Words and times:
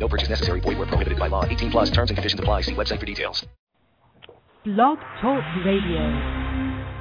No 0.00 0.08
purchase 0.08 0.30
necessary. 0.30 0.60
Void 0.60 0.78
where 0.78 0.86
prohibited 0.86 1.18
by 1.18 1.28
law. 1.28 1.44
18 1.44 1.70
plus 1.70 1.90
terms 1.90 2.10
and 2.10 2.16
conditions 2.16 2.40
apply. 2.40 2.62
See 2.62 2.72
website 2.72 2.98
for 2.98 3.06
details. 3.06 3.46
Blog 4.64 4.98
Talk 5.20 5.44
Radio. 5.64 6.96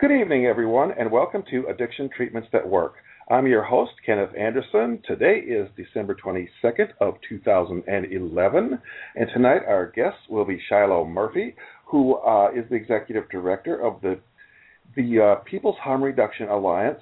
Good 0.00 0.10
evening, 0.10 0.46
everyone, 0.46 0.90
and 0.98 1.10
welcome 1.10 1.44
to 1.50 1.66
Addiction 1.68 2.10
Treatments 2.14 2.48
That 2.52 2.68
Work. 2.68 2.96
I'm 3.30 3.46
your 3.46 3.62
host, 3.62 3.92
Kenneth 4.04 4.34
Anderson. 4.36 5.00
Today 5.06 5.38
is 5.38 5.68
December 5.76 6.14
22nd 6.16 6.88
of 7.00 7.14
2011, 7.28 8.78
and 9.16 9.28
tonight 9.32 9.62
our 9.66 9.92
guest 9.94 10.16
will 10.28 10.44
be 10.44 10.60
Shilo 10.70 11.08
Murphy, 11.08 11.54
who 11.86 12.16
uh, 12.16 12.50
is 12.54 12.68
the 12.68 12.74
executive 12.74 13.30
director 13.30 13.80
of 13.80 14.00
the 14.02 14.18
the 14.96 15.20
uh, 15.20 15.34
People's 15.44 15.76
Harm 15.78 16.02
Reduction 16.02 16.48
Alliance, 16.48 17.00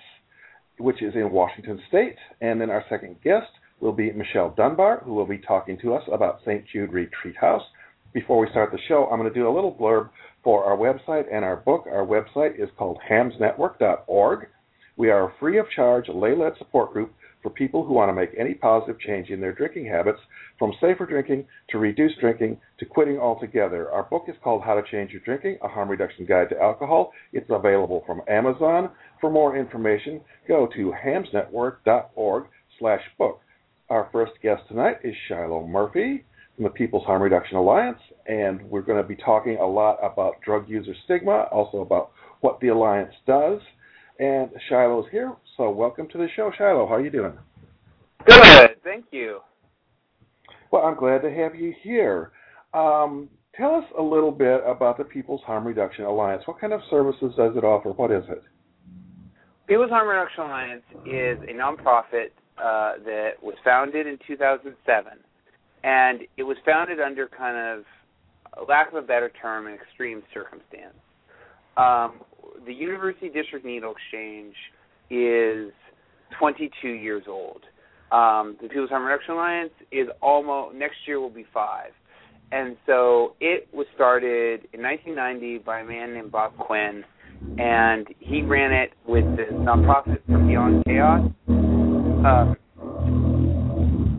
which 0.79 1.03
is 1.03 1.15
in 1.15 1.31
Washington 1.31 1.81
State. 1.89 2.17
And 2.41 2.61
then 2.61 2.71
our 2.71 2.85
second 2.89 3.17
guest 3.23 3.51
will 3.83 3.93
be 3.93 4.13
Michelle 4.13 4.55
Dunbar, 4.57 5.03
who 5.05 5.13
will 5.13 5.27
be 5.27 5.39
talking 5.39 5.77
to 5.83 5.95
us 5.95 6.05
about 6.11 6.41
St. 6.43 6.65
Jude 6.73 6.93
Retreat 6.93 7.37
House. 7.37 7.63
Before 8.15 8.39
we 8.39 8.49
start 8.51 8.71
the 8.71 8.79
show, 8.89 9.09
I'm 9.11 9.19
going 9.19 9.33
to 9.33 9.39
do 9.39 9.49
a 9.49 9.55
little 9.55 9.75
blurb 9.75 10.11
for 10.45 10.65
our 10.65 10.77
website 10.77 11.25
and 11.33 11.45
our 11.45 11.57
book. 11.57 11.85
Our 11.87 12.07
website 12.07 12.63
is 12.63 12.69
called 12.79 12.99
hamsnetwork.org. 13.11 14.47
We 14.97 15.11
are 15.11 15.29
a 15.29 15.33
free 15.41 15.59
of 15.59 15.67
charge 15.75 16.09
lay 16.09 16.35
led 16.35 16.53
support 16.59 16.93
group 16.93 17.13
for 17.43 17.51
people 17.51 17.85
who 17.85 17.93
want 17.93 18.09
to 18.09 18.13
make 18.13 18.31
any 18.39 18.55
positive 18.55 19.01
change 19.01 19.31
in 19.31 19.41
their 19.41 19.53
drinking 19.53 19.87
habits, 19.87 20.21
from 20.59 20.73
safer 20.81 21.07
drinking 21.07 21.45
to 21.71 21.79
reduced 21.79 22.21
drinking 22.21 22.57
to 22.79 22.87
quitting 22.87 23.19
altogether. 23.19 23.91
Our 23.91 24.05
book 24.05 24.27
is 24.29 24.37
called 24.45 24.63
How 24.63 24.75
to 24.75 24.91
Change 24.91 25.11
Your 25.11 25.23
Drinking 25.23 25.59
A 25.63 25.67
Harm 25.69 25.89
Reduction 25.89 26.25
Guide 26.25 26.51
to 26.51 26.61
Alcohol. 26.61 27.13
It's 27.33 27.51
available 27.51 28.05
from 28.07 28.23
Amazon. 28.29 28.91
For 29.21 29.29
more 29.29 29.57
information, 29.57 30.21
go 30.47 30.69
to 30.77 30.93
hamsnetwork.org 31.05 32.45
slash 32.79 33.03
book. 33.19 33.41
Our 33.93 34.09
first 34.11 34.33
guest 34.43 34.63
tonight 34.69 34.97
is 35.05 35.15
Shilo 35.29 35.69
Murphy 35.69 36.25
from 36.57 36.65
the 36.65 36.71
People's 36.71 37.05
Harm 37.05 37.21
Reduction 37.21 37.59
Alliance, 37.59 37.99
and 38.27 38.63
we're 38.71 38.81
going 38.81 38.97
to 38.97 39.07
be 39.07 39.17
talking 39.17 39.59
a 39.59 39.67
lot 39.67 39.99
about 40.03 40.41
drug 40.41 40.67
user 40.67 40.95
stigma, 41.05 41.43
also 41.53 41.83
about 41.83 42.11
what 42.41 42.59
the 42.61 42.69
Alliance 42.69 43.13
does. 43.27 43.61
And 44.19 44.49
Shilo's 44.71 45.05
here, 45.13 45.35
so 45.59 45.69
welcome 45.69 46.09
to 46.09 46.17
the 46.17 46.27
show, 46.35 46.51
Shilo. 46.59 46.89
How 46.89 46.95
are 46.95 47.05
you 47.05 47.11
doing? 47.11 47.35
Good, 48.25 48.83
thank 48.83 49.05
you. 49.11 49.41
Well, 50.71 50.85
I'm 50.85 50.97
glad 50.97 51.21
to 51.21 51.31
have 51.31 51.55
you 51.55 51.75
here. 51.83 52.33
Um, 52.73 53.29
tell 53.55 53.75
us 53.75 53.85
a 53.99 54.03
little 54.03 54.33
bit 54.33 54.63
about 54.67 54.97
the 54.97 55.05
People's 55.05 55.43
Harm 55.43 55.67
Reduction 55.67 56.07
Alliance. 56.07 56.45
What 56.47 56.59
kind 56.59 56.73
of 56.73 56.81
services 56.89 57.35
does 57.37 57.59
it 57.59 57.63
offer? 57.63 57.91
What 57.91 58.11
is 58.11 58.25
it? 58.31 58.43
People's 59.67 59.91
Harm 59.91 60.09
Reduction 60.09 60.45
Alliance 60.45 60.83
is 61.05 61.37
a 61.47 61.53
nonprofit 61.53 62.31
uh, 62.59 62.93
that 63.05 63.31
was 63.43 63.55
founded 63.65 64.07
in 64.07 64.19
2007, 64.27 65.13
and 65.85 66.21
it 66.37 66.43
was 66.43 66.57
founded 66.65 67.01
under 67.01 67.29
kind 67.29 67.57
of, 67.57 67.85
lack 68.69 68.89
of 68.89 68.95
a 68.95 69.07
better 69.07 69.31
term, 69.41 69.67
an 69.67 69.75
extreme 69.75 70.23
circumstance. 70.35 70.95
Um, 71.77 72.21
the 72.67 72.75
University 72.75 73.29
District 73.29 73.65
Needle 73.65 73.93
Exchange 73.93 74.55
is 75.11 75.73
22 76.39 76.89
years 76.89 77.25
old. 77.29 77.63
Um, 78.11 78.57
the 78.61 78.69
People's 78.69 78.91
Harm 78.91 79.05
Reduction 79.05 79.35
Alliance 79.35 79.73
is 79.91 80.07
almost 80.21 80.77
next 80.77 80.97
year 81.07 81.19
will 81.19 81.31
be 81.31 81.47
five, 81.53 81.93
and 82.51 82.77
so 82.87 83.35
it 83.41 83.69
was 83.73 83.87
started 83.95 84.69
in 84.75 84.83
1990 84.83 85.59
by 85.59 85.81
a 85.81 85.85
man 85.85 86.13
named 86.13 86.31
Bob 86.31 86.57
Quinn, 86.59 87.05
and 87.59 88.07
he 88.21 88.43
ran 88.43 88.73
it 88.73 88.91
with 89.07 89.25
the 89.37 89.45
nonprofit 89.55 90.19
for 90.27 90.39
Beyond 90.39 90.85
Chaos. 90.85 91.31
Um, 92.25 92.57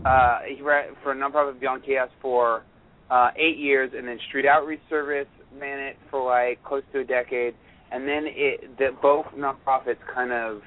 uh, 0.06 0.40
he 0.46 0.62
ran 0.62 0.90
for 1.02 1.14
a 1.14 1.16
nonprofit 1.16 1.59
Beyond 1.59 1.84
Chaos 1.86 2.09
for 2.22 2.64
uh, 3.09 3.30
eight 3.38 3.58
years, 3.58 3.91
and 3.96 4.08
then 4.08 4.19
Street 4.28 4.46
Outreach 4.46 4.81
Service 4.90 5.28
ran 5.58 5.80
it 5.80 5.96
for 6.12 6.25
like 6.25 6.62
close 6.64 6.84
to 6.91 7.00
a 7.00 7.03
decade, 7.06 7.53
and 7.91 8.08
then 8.08 8.25
it 8.25 8.78
the, 8.78 8.90
both 9.02 9.25
nonprofits 9.38 10.00
kind 10.14 10.34
of 10.34 10.62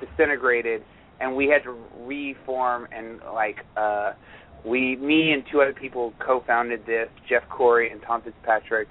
disintegrated, 0.00 0.82
and 1.20 1.34
we 1.34 1.46
had 1.48 1.62
to 1.62 1.74
reform 2.04 2.86
and 2.92 3.20
like 3.32 3.56
uh, 3.78 4.12
we, 4.64 4.96
me 4.96 5.32
and 5.32 5.44
two 5.50 5.60
other 5.60 5.74
people 5.74 6.12
co-founded 6.24 6.84
this, 6.86 7.08
Jeff 7.28 7.42
Corey 7.48 7.90
and 7.90 8.00
Tom 8.02 8.22
Fitzpatrick, 8.22 8.88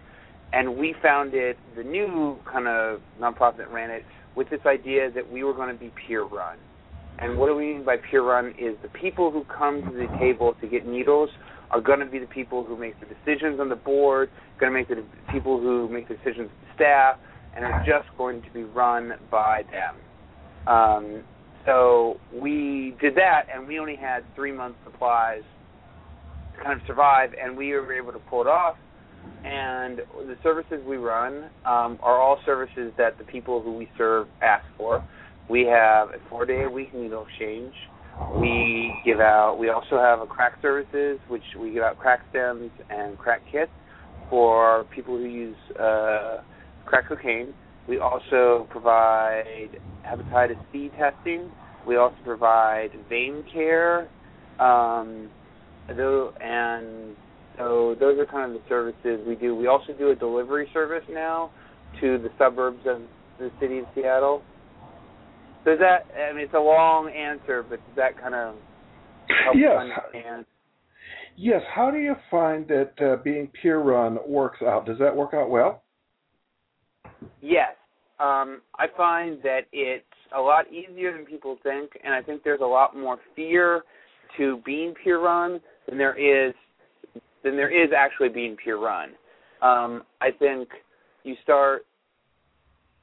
and 0.52 0.78
we 0.78 0.96
founded 1.02 1.58
the 1.76 1.84
new 1.84 2.38
kind 2.52 2.68
of 2.68 3.02
nonprofit 3.20 3.58
that 3.58 3.72
ran 3.72 3.90
it 3.90 4.04
with 4.36 4.50
this 4.50 4.62
idea 4.66 5.12
that 5.12 5.32
we 5.32 5.44
were 5.44 5.54
going 5.54 5.70
to 5.70 5.80
be 5.80 5.92
peer 6.08 6.24
run. 6.24 6.58
And 7.20 7.38
what 7.38 7.48
do 7.48 7.56
we 7.56 7.74
mean 7.74 7.86
by 7.86 7.98
peer 7.98 8.24
run 8.24 8.54
is 8.60 8.76
the 8.82 8.90
people 8.90 9.32
who 9.32 9.46
come 9.46 9.82
to 9.82 9.92
the 9.92 10.08
table 10.20 10.56
to 10.60 10.68
get 10.68 10.86
needles 10.86 11.30
are 11.72 11.82
going 11.82 12.00
to 12.00 12.06
be 12.06 12.20
the 12.20 12.28
people 12.28 12.64
who 12.64 12.78
make 12.78 12.96
the 13.00 13.06
decisions 13.06 13.60
on 13.60 13.70
the 13.70 13.76
board, 13.76 14.30
going 14.60 14.72
to 14.72 14.78
make 14.78 14.88
the 14.88 15.04
people 15.32 15.60
who 15.60 15.90
make 15.90 16.08
the 16.08 16.16
decisions 16.16 16.50
with 16.50 16.60
the 16.62 16.76
staff, 16.76 17.18
and 17.56 17.66
are 17.66 17.84
just 17.86 18.08
going 18.18 18.42
to 18.42 18.50
be 18.52 18.64
run 18.64 19.14
by 19.32 19.64
them. 19.72 19.96
Um, 20.68 21.24
so 21.66 22.20
we 22.34 22.96
did 23.02 23.16
that, 23.16 23.44
and 23.54 23.68
we 23.68 23.80
only 23.80 23.96
had 23.96 24.24
three 24.36 24.52
months 24.52 24.78
supplies 24.84 25.44
to 26.56 26.64
kind 26.64 26.80
of 26.80 26.86
survive, 26.86 27.32
and 27.42 27.58
we 27.58 27.72
were 27.72 27.94
able 27.94 28.12
to 28.12 28.20
pull 28.20 28.42
it 28.42 28.48
off. 28.48 28.76
And 29.46 30.00
the 30.00 30.38
services 30.42 30.80
we 30.88 30.98
run 30.98 31.50
um, 31.66 32.00
are 32.02 32.20
all 32.20 32.40
services 32.46 32.92
that 32.98 33.18
the 33.18 33.24
people 33.24 33.62
who 33.62 33.74
we 33.74 33.90
serve 33.98 34.28
ask 34.42 34.66
for. 34.78 35.04
We 35.50 35.62
have 35.66 36.10
a 36.10 36.30
four 36.30 36.46
day 36.46 36.64
a 36.64 36.70
week 36.70 36.94
needle 36.94 37.26
exchange. 37.28 37.74
We 38.40 38.94
give 39.06 39.20
out. 39.20 39.58
We 39.60 39.70
also 39.70 39.98
have 39.98 40.22
a 40.22 40.26
crack 40.26 40.54
services, 40.62 41.20
which 41.28 41.44
we 41.60 41.72
give 41.72 41.84
out 41.84 41.98
crack 41.98 42.22
stems 42.30 42.72
and 42.90 43.18
crack 43.18 43.42
kits 43.52 43.72
for 44.30 44.86
people 44.96 45.18
who 45.18 45.26
use 45.26 45.56
uh, 45.80 46.38
crack 46.86 47.08
cocaine. 47.08 47.54
We 47.88 48.00
also 48.00 48.68
provide 48.70 49.70
hepatitis 50.08 50.58
C 50.72 50.90
testing. 50.98 51.52
We 51.86 51.98
also 51.98 52.16
provide 52.24 52.92
vein 53.10 53.44
care, 53.52 54.08
um, 54.60 55.30
and 55.90 57.16
so 57.58 57.96
those 58.00 58.18
are 58.20 58.26
kind 58.26 58.56
of 58.56 58.62
the 58.62 58.70
services 58.70 59.20
we 59.28 59.36
do. 59.36 59.54
We 59.54 59.68
also 59.68 59.92
do 59.98 60.12
a 60.12 60.16
delivery 60.16 60.70
service 60.74 61.04
now 61.10 61.52
to 62.00 62.18
the 62.18 62.30
suburbs 62.38 62.80
of 62.86 63.02
the 63.38 63.52
city 63.60 63.80
of 63.80 63.86
Seattle. 63.94 64.42
Does 65.66 65.80
that? 65.80 66.08
I 66.16 66.34
mean, 66.34 66.46
it's 66.46 66.54
a 66.54 66.60
long 66.60 67.10
answer, 67.10 67.64
but 67.64 67.78
does 67.88 67.96
that 67.96 68.20
kind 68.20 68.36
of 68.36 68.56
help 69.44 69.56
yes. 69.56 69.78
understand? 69.80 70.46
Yes. 71.36 71.62
How 71.74 71.90
do 71.90 71.98
you 71.98 72.16
find 72.30 72.68
that 72.68 72.92
uh, 73.02 73.22
being 73.24 73.50
peer 73.62 73.80
run 73.80 74.18
works 74.28 74.60
out? 74.62 74.86
Does 74.86 75.00
that 75.00 75.16
work 75.16 75.34
out 75.34 75.50
well? 75.50 75.84
Yes. 77.42 77.76
Um, 78.20 78.62
I 78.78 78.88
find 78.96 79.40
that 79.44 79.62
it's 79.72 80.06
a 80.36 80.40
lot 80.40 80.66
easier 80.72 81.16
than 81.16 81.26
people 81.26 81.58
think, 81.64 81.92
and 82.04 82.14
I 82.14 82.22
think 82.22 82.44
there's 82.44 82.62
a 82.62 82.66
lot 82.66 82.96
more 82.96 83.18
fear 83.36 83.84
to 84.38 84.62
being 84.66 84.94
peer 85.04 85.20
run 85.22 85.60
than 85.88 85.98
there 85.98 86.18
is 86.18 86.54
than 87.44 87.56
there 87.56 87.72
is 87.72 87.92
actually 87.96 88.30
being 88.30 88.56
peer 88.56 88.78
run. 88.78 89.10
Um, 89.62 90.04
I 90.22 90.30
think 90.38 90.70
you 91.24 91.36
start. 91.44 91.86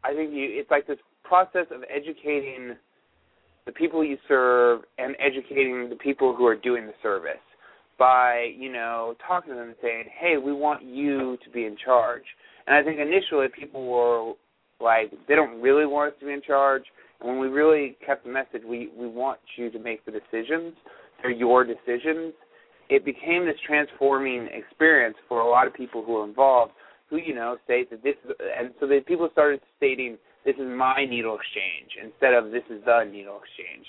I 0.04 0.14
think 0.14 0.32
you. 0.32 0.46
It's 0.48 0.70
like 0.70 0.86
this 0.86 0.98
process 1.30 1.66
of 1.70 1.82
educating 1.88 2.74
the 3.64 3.72
people 3.72 4.04
you 4.04 4.18
serve 4.26 4.80
and 4.98 5.14
educating 5.20 5.88
the 5.88 5.94
people 5.94 6.34
who 6.34 6.44
are 6.44 6.56
doing 6.56 6.86
the 6.86 6.92
service 7.02 7.44
by 8.00 8.50
you 8.58 8.72
know 8.72 9.14
talking 9.24 9.52
to 9.52 9.56
them 9.56 9.68
and 9.68 9.76
saying, 9.80 10.04
"Hey, 10.18 10.36
we 10.36 10.52
want 10.52 10.82
you 10.82 11.38
to 11.44 11.50
be 11.50 11.66
in 11.66 11.76
charge." 11.76 12.24
And 12.66 12.74
I 12.74 12.82
think 12.82 12.98
initially 12.98 13.46
people 13.48 13.86
were 13.86 14.34
like, 14.80 15.12
they 15.28 15.34
don't 15.34 15.60
really 15.60 15.86
want 15.86 16.14
us 16.14 16.20
to 16.20 16.26
be 16.26 16.32
in 16.32 16.42
charge. 16.42 16.84
And 17.20 17.28
when 17.28 17.38
we 17.38 17.48
really 17.48 17.96
kept 18.04 18.24
the 18.24 18.32
message, 18.32 18.62
we 18.66 18.90
we 18.96 19.06
want 19.06 19.38
you 19.56 19.70
to 19.70 19.78
make 19.78 20.04
the 20.04 20.12
decisions. 20.12 20.74
They're 21.22 21.30
your 21.30 21.64
decisions. 21.64 22.32
It 22.88 23.04
became 23.04 23.44
this 23.46 23.60
transforming 23.66 24.48
experience 24.52 25.16
for 25.28 25.40
a 25.40 25.48
lot 25.48 25.66
of 25.66 25.74
people 25.74 26.02
who 26.04 26.16
are 26.16 26.24
involved, 26.26 26.72
who 27.08 27.18
you 27.18 27.34
know 27.34 27.56
state 27.64 27.90
that 27.90 28.02
this, 28.02 28.16
is, 28.24 28.32
and 28.58 28.70
so 28.80 28.86
that 28.88 29.06
people 29.06 29.28
started 29.32 29.60
stating 29.76 30.16
this 30.44 30.56
is 30.56 30.66
my 30.66 31.04
needle 31.08 31.37
exchange 31.37 31.90
instead 32.02 32.34
of 32.34 32.50
this 32.50 32.62
is 32.70 32.82
the 32.84 33.04
needle 33.04 33.40
exchange. 33.44 33.87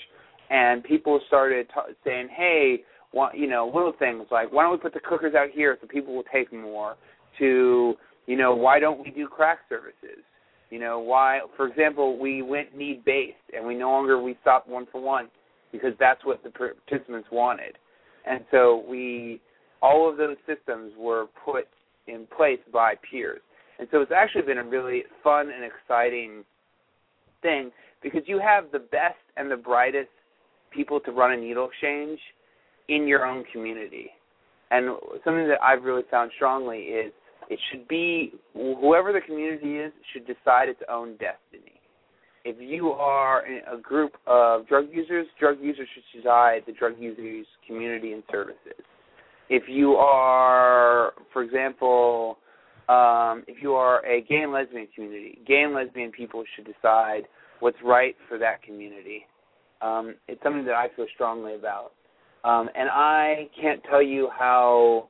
And 0.50 0.84
people 0.84 1.20
started 1.28 1.68
t- 1.70 1.94
saying, 2.04 2.28
hey, 2.36 2.84
you 3.34 3.48
know, 3.48 3.72
little 3.74 3.94
things 3.98 4.26
like 4.32 4.52
why 4.52 4.64
don't 4.64 4.72
we 4.72 4.78
put 4.78 4.94
the 4.94 5.00
cookers 5.00 5.34
out 5.36 5.50
here 5.54 5.78
so 5.80 5.88
people 5.88 6.16
will 6.16 6.26
take 6.32 6.52
more? 6.54 6.96
To 7.40 7.96
you 8.28 8.38
know, 8.38 8.54
why 8.54 8.80
don't 8.80 9.04
we 9.04 9.12
do 9.12 9.28
crack 9.28 9.60
services? 9.70 10.24
You 10.70 10.80
know, 10.80 11.00
why, 11.00 11.42
for 11.58 11.68
example, 11.68 12.18
we 12.18 12.42
went 12.42 12.76
need 12.76 13.04
based 13.04 13.36
and 13.54 13.66
we 13.66 13.76
no 13.76 13.90
longer 13.90 14.22
we 14.22 14.38
stopped 14.42 14.70
one 14.70 14.88
for 14.92 15.02
one 15.02 15.28
because 15.72 15.94
that's 16.00 16.24
what 16.26 16.44
the 16.44 16.50
participants 16.50 17.28
wanted, 17.32 17.78
and 18.26 18.44
so 18.52 18.84
we 18.88 19.42
all 19.82 20.10
of 20.10 20.18
those 20.18 20.38
systems 20.46 20.94
were 20.98 21.26
put 21.44 21.68
in 22.08 22.28
place 22.36 22.60
by 22.72 22.94
peers, 23.10 23.42
and 23.82 23.90
so 23.92 24.00
it's 24.00 24.12
actually 24.16 24.44
been 24.44 24.60
a 24.60 24.64
really 24.64 25.04
fun 25.24 25.50
and 25.50 25.66
exciting 25.66 26.44
thing 27.42 27.72
because 28.04 28.22
you 28.28 28.40
have 28.40 28.66
the 28.72 28.78
best 28.78 29.18
and 29.38 29.50
the 29.50 29.58
brightest 29.58 30.10
people 30.72 31.00
to 31.00 31.12
run 31.12 31.32
a 31.32 31.38
needle 31.38 31.68
exchange 31.68 32.20
in 32.90 33.08
your 33.08 33.26
own 33.26 33.44
community. 33.52 34.12
And 34.70 34.96
something 35.26 35.48
that 35.48 35.58
I've 35.64 35.84
really 35.84 36.04
found 36.12 36.32
strongly 36.36 36.78
is 36.78 37.12
it 37.50 37.60
should 37.72 37.88
be 37.88 38.34
whoever 38.54 39.12
the 39.12 39.20
community 39.20 39.78
is 39.78 39.92
should 40.14 40.28
decide 40.28 40.70
its 40.70 40.82
own 40.88 41.14
destiny. 41.14 41.82
If 42.46 42.58
you 42.60 42.90
are 42.90 43.44
a 43.72 43.78
group 43.82 44.14
of 44.28 44.68
drug 44.68 44.90
users, 44.92 45.26
drug 45.40 45.58
users 45.60 45.88
should 45.94 46.22
decide 46.22 46.62
the 46.68 46.74
drug 46.74 46.94
users' 47.00 47.48
community 47.66 48.14
and 48.14 48.22
services. 48.32 48.86
If 49.50 49.64
you 49.68 49.94
are, 49.94 51.14
for 51.34 51.42
example, 51.42 52.38
um, 52.92 53.44
if 53.48 53.62
you 53.62 53.74
are 53.74 54.06
a 54.06 54.22
gay 54.22 54.42
and 54.44 54.52
lesbian 54.52 54.88
community, 54.94 55.40
gay 55.48 55.62
and 55.62 55.74
lesbian 55.74 56.12
people 56.12 56.44
should 56.56 56.66
decide 56.66 57.22
what's 57.60 57.78
right 57.84 58.16
for 58.28 58.38
that 58.38 58.62
community. 58.64 59.26
Um, 59.82 60.16
it's 60.28 60.42
something 60.44 60.66
that 60.66 60.76
I 60.76 60.88
feel 60.96 61.06
strongly 61.14 61.56
about. 61.56 61.92
Um, 62.44 62.70
and 62.76 62.90
I 62.92 63.50
can't 63.60 63.82
tell 63.90 64.02
you 64.02 64.30
how 64.38 65.10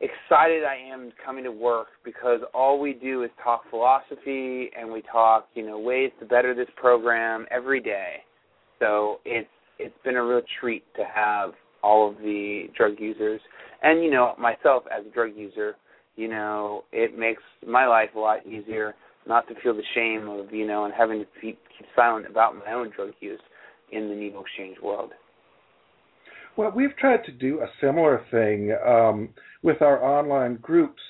excited 0.00 0.64
I 0.64 0.76
am 0.92 1.12
coming 1.24 1.44
to 1.44 1.52
work 1.52 1.88
because 2.04 2.40
all 2.52 2.80
we 2.80 2.92
do 2.92 3.22
is 3.22 3.30
talk 3.42 3.62
philosophy 3.70 4.70
and 4.76 4.90
we 4.90 5.02
talk, 5.02 5.46
you 5.54 5.64
know, 5.64 5.78
ways 5.78 6.10
to 6.18 6.26
better 6.26 6.54
this 6.54 6.68
program 6.76 7.46
every 7.50 7.80
day. 7.80 8.16
So 8.80 9.20
it's 9.24 9.48
it's 9.78 9.94
been 10.04 10.16
a 10.16 10.24
real 10.24 10.42
treat 10.60 10.84
to 10.96 11.04
have 11.04 11.52
all 11.82 12.10
of 12.10 12.16
the 12.18 12.64
drug 12.76 12.94
users 12.98 13.40
and 13.82 14.02
you 14.02 14.10
know 14.10 14.34
myself 14.38 14.84
as 14.96 15.06
a 15.06 15.10
drug 15.10 15.30
user, 15.36 15.76
you 16.16 16.28
know, 16.28 16.84
it 16.92 17.18
makes 17.18 17.42
my 17.66 17.86
life 17.86 18.10
a 18.14 18.18
lot 18.18 18.46
easier 18.46 18.94
not 19.26 19.46
to 19.48 19.54
feel 19.62 19.74
the 19.74 19.82
shame 19.94 20.28
of 20.28 20.52
you 20.52 20.66
know 20.66 20.84
and 20.84 20.92
having 20.94 21.20
to 21.20 21.26
keep, 21.40 21.58
keep 21.78 21.86
silent 21.94 22.26
about 22.26 22.56
my 22.56 22.72
own 22.72 22.90
drug 22.94 23.10
use 23.20 23.40
in 23.90 24.08
the 24.08 24.14
needle 24.14 24.42
exchange 24.42 24.76
world. 24.82 25.12
Well, 26.56 26.72
we've 26.74 26.96
tried 26.98 27.24
to 27.24 27.32
do 27.32 27.60
a 27.60 27.66
similar 27.80 28.24
thing 28.30 28.76
um, 28.86 29.30
with 29.62 29.80
our 29.80 30.02
online 30.04 30.56
groups 30.56 31.00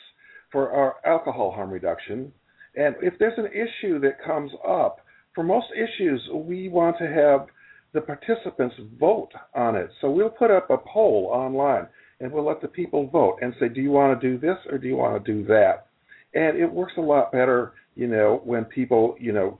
for 0.52 0.70
our 0.70 0.96
alcohol 1.04 1.50
harm 1.50 1.70
reduction. 1.70 2.32
And 2.76 2.94
if 3.02 3.14
there's 3.18 3.38
an 3.38 3.46
issue 3.46 3.98
that 4.00 4.22
comes 4.24 4.52
up, 4.66 4.98
for 5.34 5.42
most 5.42 5.66
issues, 5.74 6.20
we 6.32 6.68
want 6.68 6.96
to 6.98 7.06
have 7.06 7.46
the 7.92 8.00
participants 8.00 8.76
vote 8.98 9.30
on 9.54 9.76
it. 9.76 9.90
So 10.00 10.10
we'll 10.10 10.30
put 10.30 10.50
up 10.50 10.70
a 10.70 10.76
poll 10.78 11.30
online 11.32 11.86
and 12.22 12.32
we'll 12.32 12.46
let 12.46 12.62
the 12.62 12.68
people 12.68 13.08
vote 13.08 13.38
and 13.42 13.52
say, 13.58 13.68
do 13.68 13.80
you 13.80 13.90
want 13.90 14.18
to 14.18 14.30
do 14.30 14.38
this 14.38 14.56
or 14.70 14.78
do 14.78 14.86
you 14.86 14.96
want 14.96 15.22
to 15.22 15.32
do 15.32 15.44
that? 15.46 15.88
And 16.34 16.56
it 16.56 16.70
works 16.70 16.92
a 16.96 17.00
lot 17.00 17.32
better, 17.32 17.72
you 17.94 18.06
know, 18.06 18.40
when 18.44 18.64
people, 18.64 19.16
you 19.18 19.32
know, 19.32 19.58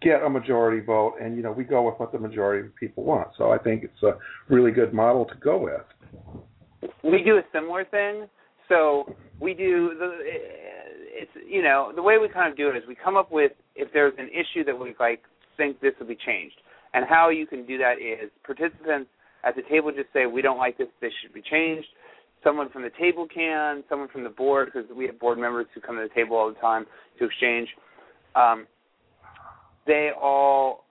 get 0.00 0.22
a 0.22 0.30
majority 0.30 0.84
vote, 0.84 1.14
and 1.20 1.36
you 1.36 1.42
know 1.42 1.50
we 1.50 1.64
go 1.64 1.82
with 1.82 1.98
what 1.98 2.12
the 2.12 2.18
majority 2.18 2.66
of 2.66 2.74
people 2.76 3.02
want. 3.02 3.28
So 3.36 3.50
I 3.50 3.58
think 3.58 3.82
it's 3.82 4.02
a 4.02 4.12
really 4.48 4.70
good 4.70 4.94
model 4.94 5.24
to 5.24 5.34
go 5.34 5.58
with. 5.58 6.92
We 7.02 7.22
do 7.24 7.38
a 7.38 7.42
similar 7.52 7.84
thing. 7.84 8.26
So 8.68 9.16
we 9.40 9.52
do 9.52 9.96
the 9.98 10.18
it's 10.22 11.30
you 11.48 11.62
know 11.62 11.92
the 11.94 12.02
way 12.02 12.18
we 12.18 12.28
kind 12.28 12.50
of 12.50 12.56
do 12.56 12.68
it 12.68 12.76
is 12.76 12.84
we 12.86 12.94
come 12.94 13.16
up 13.16 13.32
with 13.32 13.52
if 13.74 13.92
there's 13.92 14.14
an 14.18 14.28
issue 14.28 14.64
that 14.64 14.78
we 14.78 14.94
like 15.00 15.22
think 15.56 15.80
this 15.80 15.92
will 15.98 16.06
be 16.06 16.16
changed, 16.24 16.56
and 16.94 17.04
how 17.08 17.30
you 17.30 17.46
can 17.46 17.66
do 17.66 17.76
that 17.78 17.94
is 17.94 18.30
participants 18.44 19.10
at 19.44 19.56
the 19.56 19.62
table 19.62 19.90
just 19.90 20.12
say 20.12 20.26
we 20.26 20.42
don't 20.42 20.58
like 20.58 20.78
this, 20.78 20.88
this 21.00 21.12
should 21.22 21.32
be 21.32 21.42
changed. 21.42 21.88
Someone 22.42 22.70
from 22.70 22.82
the 22.82 22.90
table 22.98 23.26
can, 23.32 23.84
someone 23.88 24.08
from 24.08 24.24
the 24.24 24.30
board 24.30 24.70
because 24.72 24.88
we 24.94 25.06
have 25.06 25.18
board 25.18 25.38
members 25.38 25.66
who 25.74 25.80
come 25.80 25.96
to 25.96 26.02
the 26.02 26.14
table 26.14 26.36
all 26.36 26.48
the 26.48 26.60
time 26.60 26.86
to 27.18 27.26
exchange. 27.26 27.68
Um, 28.34 28.66
they 29.86 30.10
all, 30.20 30.84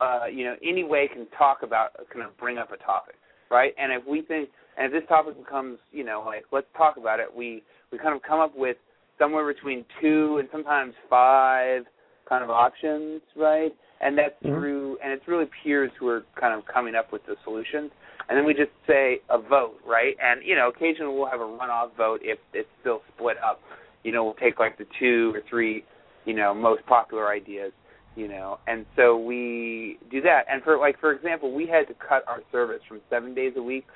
uh, 0.00 0.26
you 0.32 0.44
know, 0.44 0.56
any 0.62 0.84
way 0.84 1.08
can 1.12 1.26
talk 1.36 1.58
about, 1.62 1.90
kind 2.12 2.24
of 2.24 2.36
bring 2.36 2.58
up 2.58 2.72
a 2.72 2.76
topic, 2.78 3.14
right? 3.50 3.72
And 3.78 3.92
if 3.92 4.06
we 4.06 4.22
think, 4.22 4.48
and 4.76 4.86
if 4.86 4.92
this 4.92 5.08
topic 5.08 5.36
becomes, 5.38 5.78
you 5.92 6.04
know, 6.04 6.22
like 6.24 6.44
let's 6.52 6.66
talk 6.76 6.96
about 6.96 7.20
it, 7.20 7.26
we 7.34 7.62
we 7.92 7.98
kind 7.98 8.14
of 8.14 8.22
come 8.22 8.40
up 8.40 8.56
with 8.56 8.76
somewhere 9.18 9.52
between 9.52 9.84
two 10.00 10.38
and 10.38 10.48
sometimes 10.52 10.94
five 11.10 11.82
kind 12.28 12.44
of 12.44 12.50
options, 12.50 13.20
right? 13.36 13.72
And 14.00 14.16
that's 14.16 14.34
mm-hmm. 14.42 14.54
through, 14.54 14.98
and 15.02 15.12
it's 15.12 15.26
really 15.26 15.46
peers 15.62 15.90
who 15.98 16.08
are 16.08 16.24
kind 16.40 16.54
of 16.58 16.66
coming 16.72 16.94
up 16.94 17.12
with 17.12 17.24
the 17.26 17.36
solutions. 17.44 17.90
And 18.28 18.36
then 18.36 18.44
we 18.44 18.52
just 18.52 18.70
say 18.86 19.20
a 19.30 19.38
vote, 19.38 19.76
right? 19.86 20.16
And 20.22 20.42
you 20.44 20.54
know, 20.54 20.68
occasionally 20.68 21.14
we'll 21.14 21.30
have 21.30 21.40
a 21.40 21.44
runoff 21.44 21.96
vote 21.96 22.20
if 22.22 22.38
it's 22.52 22.68
still 22.80 23.00
split 23.14 23.36
up. 23.44 23.60
You 24.04 24.12
know, 24.12 24.24
we'll 24.24 24.34
take 24.34 24.58
like 24.58 24.78
the 24.78 24.86
two 24.98 25.32
or 25.34 25.42
three, 25.48 25.84
you 26.24 26.34
know, 26.34 26.54
most 26.54 26.84
popular 26.86 27.28
ideas 27.28 27.72
you 28.18 28.26
know 28.26 28.58
and 28.66 28.84
so 28.96 29.16
we 29.16 29.98
do 30.10 30.20
that 30.20 30.42
and 30.50 30.62
for 30.62 30.76
like 30.76 30.98
for 30.98 31.12
example 31.12 31.54
we 31.54 31.66
had 31.66 31.86
to 31.86 31.94
cut 31.94 32.24
our 32.26 32.42
service 32.50 32.80
from 32.88 33.00
seven 33.08 33.32
days 33.32 33.52
a 33.56 33.62
week 33.62 33.86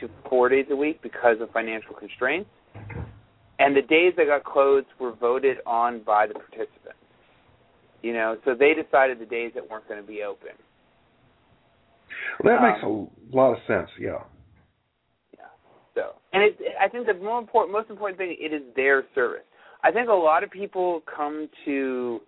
to 0.00 0.08
four 0.28 0.48
days 0.48 0.64
a 0.70 0.76
week 0.76 1.00
because 1.02 1.36
of 1.40 1.50
financial 1.50 1.94
constraints 1.94 2.48
and 3.58 3.76
the 3.76 3.82
days 3.82 4.14
that 4.16 4.26
got 4.26 4.44
closed 4.44 4.86
were 4.98 5.12
voted 5.12 5.58
on 5.66 6.00
by 6.00 6.26
the 6.26 6.34
participants 6.34 6.95
you 8.02 8.12
know 8.12 8.36
so 8.44 8.54
they 8.54 8.72
decided 8.74 9.18
the 9.18 9.26
days 9.26 9.52
that 9.54 9.68
weren't 9.68 9.86
going 9.88 10.00
to 10.00 10.06
be 10.06 10.22
open 10.22 10.50
well, 12.42 12.54
that 12.54 12.62
um, 12.62 12.72
makes 12.72 12.82
a 12.84 13.36
lot 13.36 13.52
of 13.52 13.58
sense 13.66 13.90
yeah 14.00 14.18
yeah 15.34 15.44
so 15.94 16.14
and 16.32 16.42
it 16.42 16.58
i 16.80 16.88
think 16.88 17.06
the 17.06 17.14
more 17.14 17.38
important 17.38 17.72
most 17.72 17.90
important 17.90 18.18
thing 18.18 18.36
it 18.38 18.52
is 18.52 18.62
their 18.74 19.04
service 19.14 19.44
i 19.82 19.90
think 19.90 20.08
a 20.08 20.12
lot 20.12 20.44
of 20.44 20.50
people 20.50 21.02
come 21.14 21.48
to 21.64 22.20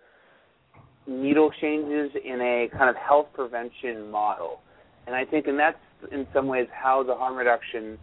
needle 1.09 1.51
changes 1.59 2.11
in 2.23 2.39
a 2.39 2.67
kind 2.77 2.89
of 2.89 2.95
health 2.95 3.27
prevention 3.33 4.09
model. 4.11 4.61
And 5.07 5.15
I 5.15 5.25
think, 5.25 5.47
and 5.47 5.57
that's 5.57 5.77
in 6.11 6.27
some 6.33 6.47
ways 6.47 6.67
how 6.71 7.03
the 7.03 7.15
harm 7.15 7.35
reduction, 7.35 7.97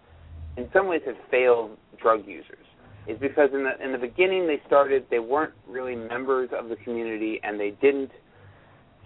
in 0.56 0.68
some 0.72 0.88
ways, 0.88 1.02
has 1.06 1.14
failed 1.30 1.78
drug 2.02 2.26
users. 2.26 2.66
Is 3.08 3.18
because 3.20 3.50
in 3.52 3.62
the 3.62 3.84
in 3.84 3.92
the 3.92 3.98
beginning 3.98 4.48
they 4.48 4.60
started, 4.66 5.06
they 5.10 5.20
weren't 5.20 5.54
really 5.68 5.94
members 5.94 6.50
of 6.52 6.68
the 6.68 6.74
community, 6.76 7.38
and 7.44 7.58
they 7.58 7.70
didn't 7.80 8.10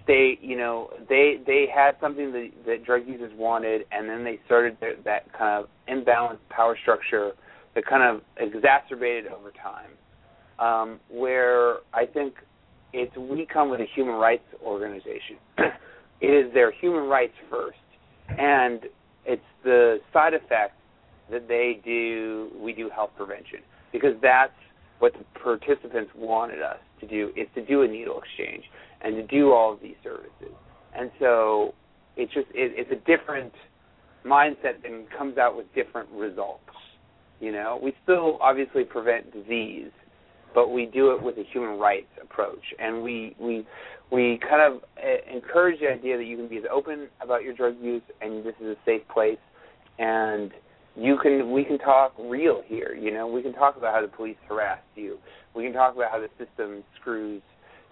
stay. 0.04 0.38
You 0.40 0.57
know, 0.57 0.88
they 1.07 1.40
they 1.47 1.66
had 1.73 1.97
something 2.00 2.33
that, 2.33 2.50
that 2.64 2.85
drug 2.87 3.07
users 3.07 3.30
wanted, 3.37 3.83
and 3.92 4.09
then 4.09 4.25
they 4.25 4.40
started 4.47 4.78
their, 4.80 4.97
that 5.04 5.30
kind 5.37 5.62
of 5.62 5.69
imbalanced 5.87 6.49
power 6.49 6.78
structure 6.80 7.33
that 7.75 7.85
kind 7.85 8.02
of 8.02 8.23
exacerbated 8.38 9.26
over 9.30 9.52
time. 9.62 9.90
Um, 10.59 11.00
where 11.11 11.76
I 11.92 12.07
think 12.07 12.37
it's 12.95 13.14
we 13.19 13.47
come 13.52 13.69
with 13.69 13.80
a 13.80 13.87
human 13.95 14.14
rights 14.14 14.45
organization. 14.64 15.37
it 16.23 16.26
is 16.26 16.54
their 16.54 16.73
human 16.73 17.04
rights 17.04 17.35
first, 17.50 17.76
and 18.30 18.80
it's 19.26 19.42
the 19.62 19.99
side 20.11 20.33
effect 20.33 20.78
that 21.30 21.49
they 21.49 21.83
do. 21.85 22.49
We 22.59 22.73
do 22.73 22.88
health 22.88 23.11
prevention 23.14 23.61
because 23.92 24.14
that's 24.23 24.52
what 24.99 25.12
the 25.14 25.25
participants 25.40 26.11
wanted 26.14 26.62
us 26.62 26.78
to 27.00 27.06
do 27.06 27.30
is 27.37 27.49
to 27.54 27.64
do 27.64 27.82
a 27.82 27.88
needle 27.88 28.20
exchange 28.20 28.64
and 29.02 29.16
to 29.16 29.23
do 29.26 29.52
all 29.52 29.73
of 29.73 29.80
these 29.80 29.97
services. 30.04 30.54
And 30.97 31.11
so 31.18 31.75
it's 32.16 32.32
just 32.32 32.49
it, 32.54 32.73
it's 32.76 32.90
a 32.90 33.06
different 33.06 33.52
mindset 34.25 34.85
and 34.85 35.06
comes 35.16 35.38
out 35.38 35.56
with 35.56 35.66
different 35.75 36.09
results. 36.11 36.64
You 37.40 37.52
know, 37.52 37.80
we 37.82 37.94
still 38.02 38.38
obviously 38.42 38.85
prevent 38.85 39.32
disease, 39.32 39.90
but 40.54 40.70
we 40.70 40.85
do 40.87 41.12
it 41.12 41.23
with 41.23 41.38
a 41.38 41.44
human 41.50 41.78
rights 41.78 42.11
approach, 42.23 42.62
and 42.78 43.02
we 43.02 43.35
we 43.40 43.66
we 44.12 44.38
kind 44.47 44.75
of 44.75 44.82
uh, 44.99 45.35
encourage 45.35 45.80
the 45.80 45.88
idea 45.88 46.18
that 46.18 46.25
you 46.25 46.37
can 46.37 46.49
be 46.49 46.59
as 46.59 46.64
open 46.70 47.09
about 47.23 47.42
your 47.42 47.54
drug 47.54 47.76
use, 47.80 48.02
and 48.20 48.44
this 48.44 48.54
is 48.61 48.66
a 48.66 48.76
safe 48.85 49.02
place, 49.12 49.38
and 49.99 50.50
you 50.97 51.18
can 51.23 51.52
we 51.52 51.64
can 51.64 51.78
talk 51.78 52.14
real 52.18 52.62
here. 52.66 52.94
You 52.94 53.12
know, 53.12 53.26
we 53.26 53.42
can 53.42 53.52
talk 53.52 53.76
about 53.76 53.94
how 53.94 54.02
the 54.02 54.09
police 54.09 54.37
harassed 54.49 54.82
you. 54.97 55.18
We 55.54 55.64
can 55.64 55.73
talk 55.73 55.94
about 55.94 56.11
how 56.11 56.20
the 56.20 56.28
system 56.44 56.82
screws 57.00 57.42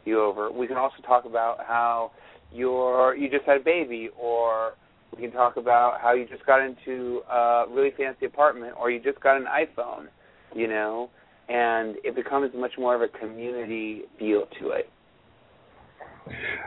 you 0.05 0.21
over. 0.23 0.51
We 0.51 0.67
can 0.67 0.77
also 0.77 0.97
talk 1.07 1.25
about 1.25 1.59
how 1.67 2.13
you're 2.53 3.17
you 3.17 3.31
just 3.31 3.45
had 3.45 3.59
a 3.59 3.65
baby, 3.65 4.11
or 4.19 4.73
we 5.15 5.23
can 5.23 5.33
talk 5.33 5.57
about 5.57 6.01
how 6.01 6.13
you 6.13 6.27
just 6.27 6.45
got 6.47 6.61
into 6.61 7.21
a 7.31 7.65
really 7.71 7.93
fancy 7.97 8.27
apartment, 8.27 8.75
or 8.79 8.91
you 8.91 9.01
just 9.01 9.21
got 9.21 9.37
an 9.37 9.47
iPhone. 9.47 10.07
You 10.55 10.67
know, 10.67 11.11
and 11.49 11.97
it 12.05 12.15
becomes 12.15 12.51
much 12.55 12.73
more 12.79 12.95
of 12.95 13.03
a 13.03 13.09
community 13.19 14.03
feel 14.19 14.47
to 14.61 14.71
it. 14.71 14.91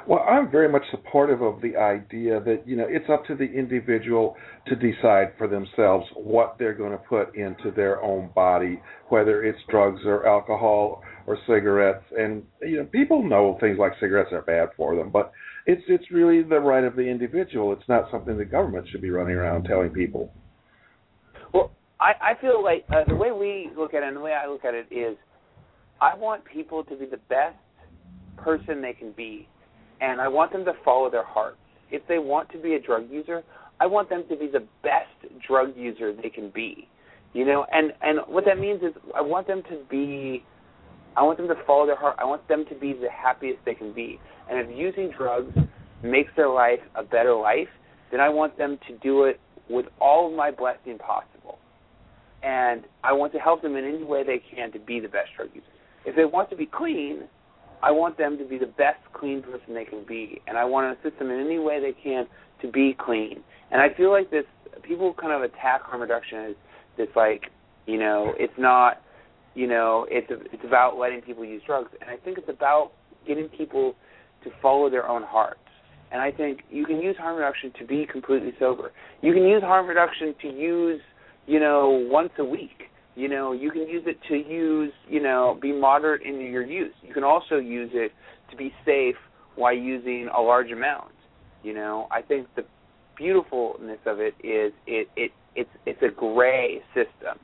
Well, 0.08 0.26
I'm 0.30 0.50
very 0.52 0.70
much 0.70 0.84
supportive 0.92 1.42
of 1.42 1.62
the 1.62 1.78
idea 1.78 2.40
that 2.42 2.64
you 2.66 2.76
know 2.76 2.86
it's 2.88 3.10
up 3.10 3.26
to 3.26 3.36
the 3.36 3.46
individual 3.46 4.36
to 4.68 4.76
decide 4.76 5.34
for 5.38 5.48
themselves 5.48 6.06
what 6.16 6.56
they're 6.60 6.74
going 6.74 6.92
to 6.92 6.98
put 6.98 7.36
into 7.36 7.72
their 7.72 8.02
own 8.04 8.30
body, 8.36 8.82
whether 9.10 9.44
it's 9.44 9.60
drugs 9.70 10.02
or 10.06 10.28
alcohol 10.28 11.04
or 11.28 11.38
cigarettes. 11.48 12.04
And 12.18 12.44
you 12.62 12.78
know, 12.78 12.86
people 12.86 13.28
know 13.28 13.58
things 13.60 13.78
like 13.80 13.94
cigarettes 14.00 14.32
are 14.32 14.42
bad 14.42 14.70
for 14.76 14.96
them, 14.96 15.12
but 15.12 15.32
it's 15.66 15.84
it's 15.88 16.10
really 16.12 16.44
the 16.44 16.60
right 16.60 16.84
of 16.84 16.96
the 16.96 17.04
individual. 17.04 17.74
It's 17.74 17.88
not 17.88 18.10
something 18.12 18.38
the 18.38 18.46
government 18.46 18.88
should 18.92 19.02
be 19.02 19.10
running 19.10 19.36
around 19.36 19.64
telling 19.64 19.92
people. 19.92 20.34
Well, 21.54 21.72
I, 22.00 22.32
I 22.32 22.42
feel 22.42 22.64
like 22.64 22.86
uh, 22.90 23.04
the 23.08 23.16
way 23.16 23.32
we 23.32 23.70
look 23.78 23.94
at 23.94 24.04
it 24.04 24.08
and 24.08 24.18
the 24.18 24.22
way 24.22 24.34
I 24.34 24.48
look 24.48 24.66
at 24.66 24.74
it 24.74 24.88
is, 24.92 25.18
I 26.00 26.16
want 26.16 26.44
people 26.46 26.84
to 26.86 26.96
be 26.96 27.06
the 27.06 27.20
best 27.30 27.58
person 28.38 28.82
they 28.82 28.94
can 28.94 29.12
be, 29.12 29.48
and 30.00 30.20
I 30.20 30.28
want 30.28 30.52
them 30.52 30.66
to 30.66 30.74
follow 30.84 31.10
their 31.10 31.26
heart. 31.26 31.58
If 31.92 32.02
they 32.08 32.20
want 32.20 32.50
to 32.52 32.58
be 32.58 32.76
a 32.76 32.80
drug 32.80 33.10
user, 33.10 33.44
I 33.80 33.86
want 33.86 34.10
them 34.10 34.24
to 34.30 34.36
be 34.36 34.48
the 34.48 34.64
best 34.84 35.42
drug 35.46 35.76
user 35.76 36.14
they 36.14 36.30
can 36.30 36.50
be. 36.50 36.88
You 37.34 37.46
know, 37.46 37.66
and 37.72 37.94
and 38.02 38.20
what 38.28 38.46
that 38.46 38.60
means 38.60 38.82
is 38.82 38.94
I 39.16 39.22
want 39.22 39.48
them 39.48 39.64
to 39.70 39.80
be 39.90 40.44
I 41.16 41.24
want 41.24 41.38
them 41.38 41.48
to 41.48 41.56
follow 41.66 41.86
their 41.86 41.96
heart. 41.96 42.16
I 42.20 42.26
want 42.26 42.48
them 42.48 42.66
to 42.70 42.76
be 42.76 42.94
the 42.94 43.10
happiest 43.10 43.60
they 43.66 43.74
can 43.74 43.94
be. 43.94 44.20
And 44.50 44.60
if 44.60 44.78
using 44.78 45.12
drugs 45.18 45.54
makes 46.04 46.32
their 46.36 46.50
life 46.50 46.80
a 46.96 47.04
better 47.04 47.34
life, 47.34 47.68
then 48.12 48.20
I 48.20 48.30
want 48.30 48.58
them 48.58 48.78
to 48.88 48.98
do 48.98 49.24
it 49.24 49.40
with 49.70 49.86
all 50.00 50.30
of 50.30 50.36
my 50.36 50.52
blessing 50.52 50.98
possible. 50.98 51.58
And 52.44 52.84
I 53.04 53.14
want 53.14 53.34
to 53.34 53.40
help 53.40 53.62
them 53.62 53.76
in 53.76 53.86
any 53.86 54.04
way 54.04 54.24
they 54.24 54.42
can 54.54 54.72
to 54.72 54.80
be 54.80 55.00
the 55.00 55.08
best 55.08 55.30
drug 55.36 55.50
user. 55.54 55.68
If 56.06 56.16
they 56.16 56.26
want 56.26 56.50
to 56.50 56.56
be 56.56 56.66
clean, 56.66 57.24
I 57.84 57.92
want 57.92 58.18
them 58.18 58.38
to 58.38 58.46
be 58.46 58.58
the 58.58 58.68
best 58.68 59.00
clean 59.14 59.42
person 59.42 59.74
they 59.74 59.86
can 59.86 60.04
be, 60.08 60.42
and 60.48 60.58
I 60.58 60.66
want 60.66 60.96
to 60.96 61.08
assist 61.08 61.20
them 61.20 61.32
in 61.32 61.40
any 61.40 61.60
way 61.60 61.80
they 61.80 62.00
can 62.00 62.28
to 62.62 62.72
be 62.72 62.96
clean. 62.98 63.44
And 63.72 63.82
I 63.82 63.96
feel 63.96 64.12
like 64.12 64.30
this 64.30 64.46
people 64.84 65.14
kind 65.14 65.34
of 65.34 65.42
attack 65.42 65.82
harm 65.84 66.02
reduction 66.02 66.40
as 66.40 66.56
this 66.98 67.08
like, 67.16 67.44
you 67.86 67.98
know, 67.98 68.34
it's 68.38 68.54
not, 68.58 69.02
you 69.56 69.68
know, 69.68 70.06
it's 70.10 70.28
it's 70.30 70.64
about 70.66 70.98
letting 70.98 71.22
people 71.22 71.44
use 71.44 71.62
drugs, 71.66 71.90
and 72.02 72.10
I 72.10 72.18
think 72.18 72.38
it's 72.38 72.50
about 72.50 72.92
getting 73.28 73.48
people 73.50 73.96
to 74.44 74.50
follow 74.62 74.90
their 74.90 75.08
own 75.08 75.24
hearts. 75.24 75.60
And 76.12 76.22
I 76.22 76.32
think 76.32 76.62
you 76.70 76.86
can 76.86 77.00
use 77.00 77.16
harm 77.18 77.38
reduction 77.38 77.72
to 77.80 77.86
be 77.86 78.06
completely 78.12 78.52
sober. 78.60 78.92
You 79.22 79.34
can 79.34 79.44
use 79.44 79.64
harm 79.64 79.88
reduction 79.88 80.36
to 80.42 80.48
use, 80.50 81.00
you 81.48 81.60
know, 81.60 82.06
once 82.12 82.32
a 82.38 82.44
week 82.44 82.91
you 83.16 83.28
know, 83.28 83.52
you 83.52 83.72
can 83.72 83.88
use 83.88 84.04
it 84.06 84.18
to 84.30 84.36
use, 84.36 84.94
you 85.10 85.22
know, 85.22 85.58
be 85.62 85.72
moderate 85.72 86.22
in 86.22 86.40
your 86.40 86.66
use. 86.66 86.94
You 87.02 87.14
can 87.14 87.24
also 87.24 87.58
use 87.58 87.90
it 87.94 88.12
to 88.50 88.56
be 88.56 88.74
safe 88.86 89.16
while 89.56 89.76
using 89.76 90.30
a 90.36 90.42
large 90.42 90.72
amount. 90.72 91.12
You 91.64 91.74
know, 91.74 92.08
I 92.12 92.22
think 92.22 92.48
the 92.56 92.64
beautifulness 93.18 94.00
of 94.06 94.20
it 94.20 94.34
is 94.44 94.74
it 94.88 95.08
it 95.16 95.32
it's 95.56 95.70
it's 95.86 96.02
a 96.02 96.10
gray 96.10 96.82
system. 96.94 97.38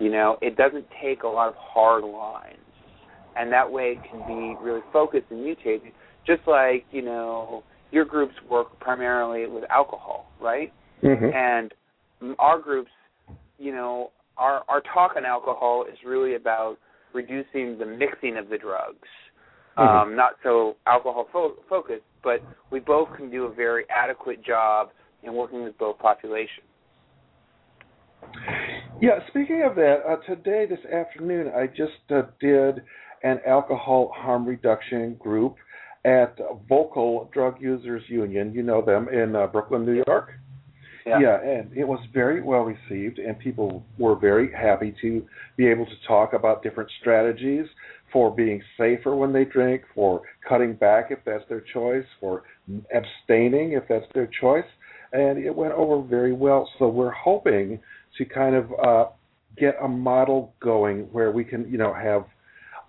You 0.00 0.10
know, 0.10 0.38
it 0.42 0.56
doesn't 0.56 0.86
take 1.02 1.22
a 1.22 1.28
lot 1.28 1.48
of 1.48 1.54
hard 1.56 2.02
lines, 2.02 2.58
and 3.36 3.52
that 3.52 3.70
way 3.70 3.96
it 3.96 4.10
can 4.10 4.26
be 4.26 4.56
really 4.60 4.80
focused 4.92 5.26
and 5.30 5.44
mutated. 5.44 5.92
Just 6.26 6.42
like 6.48 6.84
you 6.90 7.02
know, 7.02 7.62
your 7.92 8.04
groups 8.04 8.34
work 8.50 8.78
primarily 8.80 9.46
with 9.46 9.64
alcohol, 9.70 10.32
right? 10.40 10.72
Mm-hmm. 11.02 11.32
And 11.32 11.72
our 12.38 12.58
groups, 12.58 12.90
you 13.58 13.72
know, 13.72 14.10
our 14.36 14.62
our 14.68 14.82
talk 14.92 15.12
on 15.16 15.24
alcohol 15.24 15.84
is 15.90 15.98
really 16.04 16.34
about 16.34 16.76
reducing 17.12 17.78
the 17.78 17.86
mixing 17.86 18.36
of 18.36 18.48
the 18.48 18.58
drugs. 18.58 19.08
Mm-hmm. 19.78 20.10
Um, 20.10 20.16
not 20.16 20.32
so 20.42 20.76
alcohol 20.86 21.26
fo- 21.32 21.56
focused, 21.68 22.04
but 22.22 22.40
we 22.70 22.80
both 22.80 23.08
can 23.16 23.30
do 23.30 23.44
a 23.44 23.52
very 23.52 23.84
adequate 23.90 24.44
job 24.44 24.90
in 25.22 25.34
working 25.34 25.64
with 25.64 25.76
both 25.78 25.98
populations. 25.98 26.66
Yeah, 29.00 29.18
speaking 29.28 29.64
of 29.68 29.74
that, 29.76 29.96
uh, 30.08 30.16
today, 30.26 30.66
this 30.68 30.84
afternoon, 30.90 31.52
I 31.54 31.66
just 31.66 31.92
uh, 32.10 32.22
did 32.40 32.82
an 33.22 33.40
alcohol 33.46 34.12
harm 34.14 34.46
reduction 34.46 35.14
group 35.14 35.56
at 36.04 36.38
Vocal 36.68 37.28
Drug 37.32 37.60
Users 37.60 38.02
Union. 38.08 38.52
You 38.54 38.62
know 38.62 38.82
them 38.82 39.08
in 39.08 39.34
uh, 39.34 39.46
Brooklyn, 39.48 39.84
New 39.84 40.02
York. 40.06 40.30
Yeah. 41.06 41.20
yeah, 41.20 41.42
and 41.42 41.76
it 41.76 41.86
was 41.86 42.00
very 42.14 42.40
well 42.40 42.62
received, 42.62 43.18
and 43.18 43.38
people 43.38 43.84
were 43.98 44.16
very 44.16 44.50
happy 44.50 44.94
to 45.02 45.26
be 45.56 45.66
able 45.66 45.84
to 45.84 46.06
talk 46.08 46.32
about 46.32 46.62
different 46.62 46.90
strategies 47.00 47.66
for 48.10 48.34
being 48.34 48.62
safer 48.78 49.14
when 49.14 49.32
they 49.32 49.44
drink, 49.44 49.82
for 49.94 50.22
cutting 50.48 50.72
back 50.74 51.08
if 51.10 51.18
that's 51.26 51.44
their 51.48 51.60
choice, 51.60 52.06
for 52.20 52.44
abstaining 52.94 53.72
if 53.72 53.82
that's 53.88 54.06
their 54.14 54.30
choice, 54.40 54.64
and 55.12 55.38
it 55.38 55.54
went 55.54 55.74
over 55.74 56.00
very 56.06 56.32
well. 56.32 56.68
So 56.78 56.88
we're 56.88 57.10
hoping 57.10 57.80
to 58.16 58.24
kind 58.24 58.54
of 58.54 58.72
uh, 58.82 59.04
get 59.58 59.76
a 59.82 59.88
model 59.88 60.54
going 60.60 61.00
where 61.12 61.32
we 61.32 61.44
can, 61.44 61.70
you 61.70 61.76
know, 61.76 61.92
have 61.92 62.24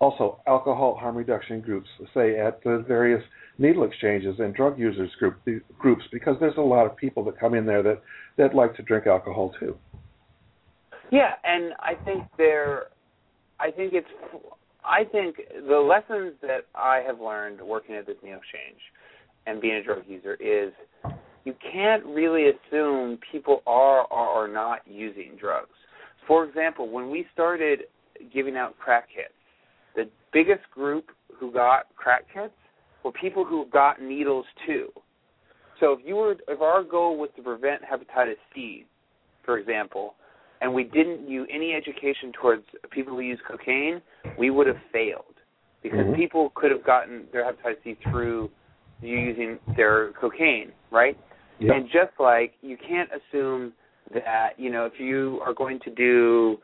also 0.00 0.40
alcohol 0.46 0.96
harm 0.98 1.16
reduction 1.16 1.60
groups, 1.60 1.88
say 2.14 2.38
at 2.38 2.62
the 2.62 2.84
various 2.86 3.22
needle 3.58 3.84
exchanges 3.84 4.36
and 4.38 4.54
drug 4.54 4.78
users 4.78 5.10
group 5.18 5.36
groups 5.78 6.04
because 6.12 6.36
there's 6.40 6.56
a 6.56 6.60
lot 6.60 6.86
of 6.86 6.96
people 6.96 7.24
that 7.24 7.38
come 7.38 7.54
in 7.54 7.64
there 7.64 7.82
that 7.82 8.02
that 8.36 8.54
like 8.54 8.74
to 8.76 8.82
drink 8.82 9.06
alcohol 9.06 9.54
too. 9.58 9.76
Yeah, 11.10 11.32
and 11.44 11.72
I 11.78 11.94
think 12.04 12.24
there, 12.36 12.86
I 13.60 13.70
think 13.70 13.92
it's, 13.92 14.08
I 14.84 15.04
think 15.04 15.36
the 15.68 15.76
lessons 15.78 16.34
that 16.42 16.66
I 16.74 17.02
have 17.06 17.20
learned 17.20 17.60
working 17.60 17.94
at 17.94 18.06
this 18.06 18.16
needle 18.22 18.40
exchange 18.40 18.80
and 19.46 19.60
being 19.60 19.74
a 19.74 19.82
drug 19.84 20.02
user 20.08 20.34
is 20.34 20.72
you 21.44 21.54
can't 21.72 22.04
really 22.04 22.46
assume 22.48 23.18
people 23.30 23.62
are 23.66 24.04
or 24.06 24.44
are 24.44 24.48
not 24.48 24.80
using 24.84 25.36
drugs. 25.38 25.70
For 26.26 26.44
example, 26.44 26.90
when 26.90 27.08
we 27.08 27.24
started 27.32 27.82
giving 28.34 28.56
out 28.56 28.76
crack 28.78 29.08
kits, 29.14 29.32
the 29.94 30.08
biggest 30.32 30.68
group 30.72 31.10
who 31.38 31.52
got 31.52 31.86
crack 31.94 32.24
kits 32.34 32.52
were 33.06 33.12
people 33.12 33.44
who 33.44 33.62
have 33.62 33.70
got 33.70 34.02
needles 34.02 34.44
too. 34.66 34.88
So 35.80 35.92
if 35.92 36.00
you 36.04 36.16
were 36.16 36.36
if 36.48 36.60
our 36.60 36.82
goal 36.82 37.16
was 37.16 37.30
to 37.36 37.42
prevent 37.42 37.82
hepatitis 37.82 38.36
C, 38.54 38.84
for 39.44 39.58
example, 39.58 40.14
and 40.60 40.74
we 40.74 40.84
didn't 40.84 41.26
do 41.28 41.46
any 41.52 41.72
education 41.72 42.32
towards 42.40 42.64
people 42.90 43.14
who 43.14 43.20
use 43.20 43.38
cocaine, 43.48 44.02
we 44.38 44.50
would 44.50 44.66
have 44.66 44.80
failed 44.92 45.22
because 45.82 46.00
mm-hmm. 46.00 46.14
people 46.14 46.52
could 46.54 46.70
have 46.70 46.84
gotten 46.84 47.26
their 47.32 47.44
hepatitis 47.44 47.76
C 47.84 47.96
through 48.10 48.50
using 49.00 49.58
their 49.76 50.12
cocaine, 50.20 50.72
right? 50.90 51.16
Yep. 51.60 51.74
And 51.74 51.86
just 51.86 52.18
like 52.18 52.54
you 52.60 52.76
can't 52.76 53.10
assume 53.12 53.72
that 54.14 54.50
you 54.58 54.70
know 54.70 54.84
if 54.86 54.94
you 54.98 55.40
are 55.46 55.54
going 55.54 55.78
to 55.84 55.90
do 55.90 56.58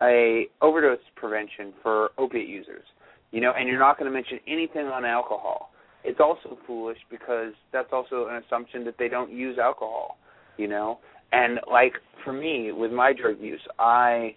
a 0.00 0.46
overdose 0.62 0.98
prevention 1.16 1.72
for 1.82 2.10
opiate 2.18 2.48
users, 2.48 2.84
you 3.32 3.40
know, 3.40 3.52
and 3.58 3.68
you're 3.68 3.80
not 3.80 3.98
going 3.98 4.08
to 4.08 4.14
mention 4.14 4.38
anything 4.46 4.86
on 4.86 5.04
alcohol, 5.04 5.70
it's 6.08 6.20
also 6.20 6.58
foolish 6.66 6.96
because 7.10 7.52
that's 7.70 7.90
also 7.92 8.28
an 8.28 8.42
assumption 8.42 8.82
that 8.86 8.94
they 8.98 9.08
don't 9.08 9.30
use 9.30 9.58
alcohol, 9.58 10.16
you 10.56 10.66
know. 10.66 11.00
And 11.32 11.60
like 11.70 11.92
for 12.24 12.32
me 12.32 12.72
with 12.72 12.90
my 12.90 13.12
drug 13.12 13.38
use, 13.38 13.60
I 13.78 14.34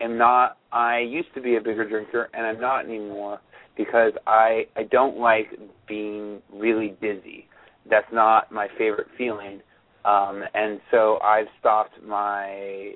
am 0.00 0.18
not 0.18 0.58
I 0.72 0.98
used 0.98 1.28
to 1.36 1.40
be 1.40 1.54
a 1.54 1.60
bigger 1.60 1.88
drinker 1.88 2.28
and 2.34 2.44
I'm 2.44 2.60
not 2.60 2.84
anymore 2.84 3.40
because 3.76 4.12
I 4.26 4.64
I 4.74 4.82
don't 4.90 5.16
like 5.18 5.46
being 5.86 6.42
really 6.52 6.96
dizzy. 7.00 7.46
That's 7.88 8.12
not 8.12 8.50
my 8.50 8.66
favorite 8.76 9.06
feeling. 9.16 9.60
Um 10.04 10.42
and 10.54 10.80
so 10.90 11.20
I've 11.22 11.46
stopped 11.60 12.02
my 12.04 12.94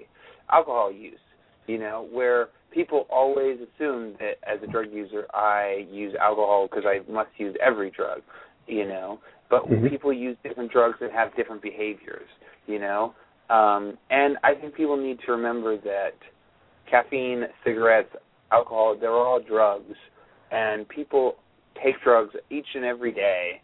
alcohol 0.51 0.93
use, 0.93 1.21
you 1.69 1.79
know, 1.79 2.09
where 2.11 2.49
people 2.71 3.07
always 3.11 3.59
assume 3.59 4.15
that 4.19 4.35
as 4.47 4.59
a 4.63 4.71
drug 4.71 4.93
user 4.93 5.27
I 5.33 5.87
use 5.91 6.15
alcohol 6.21 6.69
because 6.71 6.85
I 6.87 7.11
must 7.11 7.31
use 7.37 7.57
every 7.65 7.91
drug, 7.91 8.23
you 8.67 8.87
know. 8.87 9.21
But 9.49 9.69
mm-hmm. 9.69 9.87
people 9.89 10.13
use 10.13 10.37
different 10.43 10.73
drugs 10.73 10.99
and 11.01 11.13
have 11.13 11.35
different 11.37 11.63
behaviors, 11.63 12.29
you 12.67 12.79
know. 12.79 13.15
Um, 13.49 13.97
and 14.11 14.37
I 14.43 14.55
think 14.55 14.75
people 14.75 14.97
need 14.97 15.19
to 15.27 15.33
remember 15.33 15.77
that 15.79 16.15
caffeine, 16.91 17.45
cigarettes, 17.65 18.11
alcohol, 18.53 18.97
they're 19.01 19.11
all 19.11 19.41
drugs, 19.41 19.95
and 20.51 20.89
people 20.89 21.37
take 21.83 22.01
drugs 22.03 22.35
each 22.51 22.67
and 22.75 22.85
every 22.85 23.13
day 23.13 23.61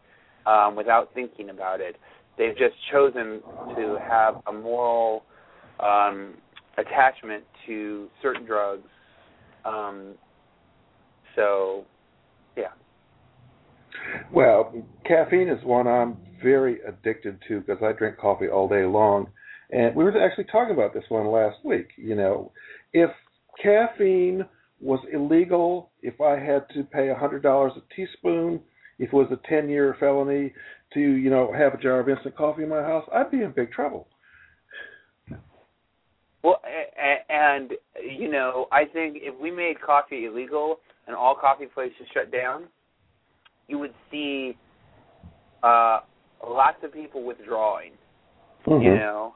um, 0.47 0.77
without 0.77 1.13
thinking 1.15 1.51
about 1.51 1.81
it. 1.81 1.97
They've 2.39 2.57
just 2.57 2.75
chosen 2.91 3.41
to 3.77 3.99
have 4.09 4.37
a 4.47 4.53
moral 4.53 5.25
um, 5.81 6.35
attachment 6.79 7.45
to 7.67 8.09
certain 8.23 8.45
drugs 8.45 8.89
um, 9.65 10.15
so, 11.37 11.85
yeah. 12.57 12.73
Well, 14.33 14.73
caffeine 15.07 15.49
is 15.49 15.63
one 15.65 15.87
I'm 15.87 16.17
very 16.43 16.81
addicted 16.87 17.39
to 17.49 17.61
because 17.61 17.83
I 17.83 17.93
drink 17.93 18.19
coffee 18.19 18.49
all 18.49 18.69
day 18.69 18.85
long. 18.85 19.29
And 19.71 19.95
we 19.95 20.05
were 20.05 20.23
actually 20.23 20.45
talking 20.45 20.75
about 20.75 20.93
this 20.93 21.05
one 21.09 21.29
last 21.29 21.59
week. 21.65 21.89
You 21.97 22.15
know, 22.15 22.53
if 22.93 23.11
caffeine 23.63 24.45
was 24.81 25.01
illegal, 25.13 25.93
if 26.03 26.21
I 26.21 26.39
had 26.39 26.67
to 26.75 26.83
pay 26.85 27.09
a 27.09 27.15
$100 27.15 27.45
a 27.45 27.95
teaspoon, 27.95 28.61
if 28.99 29.09
it 29.09 29.13
was 29.13 29.31
a 29.31 29.49
10 29.49 29.71
year 29.71 29.97
felony 29.99 30.53
to, 30.95 31.01
you 31.01 31.31
know, 31.31 31.53
have 31.57 31.75
a 31.75 31.79
jar 31.79 32.01
of 32.01 32.09
instant 32.09 32.37
coffee 32.37 32.65
in 32.65 32.69
my 32.69 32.83
house, 32.83 33.09
I'd 33.15 33.31
be 33.31 33.43
in 33.43 33.53
big 33.53 33.73
trouble. 33.73 34.09
Well, 36.43 36.61
and 37.29 37.73
you 38.03 38.31
know, 38.31 38.67
I 38.73 38.85
think 38.85 39.19
if 39.21 39.39
we 39.41 39.51
made 39.51 39.81
coffee 39.81 40.25
illegal 40.27 40.77
and 41.07 41.15
all 41.15 41.35
coffee 41.35 41.67
places 41.67 42.07
shut 42.13 42.33
down, 42.33 42.65
you 43.69 43.79
would 43.79 43.95
see 44.11 44.57
uh 45.63 46.01
lots 46.47 46.79
of 46.83 46.93
people 46.93 47.25
withdrawing. 47.25 47.93
Mm-hmm. 48.67 48.83
You 48.83 48.95
know, 48.95 49.35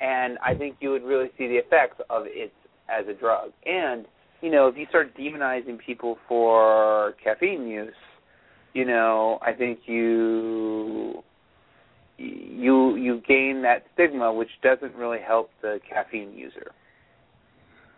and 0.00 0.38
I 0.44 0.54
think 0.54 0.76
you 0.80 0.90
would 0.90 1.02
really 1.02 1.30
see 1.38 1.48
the 1.48 1.56
effects 1.56 2.00
of 2.10 2.24
it 2.26 2.52
as 2.88 3.06
a 3.08 3.14
drug. 3.18 3.52
And 3.64 4.06
you 4.42 4.50
know, 4.50 4.68
if 4.68 4.76
you 4.76 4.84
start 4.90 5.16
demonizing 5.16 5.78
people 5.78 6.18
for 6.28 7.14
caffeine 7.22 7.66
use, 7.66 7.94
you 8.74 8.84
know, 8.84 9.38
I 9.40 9.52
think 9.52 9.80
you 9.86 11.22
you 12.18 12.96
you 12.96 13.20
gain 13.26 13.62
that 13.62 13.84
stigma, 13.94 14.32
which 14.32 14.50
doesn't 14.62 14.94
really 14.94 15.20
help 15.26 15.50
the 15.62 15.80
caffeine 15.88 16.32
user. 16.32 16.70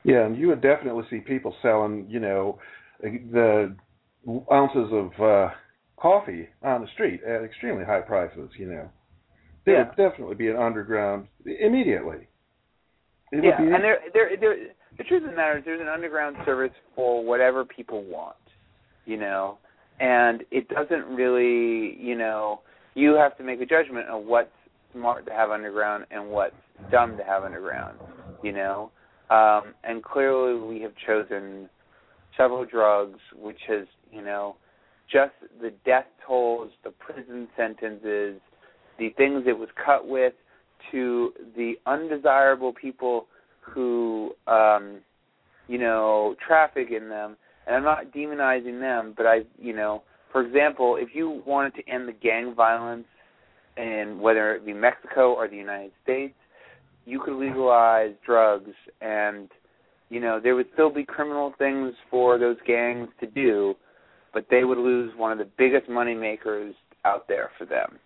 Yeah, 0.04 0.24
and 0.24 0.36
you 0.36 0.48
would 0.48 0.62
definitely 0.62 1.04
see 1.10 1.18
people 1.18 1.54
selling, 1.62 2.06
you 2.08 2.20
know, 2.20 2.58
the 3.00 3.76
ounces 4.52 4.88
of 4.92 5.20
uh 5.20 5.50
coffee 6.00 6.48
on 6.62 6.82
the 6.82 6.88
street 6.94 7.20
at 7.24 7.42
extremely 7.42 7.84
high 7.84 8.00
prices. 8.00 8.50
You 8.58 8.66
know, 8.66 8.90
there 9.64 9.74
Yeah. 9.74 9.84
would 9.88 9.96
definitely 9.96 10.36
be 10.36 10.48
an 10.48 10.56
underground 10.56 11.28
immediately. 11.44 12.28
It 13.32 13.44
yeah, 13.44 13.60
and 13.60 13.82
there, 13.82 13.98
there, 14.12 14.36
there. 14.38 14.56
The 14.98 15.04
truth 15.04 15.24
of 15.24 15.30
the 15.30 15.36
matter 15.36 15.58
is, 15.58 15.64
there's 15.64 15.80
an 15.80 15.88
underground 15.88 16.36
service 16.46 16.72
for 16.94 17.22
whatever 17.24 17.64
people 17.64 18.02
want, 18.04 18.36
you 19.04 19.16
know, 19.18 19.58
and 20.00 20.42
it 20.50 20.68
doesn't 20.68 21.04
really, 21.06 21.96
you 22.00 22.16
know, 22.16 22.62
you 22.96 23.14
have 23.14 23.36
to 23.36 23.44
make 23.44 23.60
a 23.60 23.66
judgment 23.66 24.08
of 24.08 24.24
what's 24.24 24.50
smart 24.92 25.26
to 25.26 25.32
have 25.32 25.50
underground 25.50 26.06
and 26.10 26.28
what's 26.28 26.54
dumb 26.90 27.16
to 27.16 27.22
have 27.22 27.44
underground, 27.44 27.98
you 28.42 28.52
know, 28.52 28.90
um, 29.30 29.74
and 29.84 30.02
clearly 30.02 30.60
we 30.60 30.80
have 30.80 30.92
chosen 31.06 31.68
several 32.36 32.64
drugs, 32.64 33.18
which 33.34 33.58
has, 33.68 33.86
you 34.10 34.22
know, 34.22 34.56
just 35.12 35.32
the 35.60 35.72
death 35.84 36.06
tolls, 36.26 36.70
the 36.84 36.90
prison 36.90 37.46
sentences, 37.56 38.40
the 38.98 39.10
things 39.16 39.44
it 39.46 39.56
was 39.56 39.68
cut 39.84 40.08
with, 40.08 40.32
to 40.90 41.32
the 41.56 41.74
undesirable 41.86 42.72
people 42.72 43.26
who 43.60 44.32
um 44.46 44.98
you 45.68 45.78
know 45.78 46.36
traffic 46.46 46.88
in 46.90 47.08
them. 47.08 47.36
And 47.66 47.74
I'm 47.74 47.82
not 47.82 48.12
demonizing 48.12 48.80
them 48.80 49.14
but 49.16 49.26
I 49.26 49.40
you 49.58 49.74
know 49.74 50.02
for 50.32 50.44
example 50.44 50.96
if 50.96 51.10
you 51.14 51.42
wanted 51.46 51.74
to 51.74 51.88
end 51.88 52.08
the 52.08 52.12
gang 52.12 52.54
violence 52.54 53.06
in 53.76 54.18
whether 54.20 54.54
it 54.54 54.64
be 54.64 54.72
Mexico 54.72 55.32
or 55.32 55.48
the 55.48 55.56
United 55.56 55.92
States 56.02 56.34
you 57.04 57.20
could 57.20 57.38
legalize 57.38 58.12
drugs 58.24 58.72
and 59.00 59.48
you 60.08 60.20
know 60.20 60.40
there 60.42 60.54
would 60.54 60.68
still 60.74 60.90
be 60.90 61.04
criminal 61.04 61.52
things 61.58 61.94
for 62.10 62.38
those 62.38 62.56
gangs 62.66 63.08
to 63.20 63.26
do 63.26 63.74
but 64.32 64.46
they 64.50 64.64
would 64.64 64.78
lose 64.78 65.12
one 65.16 65.32
of 65.32 65.38
the 65.38 65.48
biggest 65.56 65.88
money 65.88 66.14
makers 66.14 66.74
out 67.04 67.26
there 67.28 67.50
for 67.58 67.64
them 67.64 67.98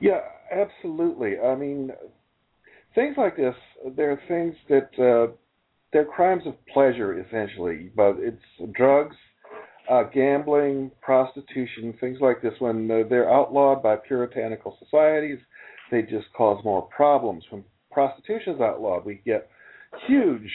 Yeah, 0.00 0.20
absolutely. 0.50 1.38
I 1.38 1.54
mean, 1.54 1.90
things 2.94 3.16
like 3.16 3.36
this, 3.36 3.54
they're 3.96 4.20
things 4.28 4.54
that 4.68 4.88
uh, 4.98 5.32
they're 5.92 6.06
crimes 6.06 6.42
of 6.46 6.54
pleasure 6.66 7.20
essentially, 7.20 7.90
but 7.94 8.16
it's 8.18 8.72
drugs, 8.72 9.16
uh, 9.88 10.04
gambling, 10.04 10.90
prostitution, 11.00 11.94
things 12.00 12.18
like 12.20 12.42
this. 12.42 12.54
When 12.58 12.90
uh, 12.90 13.08
they're 13.08 13.32
outlawed 13.32 13.82
by 13.82 13.96
puritanical 13.96 14.76
societies, 14.82 15.38
they 15.90 16.02
just 16.02 16.26
cause 16.36 16.62
more 16.64 16.82
problems. 16.94 17.44
When 17.50 17.64
prostitution 17.90 18.54
is 18.54 18.60
outlawed, 18.60 19.04
we 19.04 19.20
get 19.24 19.48
huge, 20.06 20.50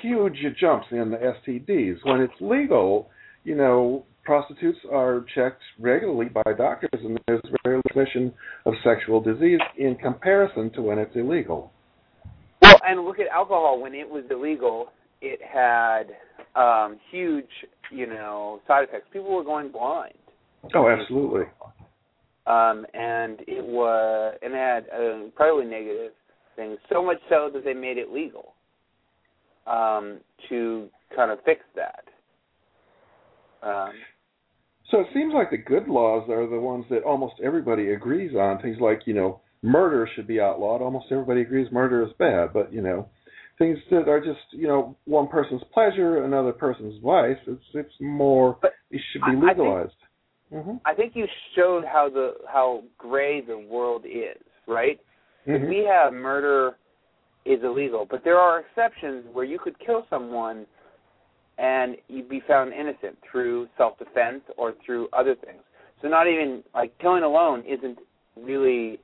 huge 0.00 0.36
jumps 0.58 0.86
in 0.90 1.10
the 1.10 1.18
STDs. 1.18 1.98
When 2.04 2.20
it's 2.20 2.32
legal, 2.40 3.10
you 3.44 3.54
know, 3.54 4.04
prostitutes 4.24 4.78
are 4.90 5.24
checked 5.34 5.62
regularly 5.78 6.28
by 6.28 6.52
doctors, 6.56 6.90
and 6.92 7.18
there's 7.26 7.42
very 7.64 7.76
little 7.76 7.90
transmission 7.92 8.32
of 8.66 8.74
sexual 8.84 9.20
disease 9.20 9.60
in 9.78 9.96
comparison 9.96 10.70
to 10.72 10.82
when 10.82 10.98
it's 10.98 11.14
illegal. 11.14 11.72
Well, 12.60 12.80
and 12.86 13.04
look 13.04 13.18
at 13.18 13.26
alcohol. 13.28 13.80
When 13.80 13.94
it 13.94 14.08
was 14.08 14.24
illegal, 14.30 14.88
it 15.20 15.40
had 15.42 16.14
um 16.54 16.98
huge, 17.10 17.48
you 17.92 18.06
know, 18.06 18.60
side 18.66 18.84
effects. 18.88 19.06
People 19.12 19.34
were 19.34 19.44
going 19.44 19.70
blind. 19.70 20.14
Oh, 20.74 20.88
absolutely. 20.88 21.42
Um, 22.46 22.86
and 22.94 23.40
it 23.46 23.64
was 23.64 24.36
and 24.42 24.52
it 24.52 24.56
had 24.56 24.86
uh, 24.96 25.24
incredibly 25.24 25.66
negative 25.66 26.12
things. 26.56 26.78
So 26.90 27.04
much 27.04 27.18
so 27.28 27.50
that 27.52 27.64
they 27.64 27.74
made 27.74 27.98
it 27.98 28.10
legal 28.10 28.54
um, 29.66 30.18
to 30.48 30.88
kind 31.14 31.30
of 31.30 31.38
fix 31.44 31.60
that. 31.76 32.04
Um, 33.66 33.92
So 34.90 35.00
it 35.00 35.06
seems 35.14 35.32
like 35.32 35.50
the 35.50 35.56
good 35.56 35.88
laws 35.88 36.28
are 36.28 36.46
the 36.48 36.60
ones 36.60 36.84
that 36.90 37.02
almost 37.04 37.34
everybody 37.42 37.92
agrees 37.92 38.34
on. 38.34 38.60
Things 38.60 38.76
like, 38.80 39.02
you 39.06 39.14
know, 39.14 39.40
murder 39.62 40.08
should 40.14 40.26
be 40.26 40.40
outlawed. 40.40 40.82
Almost 40.82 41.06
everybody 41.10 41.42
agrees 41.42 41.68
murder 41.72 42.02
is 42.02 42.12
bad, 42.18 42.52
but 42.52 42.72
you 42.72 42.82
know, 42.82 43.08
things 43.62 43.78
that 43.90 44.08
are 44.08 44.20
just, 44.20 44.40
you 44.50 44.66
know, 44.66 44.96
one 45.04 45.28
person's 45.28 45.62
pleasure, 45.72 46.24
another 46.24 46.52
person's 46.52 47.00
vice, 47.02 47.36
it's 47.46 47.62
it's 47.74 47.94
more 48.00 48.58
But 48.60 48.72
it 48.90 49.00
should 49.12 49.22
be 49.22 49.28
I 49.28 49.30
think- 49.34 49.48
legalized. 49.48 50.00
hmm 50.52 50.76
I 50.84 50.94
think 50.94 51.14
you 51.14 51.26
showed 51.56 51.84
how 51.84 52.08
the 52.10 52.34
how 52.52 52.82
gray 52.98 53.40
the 53.40 53.58
world 53.58 54.04
is, 54.04 54.42
right? 54.66 54.98
If 55.46 55.62
hmm 55.62 55.68
we 55.68 55.78
have 55.88 56.12
murder 56.12 56.76
is 57.44 57.60
illegal, 57.62 58.06
but 58.08 58.22
there 58.24 58.38
are 58.38 58.60
exceptions 58.60 59.24
where 59.32 59.44
you 59.44 59.58
could 59.58 59.76
kill 59.86 60.06
someone 60.10 60.66
and 61.58 61.96
you'd 62.08 62.28
be 62.28 62.40
found 62.46 62.72
innocent 62.72 63.16
through 63.30 63.68
self 63.76 63.98
defense 63.98 64.42
or 64.56 64.74
through 64.84 65.08
other 65.12 65.34
things. 65.44 65.62
So 66.00 66.08
not 66.08 66.26
even 66.26 66.62
like 66.74 66.96
killing 66.98 67.22
alone 67.22 67.62
isn't 67.66 67.98
really 68.36 68.98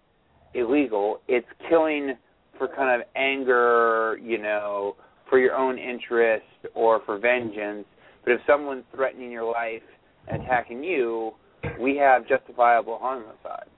illegal. 0.54 1.20
It's 1.28 1.46
killing 1.68 2.14
for 2.58 2.68
kind 2.68 3.00
of 3.00 3.06
anger, 3.16 4.18
you 4.22 4.38
know, 4.38 4.96
for 5.30 5.38
your 5.38 5.54
own 5.54 5.78
interest 5.78 6.44
or 6.74 7.00
for 7.06 7.18
vengeance. 7.18 7.86
But 8.24 8.32
if 8.34 8.40
someone's 8.46 8.84
threatening 8.94 9.30
your 9.30 9.50
life 9.50 9.82
and 10.26 10.42
attacking 10.42 10.82
you, 10.82 11.32
we 11.80 11.96
have 11.96 12.28
justifiable 12.28 12.98
homicide. 13.00 13.68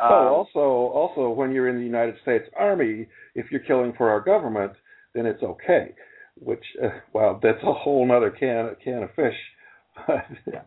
oh, 0.00 0.04
Um, 0.04 0.32
also, 0.32 0.60
also, 0.94 1.30
when 1.30 1.52
you're 1.52 1.68
in 1.68 1.76
the 1.76 1.84
United 1.84 2.16
States 2.22 2.46
Army, 2.58 3.06
if 3.34 3.46
you're 3.50 3.60
killing 3.60 3.92
for 3.96 4.10
our 4.10 4.20
government, 4.20 4.72
then 5.14 5.26
it's 5.26 5.42
okay. 5.42 5.94
Which, 6.38 6.64
uh, 6.82 6.88
well, 7.12 7.40
that's 7.42 7.62
a 7.62 7.72
whole 7.72 8.10
other 8.12 8.30
can 8.30 8.76
can 8.82 9.02
of 9.04 9.10
fish. 9.14 9.36
Yeah. 10.46 10.62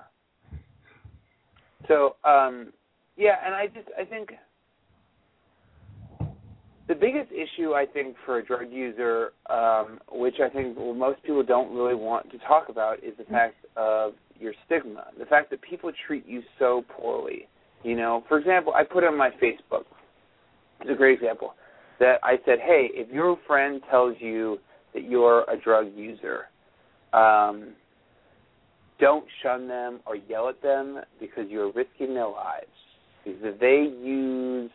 So, 1.87 2.15
um, 2.23 2.73
yeah, 3.15 3.35
and 3.45 3.53
I 3.55 3.67
just 3.67 3.87
I 3.99 4.05
think 4.05 4.31
the 6.89 6.95
biggest 6.95 7.31
issue 7.31 7.73
I 7.73 7.85
think 7.85 8.15
for 8.25 8.39
a 8.39 8.45
drug 8.45 8.71
user, 8.71 9.29
um, 9.47 9.99
which 10.11 10.35
I 10.43 10.49
think 10.49 10.75
most 10.75 11.21
people 11.21 11.43
don't 11.43 11.73
really 11.73 11.93
want 11.93 12.31
to 12.31 12.39
talk 12.39 12.67
about, 12.67 12.97
is 13.03 13.13
the 13.17 13.25
fact 13.25 13.57
of 13.77 14.13
your 14.39 14.53
stigma, 14.65 15.05
the 15.17 15.25
fact 15.27 15.51
that 15.51 15.61
people 15.61 15.91
treat 16.07 16.27
you 16.27 16.41
so 16.57 16.83
poorly. 16.89 17.47
You 17.83 17.95
know, 17.95 18.23
for 18.27 18.39
example, 18.39 18.73
I 18.75 18.83
put 18.83 19.03
on 19.03 19.15
my 19.15 19.29
Facebook. 19.41 19.85
It's 20.81 20.89
a 20.89 20.95
great 20.95 21.19
example 21.21 21.53
that 21.99 22.19
I 22.23 22.39
said, 22.43 22.59
"Hey, 22.59 22.89
if 22.93 23.09
your 23.13 23.37
friend 23.45 23.83
tells 23.89 24.19
you 24.19 24.59
that 24.93 25.03
you're 25.03 25.43
a 25.43 25.57
drug 25.57 25.93
user, 25.93 26.47
um, 27.13 27.75
don't 28.99 29.25
shun 29.43 29.67
them 29.67 29.99
or 30.07 30.15
yell 30.15 30.49
at 30.49 30.61
them 30.61 31.01
because 31.19 31.47
you're 31.49 31.71
risking 31.71 32.15
their 32.15 32.27
lives. 32.27 32.67
Because 33.23 33.39
if 33.43 33.59
they 33.59 33.83
use 34.03 34.71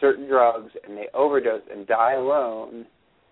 certain 0.00 0.28
drugs 0.28 0.72
and 0.86 0.96
they 0.96 1.08
overdose 1.14 1.62
and 1.70 1.86
die 1.86 2.14
alone, 2.14 2.86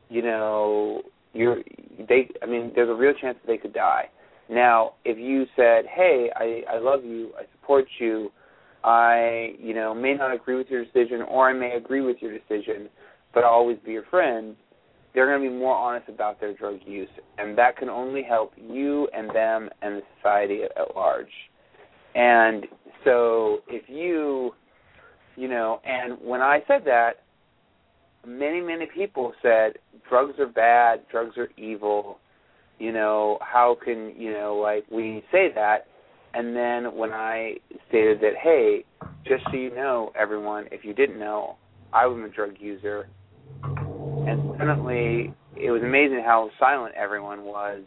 you 0.08 0.22
know, 0.22 1.02
you're 1.32 1.62
they 2.08 2.28
I 2.42 2.46
mean, 2.46 2.72
there's 2.74 2.88
a 2.88 2.94
real 2.94 3.14
chance 3.20 3.36
that 3.40 3.46
they 3.46 3.58
could 3.58 3.74
die. 3.74 4.08
Now, 4.48 4.94
if 5.04 5.18
you 5.18 5.46
said, 5.56 5.86
"Hey, 5.86 6.30
I 6.36 6.62
I 6.74 6.78
love 6.78 7.04
you, 7.04 7.32
I 7.38 7.44
support 7.52 7.86
you, 7.98 8.30
I, 8.82 9.54
you 9.58 9.74
know, 9.74 9.94
may 9.94 10.14
not 10.14 10.34
agree 10.34 10.56
with 10.56 10.68
your 10.68 10.84
decision 10.84 11.22
or 11.22 11.48
I 11.48 11.52
may 11.52 11.72
agree 11.72 12.02
with 12.02 12.18
your 12.20 12.32
decision, 12.32 12.88
but 13.32 13.44
I'll 13.44 13.50
always 13.50 13.78
be 13.84 13.92
your 13.92 14.04
friend," 14.10 14.56
they're 15.14 15.26
going 15.26 15.42
to 15.42 15.50
be 15.50 15.56
more 15.56 15.74
honest 15.74 16.08
about 16.08 16.40
their 16.40 16.52
drug 16.54 16.80
use, 16.84 17.08
and 17.38 17.56
that 17.56 17.76
can 17.76 17.88
only 17.88 18.22
help 18.22 18.52
you 18.56 19.08
and 19.14 19.30
them 19.30 19.70
and 19.80 19.96
the 19.96 20.02
society 20.16 20.62
at, 20.64 20.76
at 20.76 20.94
large. 20.94 21.26
And 22.14 22.66
so, 23.04 23.58
if 23.68 23.88
you, 23.88 24.52
you 25.36 25.48
know, 25.48 25.80
and 25.84 26.18
when 26.20 26.40
I 26.40 26.60
said 26.66 26.82
that, 26.86 27.22
many 28.26 28.60
many 28.60 28.86
people 28.86 29.32
said 29.42 29.74
drugs 30.08 30.38
are 30.38 30.46
bad, 30.46 31.00
drugs 31.10 31.36
are 31.36 31.48
evil. 31.56 32.18
You 32.78 32.92
know, 32.92 33.38
how 33.40 33.76
can 33.82 34.14
you 34.16 34.32
know 34.32 34.56
like 34.56 34.84
we 34.90 35.22
say 35.30 35.48
that? 35.54 35.86
and 36.34 36.54
then 36.54 36.96
when 36.96 37.12
I 37.12 37.54
stated 37.88 38.20
that, 38.20 38.34
hey, 38.42 38.84
just 39.26 39.44
so 39.50 39.56
you 39.56 39.74
know, 39.74 40.10
everyone, 40.18 40.66
if 40.72 40.84
you 40.84 40.92
didn't 40.92 41.18
know, 41.18 41.56
I 41.92 42.06
was 42.06 42.28
a 42.28 42.34
drug 42.34 42.54
user, 42.58 43.08
and 43.62 44.52
suddenly 44.58 45.32
it 45.56 45.70
was 45.70 45.82
amazing 45.82 46.22
how 46.24 46.50
silent 46.58 46.94
everyone 46.96 47.44
was 47.44 47.82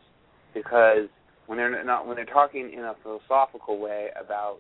because 0.54 1.10
when 1.46 1.58
they're 1.58 1.84
not 1.84 2.08
when 2.08 2.16
they're 2.16 2.26
talking 2.26 2.72
in 2.72 2.80
a 2.80 2.96
philosophical 3.04 3.80
way 3.80 4.08
about 4.20 4.60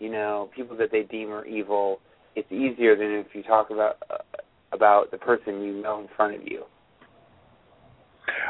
you 0.00 0.10
know 0.10 0.50
people 0.56 0.76
that 0.78 0.90
they 0.90 1.02
deem 1.02 1.30
are 1.30 1.44
evil, 1.44 2.00
it's 2.36 2.52
easier 2.52 2.94
than 2.94 3.10
if 3.10 3.34
you 3.34 3.42
talk 3.42 3.70
about 3.70 3.96
uh, 4.10 4.18
about 4.72 5.10
the 5.10 5.18
person 5.18 5.62
you 5.62 5.82
know 5.82 6.00
in 6.00 6.08
front 6.14 6.34
of 6.36 6.42
you. 6.46 6.64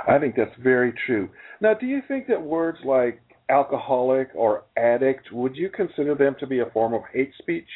I 0.09 0.19
think 0.19 0.35
that's 0.37 0.55
very 0.63 0.93
true. 1.07 1.29
Now, 1.61 1.75
do 1.75 1.87
you 1.87 2.01
think 2.07 2.27
that 2.27 2.41
words 2.41 2.79
like 2.85 3.21
alcoholic 3.49 4.29
or 4.35 4.65
addict 4.77 5.33
would 5.33 5.57
you 5.57 5.71
consider 5.71 6.15
them 6.15 6.35
to 6.41 6.47
be 6.47 6.61
a 6.61 6.67
form 6.67 6.95
of 6.95 7.03
hate 7.13 7.33
speech? 7.39 7.69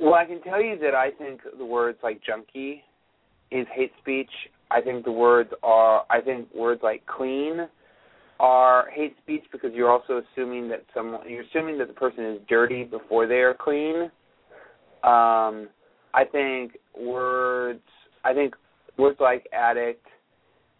Well, 0.00 0.14
I 0.14 0.24
can 0.24 0.42
tell 0.42 0.62
you 0.62 0.78
that 0.80 0.94
I 0.94 1.10
think 1.10 1.40
the 1.56 1.64
words 1.64 1.98
like 2.02 2.20
junkie 2.24 2.82
is 3.50 3.66
hate 3.74 3.92
speech. 4.00 4.30
I 4.70 4.80
think 4.80 5.04
the 5.04 5.12
words 5.12 5.50
are 5.62 6.04
I 6.10 6.20
think 6.20 6.52
words 6.54 6.80
like 6.82 7.06
clean 7.06 7.68
are 8.40 8.88
hate 8.94 9.16
speech 9.22 9.42
because 9.50 9.70
you're 9.74 9.90
also 9.90 10.22
assuming 10.22 10.68
that 10.68 10.84
someone 10.94 11.28
you're 11.28 11.42
assuming 11.42 11.78
that 11.78 11.88
the 11.88 11.94
person 11.94 12.24
is 12.24 12.40
dirty 12.48 12.84
before 12.84 13.26
they 13.26 13.40
are 13.40 13.54
clean. 13.54 14.10
Um 15.02 15.68
I 16.14 16.24
think 16.30 16.78
words 16.98 17.82
I 18.24 18.34
think 18.34 18.54
words 18.96 19.18
like 19.20 19.46
addict 19.52 20.06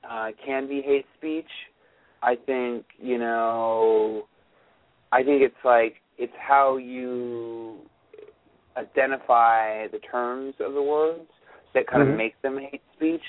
uh 0.09 0.29
can 0.45 0.69
be 0.69 0.83
hate 0.83 1.07
speech. 1.17 1.51
I 2.23 2.35
think, 2.35 2.85
you 3.01 3.19
know 3.19 4.27
I 5.13 5.23
think 5.23 5.43
it's 5.43 5.55
like 5.65 5.97
it's 6.19 6.33
how 6.39 6.77
you 6.77 7.79
identify 8.77 9.89
the 9.89 9.99
terms 9.99 10.55
of 10.61 10.75
the 10.75 10.83
words 10.83 11.29
that 11.75 11.87
kind 11.87 12.03
mm-hmm. 12.03 12.13
of 12.13 12.19
make 12.19 12.41
them 12.43 12.59
hate 12.59 12.83
speech. 12.97 13.23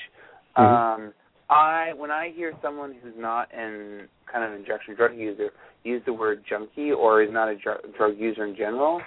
Mm-hmm. 0.58 1.04
Um, 1.04 1.14
I 1.50 1.94
when 1.96 2.12
I 2.12 2.32
hear 2.36 2.54
someone 2.62 2.96
who's 3.02 3.14
not 3.18 3.50
an 3.54 4.08
kind 4.32 4.44
of 4.44 4.60
injection 4.60 4.96
drug 4.96 5.16
user 5.16 5.50
use 5.84 6.02
the 6.06 6.14
word 6.14 6.44
junkie 6.48 6.92
or 6.92 7.24
is 7.24 7.32
not 7.32 7.50
a 7.50 7.56
dr- 7.56 7.82
drug 7.98 8.18
user 8.18 8.46
in 8.46 8.56
general, 8.56 9.02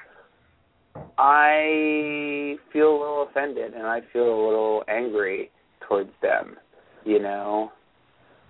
I 1.18 2.56
feel 2.72 2.90
a 2.90 2.98
little 2.98 3.26
offended 3.30 3.74
and 3.74 3.86
I 3.86 4.00
feel 4.12 4.24
a 4.24 4.40
little 4.46 4.82
angry 4.88 5.50
towards 5.86 6.10
them, 6.20 6.56
you 7.04 7.20
know. 7.20 7.70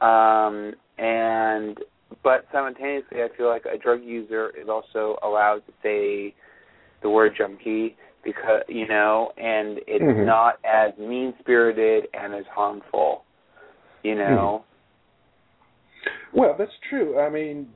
Um, 0.00 0.72
and 0.98 1.78
but 2.22 2.46
simultaneously, 2.52 3.18
I 3.22 3.28
feel 3.36 3.48
like 3.48 3.64
a 3.64 3.78
drug 3.78 4.02
user 4.02 4.50
is 4.50 4.68
also 4.68 5.16
allowed 5.22 5.62
to 5.66 5.72
say 5.82 6.34
the 7.02 7.10
word 7.10 7.32
junkie 7.36 7.96
because 8.24 8.62
you 8.68 8.86
know, 8.86 9.32
and 9.36 9.78
it's 9.86 10.02
mm-hmm. 10.02 10.24
not 10.24 10.58
as 10.64 10.96
mean 10.98 11.34
spirited 11.40 12.06
and 12.14 12.34
as 12.34 12.44
harmful. 12.50 13.24
You 14.02 14.14
know. 14.16 14.64
Mm-hmm. 14.64 16.38
Well, 16.38 16.56
that's 16.58 16.72
true. 16.88 17.20
I 17.20 17.28
mean, 17.28 17.68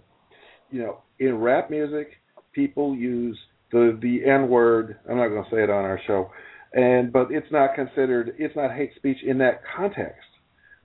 you 0.70 0.80
know, 0.80 0.98
in 1.18 1.38
rap 1.38 1.70
music, 1.70 2.08
people 2.52 2.94
use 2.94 3.38
the 3.72 3.98
the 4.00 4.28
N 4.28 4.48
word. 4.48 4.98
I'm 5.08 5.16
not 5.16 5.28
going 5.28 5.44
to 5.44 5.50
say 5.50 5.62
it 5.62 5.70
on 5.70 5.84
our 5.84 6.00
show, 6.06 6.30
and 6.72 7.12
but 7.12 7.28
it's 7.30 7.50
not 7.50 7.74
considered. 7.74 8.34
It's 8.38 8.56
not 8.56 8.72
hate 8.72 8.90
speech 8.96 9.18
in 9.24 9.38
that 9.38 9.60
context 9.76 10.26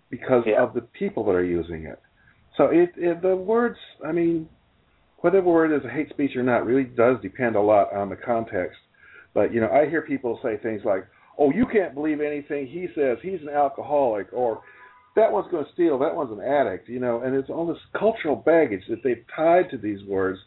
because 0.10 0.44
yeah. 0.46 0.62
of 0.62 0.74
the 0.74 0.82
people 0.82 1.26
that 1.26 1.32
are 1.32 1.44
using 1.44 1.86
it. 1.86 2.00
So 2.58 2.66
it, 2.66 2.92
it 2.98 3.22
the 3.22 3.36
words. 3.36 3.78
I 4.06 4.12
mean, 4.12 4.50
whether 5.20 5.42
the 5.42 5.48
word 5.48 5.72
is 5.72 5.86
a 5.86 5.90
hate 5.90 6.10
speech 6.10 6.36
or 6.36 6.44
not 6.44 6.66
really 6.66 6.84
does 6.84 7.18
depend 7.22 7.56
a 7.56 7.62
lot 7.62 7.94
on 7.94 8.10
the 8.10 8.16
context. 8.16 8.78
But 9.34 9.54
you 9.54 9.62
know, 9.62 9.70
I 9.70 9.90
hear 9.90 10.02
people 10.02 10.40
say 10.44 10.58
things 10.58 10.82
like, 10.84 11.08
"Oh, 11.38 11.52
you 11.52 11.66
can't 11.66 11.96
believe 11.96 12.20
anything 12.20 12.68
he 12.68 12.88
says. 12.94 13.18
He's 13.22 13.42
an 13.42 13.50
alcoholic," 13.50 14.28
or 14.34 14.62
"That 15.16 15.32
one's 15.32 15.52
going 15.52 15.66
to 15.66 15.72
steal. 15.74 15.98
That 16.00 16.16
one's 16.16 16.32
an 16.32 16.44
addict." 16.44 16.90
You 16.90 17.00
know, 17.00 17.22
and 17.22 17.36
it's 17.36 17.50
all 17.50 17.66
this 17.66 17.82
cultural 17.98 18.36
baggage 18.36 18.84
that 18.90 19.04
they've 19.04 19.24
tied 19.36 19.70
to 19.72 19.78
these 19.78 20.04
words. 20.06 20.40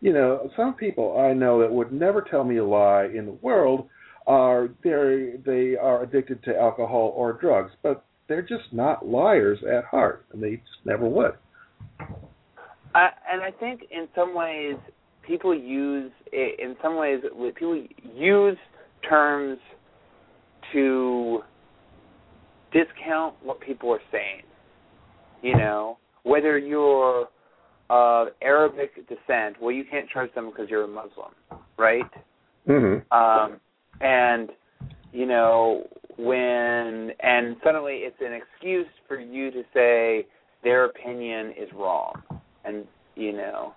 You 0.00 0.12
know, 0.12 0.50
some 0.56 0.74
people 0.74 1.18
I 1.18 1.32
know 1.32 1.60
that 1.60 1.70
would 1.70 1.92
never 1.92 2.22
tell 2.22 2.44
me 2.44 2.56
a 2.56 2.64
lie 2.64 3.04
in 3.04 3.26
the 3.26 3.38
world 3.42 3.88
are 4.26 4.68
they 4.82 5.34
they 5.44 5.76
are 5.76 6.02
addicted 6.02 6.42
to 6.44 6.56
alcohol 6.56 7.12
or 7.16 7.34
drugs, 7.34 7.72
but 7.82 8.04
they're 8.28 8.42
just 8.42 8.72
not 8.72 9.06
liars 9.06 9.58
at 9.64 9.84
heart, 9.84 10.24
and 10.32 10.42
they 10.42 10.56
just 10.56 10.84
never 10.84 11.06
would. 11.06 11.32
I, 12.94 13.10
and 13.30 13.42
I 13.42 13.50
think 13.58 13.82
in 13.90 14.08
some 14.14 14.34
ways 14.34 14.76
people 15.26 15.54
use 15.54 16.12
in 16.32 16.76
some 16.82 16.96
ways 16.96 17.20
people 17.54 17.84
use 18.14 18.56
terms 19.08 19.58
to 20.72 21.40
discount 22.72 23.34
what 23.42 23.60
people 23.60 23.90
are 23.90 24.00
saying. 24.10 24.42
You 25.42 25.56
know, 25.56 25.98
whether 26.22 26.58
you're 26.58 27.28
of 27.88 28.28
Arabic 28.40 28.94
descent, 29.08 29.56
well, 29.60 29.72
you 29.72 29.84
can't 29.90 30.08
charge 30.08 30.32
them 30.34 30.50
because 30.50 30.70
you're 30.70 30.84
a 30.84 30.88
Muslim, 30.88 31.32
right? 31.76 32.04
Mm-hmm. 32.68 33.12
Um, 33.12 33.60
and 34.00 34.50
you 35.12 35.26
know 35.26 35.86
when 36.16 37.10
and 37.20 37.56
suddenly 37.64 38.00
it's 38.02 38.16
an 38.20 38.32
excuse 38.32 38.86
for 39.08 39.18
you 39.18 39.50
to 39.50 39.62
say 39.74 40.26
their 40.62 40.84
opinion 40.84 41.52
is 41.58 41.68
wrong, 41.74 42.14
and 42.64 42.84
you 43.16 43.32
know 43.32 43.72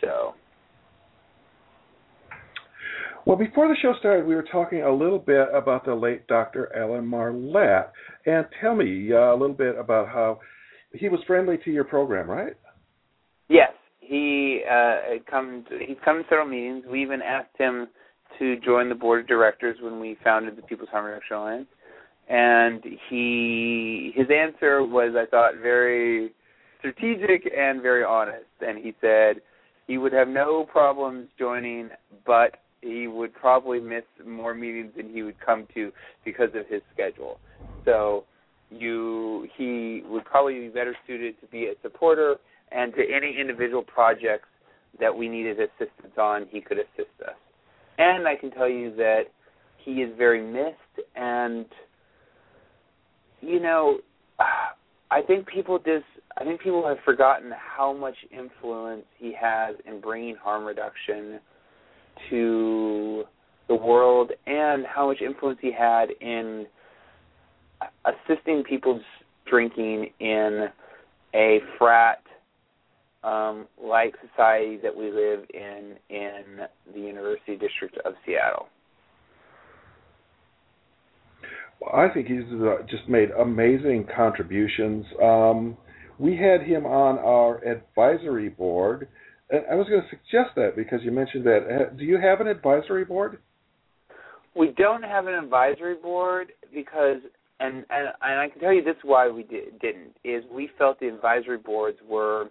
so. 0.00 0.34
Well, 3.26 3.36
before 3.36 3.66
the 3.66 3.74
show 3.82 3.92
started, 3.98 4.24
we 4.24 4.36
were 4.36 4.46
talking 4.52 4.82
a 4.82 4.92
little 4.92 5.18
bit 5.18 5.48
about 5.52 5.84
the 5.84 5.92
late 5.92 6.28
Dr. 6.28 6.70
Alan 6.76 7.04
Marlatt. 7.04 7.90
And 8.24 8.46
tell 8.60 8.76
me 8.76 9.12
uh, 9.12 9.32
a 9.32 9.36
little 9.36 9.56
bit 9.56 9.76
about 9.76 10.06
how 10.06 10.38
he 10.92 11.08
was 11.08 11.18
friendly 11.26 11.58
to 11.64 11.72
your 11.72 11.82
program, 11.82 12.30
right? 12.30 12.52
Yes, 13.48 13.72
he 13.98 14.62
uh, 14.70 15.18
come 15.28 15.64
to, 15.68 15.78
he's 15.84 15.96
come 16.04 16.18
to 16.18 16.28
several 16.28 16.46
meetings. 16.46 16.84
We 16.88 17.02
even 17.02 17.20
asked 17.20 17.56
him 17.58 17.88
to 18.38 18.60
join 18.60 18.88
the 18.88 18.94
board 18.94 19.22
of 19.22 19.26
directors 19.26 19.76
when 19.82 19.98
we 19.98 20.16
founded 20.22 20.56
the 20.56 20.62
People's 20.62 20.90
Harm 20.90 21.06
Reduction 21.06 21.36
Alliance, 21.36 21.68
and 22.28 22.84
he 23.08 24.12
his 24.14 24.26
answer 24.30 24.84
was, 24.84 25.14
I 25.16 25.26
thought, 25.28 25.54
very 25.62 26.32
strategic 26.78 27.50
and 27.56 27.82
very 27.82 28.04
honest. 28.04 28.44
And 28.60 28.78
he 28.78 28.94
said, 29.00 29.42
he 29.86 29.96
would 29.98 30.12
have 30.12 30.28
no 30.28 30.64
problems 30.64 31.28
joining, 31.38 31.90
but 32.26 32.56
he 32.86 33.06
would 33.06 33.34
probably 33.34 33.80
miss 33.80 34.04
more 34.26 34.54
meetings 34.54 34.92
than 34.96 35.10
he 35.10 35.22
would 35.22 35.38
come 35.44 35.66
to 35.74 35.92
because 36.24 36.50
of 36.54 36.66
his 36.68 36.82
schedule. 36.92 37.38
So 37.84 38.24
you 38.70 39.48
he 39.56 40.02
would 40.08 40.24
probably 40.24 40.60
be 40.60 40.68
better 40.68 40.96
suited 41.06 41.40
to 41.40 41.46
be 41.46 41.66
a 41.66 41.74
supporter 41.82 42.36
and 42.72 42.92
to 42.94 43.00
any 43.00 43.36
individual 43.38 43.82
projects 43.82 44.48
that 44.98 45.14
we 45.14 45.28
needed 45.28 45.58
assistance 45.60 46.14
on, 46.18 46.46
he 46.50 46.60
could 46.60 46.78
assist 46.78 47.14
us. 47.22 47.34
And 47.98 48.26
I 48.26 48.34
can 48.34 48.50
tell 48.50 48.68
you 48.68 48.94
that 48.96 49.24
he 49.84 50.02
is 50.02 50.10
very 50.16 50.42
missed 50.42 51.06
and 51.14 51.66
you 53.40 53.60
know 53.60 53.98
I 55.10 55.22
think 55.26 55.46
people 55.46 55.78
just 55.78 56.04
I 56.36 56.44
think 56.44 56.60
people 56.60 56.86
have 56.86 56.98
forgotten 57.04 57.52
how 57.56 57.92
much 57.92 58.16
influence 58.30 59.04
he 59.18 59.34
has 59.40 59.76
in 59.86 60.00
bringing 60.00 60.36
harm 60.36 60.64
reduction 60.64 61.40
to 62.30 63.24
the 63.68 63.74
world 63.74 64.30
and 64.46 64.84
how 64.86 65.08
much 65.08 65.20
influence 65.20 65.58
he 65.60 65.72
had 65.72 66.10
in 66.20 66.66
assisting 68.04 68.62
people's 68.62 69.02
drinking 69.48 70.10
in 70.20 70.68
a 71.34 71.58
frat 71.78 72.22
um, 73.24 73.66
like 73.82 74.14
society 74.30 74.78
that 74.82 74.94
we 74.94 75.10
live 75.10 75.40
in 75.52 75.94
in 76.08 76.66
the 76.94 77.00
University 77.00 77.56
District 77.56 77.96
of 78.04 78.14
Seattle. 78.24 78.68
Well, 81.80 81.94
I 81.94 82.12
think 82.12 82.28
he's 82.28 82.44
uh, 82.52 82.82
just 82.88 83.08
made 83.08 83.30
amazing 83.32 84.06
contributions. 84.14 85.04
Um, 85.22 85.76
we 86.18 86.36
had 86.36 86.62
him 86.62 86.86
on 86.86 87.18
our 87.18 87.62
advisory 87.64 88.48
board. 88.48 89.08
And 89.50 89.62
I 89.70 89.74
was 89.74 89.86
going 89.88 90.02
to 90.02 90.08
suggest 90.08 90.54
that 90.56 90.74
because 90.76 91.00
you 91.02 91.10
mentioned 91.12 91.44
that. 91.44 91.60
Uh, 91.68 91.94
do 91.96 92.04
you 92.04 92.18
have 92.20 92.40
an 92.40 92.48
advisory 92.48 93.04
board? 93.04 93.38
We 94.56 94.72
don't 94.76 95.02
have 95.02 95.26
an 95.26 95.34
advisory 95.34 95.96
board 95.96 96.52
because, 96.74 97.18
and 97.60 97.84
and, 97.90 98.08
and 98.22 98.40
I 98.40 98.48
can 98.48 98.60
tell 98.60 98.72
you 98.72 98.82
this 98.82 98.96
why 99.02 99.28
we 99.28 99.42
did, 99.42 99.78
didn't 99.80 100.16
is 100.24 100.42
we 100.50 100.70
felt 100.78 100.98
the 100.98 101.08
advisory 101.08 101.58
boards 101.58 101.98
were, 102.08 102.48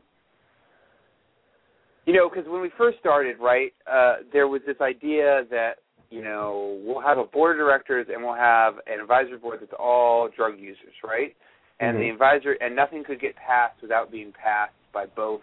you 2.05 2.13
know, 2.13 2.29
because 2.29 2.49
when 2.49 2.61
we 2.61 2.69
first 2.77 2.99
started, 2.99 3.37
right, 3.39 3.73
uh, 3.91 4.17
there 4.31 4.47
was 4.47 4.61
this 4.67 4.77
idea 4.81 5.43
that 5.49 5.73
you 6.11 6.23
know 6.23 6.79
we'll 6.85 7.01
have 7.01 7.17
a 7.17 7.25
board 7.25 7.59
of 7.59 7.65
directors 7.65 8.07
and 8.13 8.23
we'll 8.23 8.35
have 8.35 8.75
an 8.87 9.01
advisory 9.01 9.37
board 9.37 9.57
that's 9.59 9.73
all 9.77 10.29
drug 10.35 10.59
users, 10.59 10.93
right? 11.03 11.35
and 11.79 11.95
mm-hmm. 11.95 12.03
the 12.03 12.09
advisor 12.09 12.53
and 12.61 12.75
nothing 12.75 13.03
could 13.03 13.19
get 13.19 13.35
passed 13.35 13.81
without 13.81 14.11
being 14.11 14.31
passed 14.31 14.73
by 14.93 15.05
both 15.05 15.41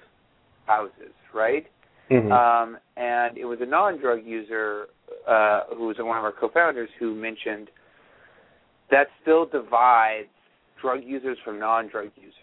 houses, 0.67 1.13
right? 1.35 1.67
Mm-hmm. 2.11 2.33
Um, 2.33 2.79
and 2.97 3.39
it 3.39 3.45
was 3.45 3.59
a 3.61 3.67
non-drug 3.67 4.25
user 4.25 4.87
uh, 5.29 5.63
who 5.77 5.87
was 5.87 5.97
one 5.99 6.19
of 6.19 6.25
our 6.25 6.33
co-founders 6.33 6.91
who 6.99 7.15
mentioned 7.15 7.71
that 8.91 9.07
still 9.23 9.47
divides 9.47 10.29
drug 10.81 11.01
users 11.05 11.39
from 11.45 11.59
non-drug 11.59 12.11
users. 12.17 12.37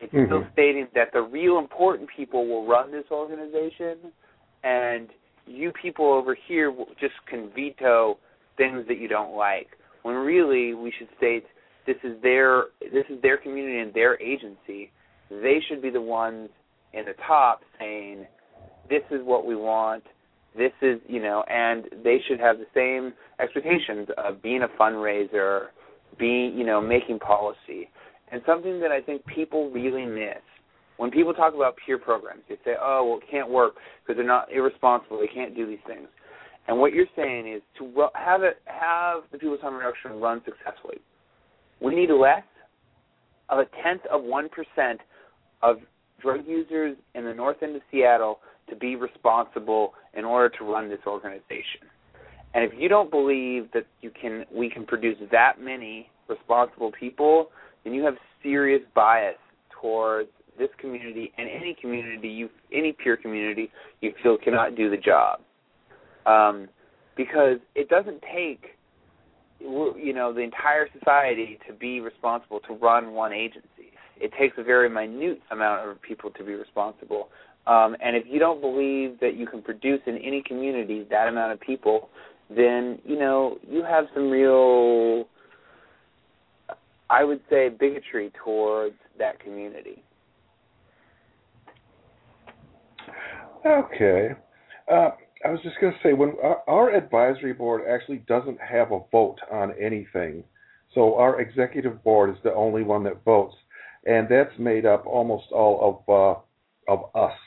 It's 0.00 0.12
Mhm. 0.12 0.26
still 0.26 0.46
stating 0.52 0.88
that 0.94 1.12
the 1.12 1.22
real 1.22 1.58
important 1.58 2.08
people 2.08 2.46
will 2.46 2.66
run 2.66 2.90
this 2.90 3.10
organization, 3.10 4.12
and 4.62 5.08
you 5.46 5.72
people 5.72 6.12
over 6.12 6.34
here 6.34 6.72
just 7.00 7.14
can 7.26 7.48
veto 7.50 8.18
things 8.56 8.86
that 8.86 8.98
you 8.98 9.08
don't 9.08 9.34
like. 9.34 9.68
When 10.02 10.14
really 10.14 10.74
we 10.74 10.90
should 10.92 11.08
state 11.16 11.46
this 11.86 11.96
is 12.04 12.20
their 12.20 12.66
this 12.80 13.06
is 13.08 13.20
their 13.22 13.38
community 13.38 13.78
and 13.78 13.92
their 13.94 14.20
agency. 14.20 14.90
They 15.30 15.60
should 15.60 15.80
be 15.80 15.90
the 15.90 16.00
ones 16.00 16.50
in 16.92 17.04
the 17.04 17.14
top 17.26 17.60
saying 17.78 18.26
this 18.88 19.02
is 19.10 19.20
what 19.22 19.46
we 19.46 19.54
want. 19.54 20.04
This 20.56 20.72
is 20.82 21.00
you 21.06 21.22
know, 21.22 21.44
and 21.48 21.84
they 22.02 22.18
should 22.26 22.40
have 22.40 22.56
the 22.58 22.66
same 22.74 23.12
expectations 23.40 24.08
of 24.16 24.42
being 24.42 24.62
a 24.62 24.68
fundraiser, 24.80 25.66
being 26.18 26.56
you 26.56 26.64
know 26.64 26.80
making 26.80 27.18
policy, 27.18 27.90
and 28.32 28.42
something 28.46 28.80
that 28.80 28.90
I 28.90 29.00
think 29.00 29.24
people 29.26 29.70
really 29.70 30.06
miss 30.06 30.42
when 30.96 31.10
people 31.10 31.32
talk 31.34 31.54
about 31.54 31.76
peer 31.84 31.98
programs. 31.98 32.42
They 32.48 32.56
say, 32.64 32.74
"Oh, 32.80 33.04
well, 33.08 33.18
it 33.18 33.30
can't 33.30 33.48
work 33.48 33.74
because 34.02 34.16
they're 34.16 34.26
not 34.26 34.50
irresponsible. 34.50 35.18
They 35.18 35.32
can't 35.32 35.54
do 35.54 35.66
these 35.66 35.82
things." 35.86 36.08
And 36.66 36.78
what 36.78 36.92
you're 36.92 37.06
saying 37.16 37.50
is 37.50 37.62
to 37.78 38.08
have 38.14 38.42
it 38.42 38.60
have 38.66 39.22
the 39.32 39.38
People's 39.38 39.60
Harm 39.60 39.76
Reduction 39.76 40.20
run 40.20 40.42
successfully. 40.44 40.98
We 41.80 41.94
need 41.94 42.10
less 42.10 42.42
of 43.48 43.58
a 43.58 43.66
tenth 43.82 44.02
of 44.12 44.22
one 44.22 44.48
percent 44.48 45.00
of 45.62 45.78
drug 46.20 46.40
users 46.46 46.96
in 47.14 47.24
the 47.24 47.34
north 47.34 47.62
end 47.62 47.76
of 47.76 47.82
Seattle 47.90 48.40
to 48.68 48.76
be 48.76 48.96
responsible 48.96 49.94
in 50.14 50.24
order 50.24 50.54
to 50.58 50.64
run 50.64 50.88
this 50.88 51.00
organization. 51.06 51.88
And 52.54 52.64
if 52.64 52.72
you 52.78 52.88
don't 52.88 53.10
believe 53.10 53.70
that 53.72 53.86
you 54.00 54.10
can 54.10 54.44
we 54.52 54.70
can 54.70 54.86
produce 54.86 55.16
that 55.30 55.60
many 55.60 56.10
responsible 56.28 56.92
people, 56.98 57.50
then 57.84 57.92
you 57.92 58.02
have 58.04 58.14
serious 58.42 58.82
bias 58.94 59.36
towards 59.80 60.30
this 60.58 60.68
community 60.80 61.32
and 61.38 61.48
any 61.48 61.76
community 61.80 62.28
you 62.28 62.48
any 62.72 62.92
peer 62.92 63.16
community 63.16 63.70
you 64.00 64.12
feel 64.22 64.36
cannot 64.36 64.76
do 64.76 64.90
the 64.90 64.96
job. 64.96 65.40
Um, 66.26 66.68
because 67.16 67.58
it 67.74 67.88
doesn't 67.88 68.22
take 68.34 68.78
you 69.60 70.12
know 70.14 70.32
the 70.32 70.40
entire 70.40 70.88
society 70.98 71.58
to 71.66 71.74
be 71.74 72.00
responsible 72.00 72.60
to 72.60 72.74
run 72.74 73.12
one 73.12 73.32
agency. 73.32 73.67
It 74.20 74.32
takes 74.38 74.56
a 74.58 74.62
very 74.62 74.88
minute 74.88 75.40
amount 75.50 75.88
of 75.88 76.00
people 76.02 76.30
to 76.30 76.44
be 76.44 76.54
responsible. 76.54 77.28
Um, 77.66 77.96
and 78.02 78.16
if 78.16 78.24
you 78.26 78.38
don't 78.38 78.60
believe 78.60 79.20
that 79.20 79.36
you 79.36 79.46
can 79.46 79.62
produce 79.62 80.00
in 80.06 80.16
any 80.18 80.42
community 80.42 81.06
that 81.10 81.28
amount 81.28 81.52
of 81.52 81.60
people, 81.60 82.08
then 82.48 82.98
you 83.04 83.18
know 83.18 83.58
you 83.68 83.82
have 83.82 84.06
some 84.14 84.30
real, 84.30 85.26
I 87.10 87.24
would 87.24 87.40
say, 87.50 87.68
bigotry 87.68 88.32
towards 88.42 88.96
that 89.18 89.38
community. 89.40 90.02
Okay. 93.66 94.30
Uh, 94.90 95.10
I 95.44 95.50
was 95.50 95.60
just 95.62 95.76
going 95.80 95.92
to 95.92 95.98
say 96.02 96.14
when 96.14 96.32
our, 96.42 96.62
our 96.66 96.94
advisory 96.94 97.52
board 97.52 97.82
actually 97.88 98.18
doesn't 98.28 98.58
have 98.60 98.92
a 98.92 99.00
vote 99.12 99.38
on 99.52 99.72
anything, 99.80 100.42
so 100.94 101.16
our 101.16 101.40
executive 101.40 102.02
board 102.02 102.30
is 102.30 102.36
the 102.42 102.54
only 102.54 102.82
one 102.82 103.04
that 103.04 103.22
votes, 103.24 103.54
and 104.08 104.28
that's 104.28 104.58
made 104.58 104.86
up 104.86 105.06
almost 105.06 105.46
all 105.52 106.04
of 106.08 106.40
uh, 106.88 106.92
of 106.92 107.14
us, 107.14 107.38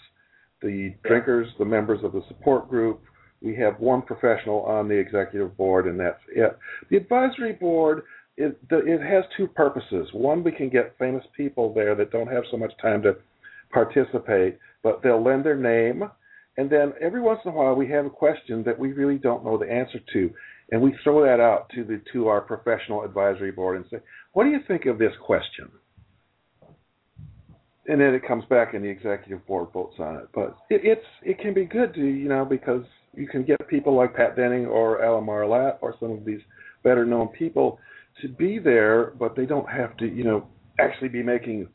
the 0.62 0.93
drinkers, 1.04 1.47
the 1.58 1.65
members 1.65 2.04
of 2.04 2.13
the 2.13 2.21
support 2.28 2.69
group. 2.69 3.02
We 3.41 3.56
have 3.56 3.80
one 3.80 4.04
professional 4.04 4.62
on 4.62 4.88
the 4.88 4.93
executive 4.95 5.58
board, 5.58 5.88
and 5.88 6.00
that's 6.00 6.21
it. 6.30 6.58
The 6.89 6.97
advisory 6.97 7.54
board 7.54 8.04
it, 8.38 8.58
it 8.71 9.02
has 9.02 9.24
two 9.36 9.47
purposes. 9.47 10.08
One, 10.13 10.43
we 10.43 10.52
can 10.52 10.69
get 10.69 10.95
famous 10.97 11.24
people 11.36 11.74
there 11.74 11.95
that 11.95 12.12
don't 12.12 12.32
have 12.32 12.43
so 12.50 12.58
much 12.58 12.71
time 12.82 13.02
to 13.04 13.17
participate, 13.71 14.58
but 14.84 15.02
they'll 15.04 15.24
lend 15.24 15.45
their 15.45 15.56
name. 15.56 16.04
And 16.58 16.69
then 16.69 16.93
every 17.02 17.21
once 17.21 17.39
in 17.45 17.52
a 17.52 17.54
while, 17.54 17.76
we 17.76 17.89
have 17.89 18.06
a 18.06 18.10
question 18.10 18.63
that 18.63 18.78
we 18.78 18.93
really 18.93 19.17
don't 19.17 19.45
know 19.45 19.58
the 19.58 19.71
answer 19.71 20.00
to, 20.13 20.30
and 20.71 20.82
we 20.82 20.95
throw 21.04 21.24
that 21.24 21.39
out 21.39 21.69
to 21.76 21.84
the 21.84 22.02
to 22.13 22.28
our 22.28 22.41
professional 22.41 23.04
advisory 23.04 23.52
board 23.52 23.78
and 23.78 23.86
say, 23.89 24.00
"What 24.34 24.43
do 24.43 24.50
you 24.50 24.60
think 24.67 24.86
of 24.86 24.97
this 24.97 25.15
question?" 25.17 25.71
And 27.91 27.99
then 27.99 28.13
it 28.13 28.25
comes 28.25 28.45
back, 28.45 28.73
and 28.73 28.86
the 28.86 28.88
executive 28.88 29.45
board 29.45 29.67
votes 29.73 29.95
on 29.99 30.15
it. 30.15 30.30
But 30.34 30.56
it, 30.69 30.80
it's 30.86 31.06
it 31.23 31.39
can 31.39 31.54
be 31.54 31.65
good 31.65 31.93
to 31.95 31.99
you 31.99 32.30
know 32.30 32.45
because 32.45 32.84
you 33.13 33.27
can 33.27 33.43
get 33.43 33.67
people 33.67 33.93
like 33.93 34.15
Patt 34.15 34.38
Denning 34.38 34.65
or 34.65 35.04
Alan 35.04 35.25
Marlatt 35.25 35.80
or 35.82 35.95
some 35.99 36.12
of 36.12 36.23
these 36.23 36.39
better 36.86 37.06
known 37.06 37.27
people 37.27 37.80
to 38.21 38.30
be 38.30 38.60
there, 38.60 39.08
but 39.19 39.36
they 39.36 39.45
don't 39.45 39.69
have 39.69 39.97
to 39.97 40.06
you 40.06 40.23
know 40.23 40.47
actually 40.80 41.10
be 41.10 41.21
making 41.21 41.67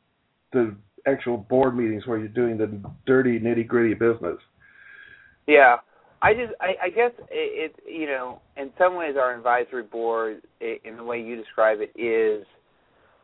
the 0.54 0.74
actual 1.06 1.36
board 1.36 1.76
meetings 1.76 2.06
where 2.06 2.16
you're 2.16 2.28
doing 2.28 2.56
the 2.56 2.80
dirty 3.04 3.38
nitty 3.38 3.66
gritty 3.66 3.92
business. 3.92 4.38
Yeah, 5.46 5.76
I 6.22 6.32
just 6.32 6.54
I, 6.62 6.86
I 6.86 6.88
guess 6.88 7.12
it, 7.30 7.74
it 7.76 7.76
you 7.86 8.06
know 8.06 8.40
in 8.56 8.70
some 8.78 8.96
ways 8.96 9.16
our 9.20 9.36
advisory 9.36 9.82
board 9.82 10.40
in 10.62 10.96
the 10.96 11.04
way 11.04 11.20
you 11.20 11.36
describe 11.36 11.80
it 11.82 11.92
is 11.94 12.46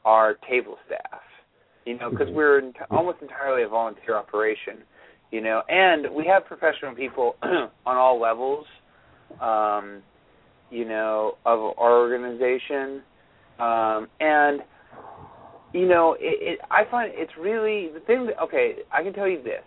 our 0.05 0.35
table 0.47 0.77
staff. 0.85 1.23
You 1.85 1.99
know, 1.99 2.11
because 2.11 2.29
Mhm. 2.29 2.35
we're 2.35 2.59
ent- 2.59 2.77
almost 2.91 3.21
entirely 3.23 3.63
a 3.63 3.69
volunteer 3.69 4.17
operation. 4.17 4.85
You 5.31 5.41
know, 5.41 5.63
and 5.69 6.11
we 6.11 6.27
have 6.27 6.45
professional 6.45 6.95
people 6.95 7.37
on 7.43 7.71
all 7.87 8.21
levels. 8.21 8.67
Um, 9.41 10.03
you 10.71 10.87
know, 10.87 11.37
of 11.45 11.61
our 11.79 11.93
organization, 12.01 13.03
um, 13.59 14.09
and 14.21 14.63
you 15.75 15.87
know, 15.87 16.17
it, 16.19 16.55
it, 16.55 16.59
I 16.71 16.85
find 16.91 17.13
it's 17.15 17.33
really 17.39 17.91
the 17.93 18.01
thing. 18.01 18.27
That, 18.27 18.41
okay, 18.43 18.77
I 18.91 19.03
can 19.03 19.13
tell 19.13 19.29
you 19.29 19.43
this: 19.43 19.63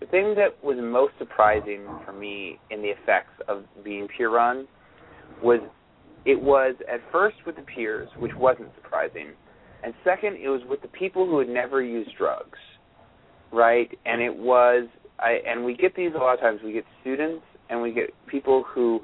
the 0.00 0.06
thing 0.06 0.34
that 0.36 0.62
was 0.62 0.76
most 0.80 1.12
surprising 1.18 1.80
for 2.04 2.12
me 2.12 2.58
in 2.70 2.82
the 2.82 2.88
effects 2.88 3.32
of 3.48 3.64
being 3.82 4.06
peer 4.16 4.30
run 4.30 4.66
was 5.42 5.60
it 6.26 6.40
was 6.40 6.74
at 6.92 7.00
first 7.10 7.36
with 7.46 7.56
the 7.56 7.62
peers, 7.62 8.08
which 8.18 8.32
wasn't 8.38 8.68
surprising, 8.74 9.28
and 9.82 9.94
second, 10.04 10.36
it 10.36 10.48
was 10.48 10.62
with 10.68 10.82
the 10.82 10.88
people 10.88 11.26
who 11.26 11.38
had 11.38 11.48
never 11.48 11.82
used 11.82 12.10
drugs, 12.18 12.58
right? 13.52 13.90
And 14.04 14.20
it 14.20 14.34
was, 14.34 14.88
I 15.18 15.38
and 15.46 15.64
we 15.64 15.74
get 15.74 15.94
these 15.94 16.12
a 16.14 16.18
lot 16.18 16.34
of 16.34 16.40
times. 16.40 16.60
We 16.64 16.72
get 16.72 16.84
students 17.00 17.42
and 17.70 17.80
we 17.80 17.92
get 17.92 18.10
people 18.26 18.64
who 18.74 19.00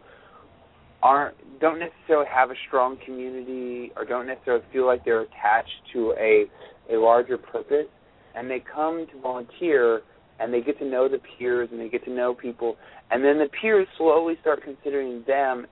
aren't 1.03 1.37
don't 1.61 1.79
necessarily 1.79 2.27
have 2.33 2.51
a 2.51 2.55
strong 2.67 2.99
community 3.05 3.93
or 3.97 4.05
don't 4.05 4.27
necessarily 4.27 4.65
feel 4.73 4.87
like 4.87 5.05
they're 5.05 5.23
attached 5.23 5.81
to 5.93 6.15
a 6.19 6.45
a 6.93 6.97
larger 6.99 7.39
purpose 7.39 7.87
and 8.35 8.51
they 8.51 8.63
come 8.75 9.07
to 9.13 9.21
volunteer 9.21 10.03
and 10.39 10.53
they 10.53 10.61
get 10.61 10.79
to 10.79 10.85
know 10.85 11.09
the 11.09 11.19
peers 11.39 11.69
and 11.73 11.81
they 11.81 11.89
get 11.89 12.05
to 12.05 12.11
know 12.11 12.35
people 12.35 12.77
and 13.11 13.25
then 13.25 13.39
the 13.39 13.49
peers 13.61 13.87
slowly 13.97 14.35
start 14.41 14.63
considering 14.63 15.23
them 15.27 15.67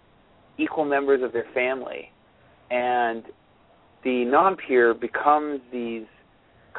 equal 0.58 0.84
members 0.84 1.22
of 1.22 1.32
their 1.32 1.46
family 1.52 2.10
and 2.70 3.24
the 4.04 4.24
non-peer 4.24 4.94
becomes 4.94 5.60
these 5.72 6.04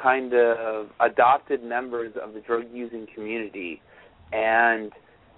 kind 0.02 0.34
of 0.34 0.88
adopted 1.00 1.64
members 1.64 2.14
of 2.22 2.34
the 2.34 2.40
drug 2.42 2.64
using 2.72 3.08
community 3.14 3.82
and 4.32 4.92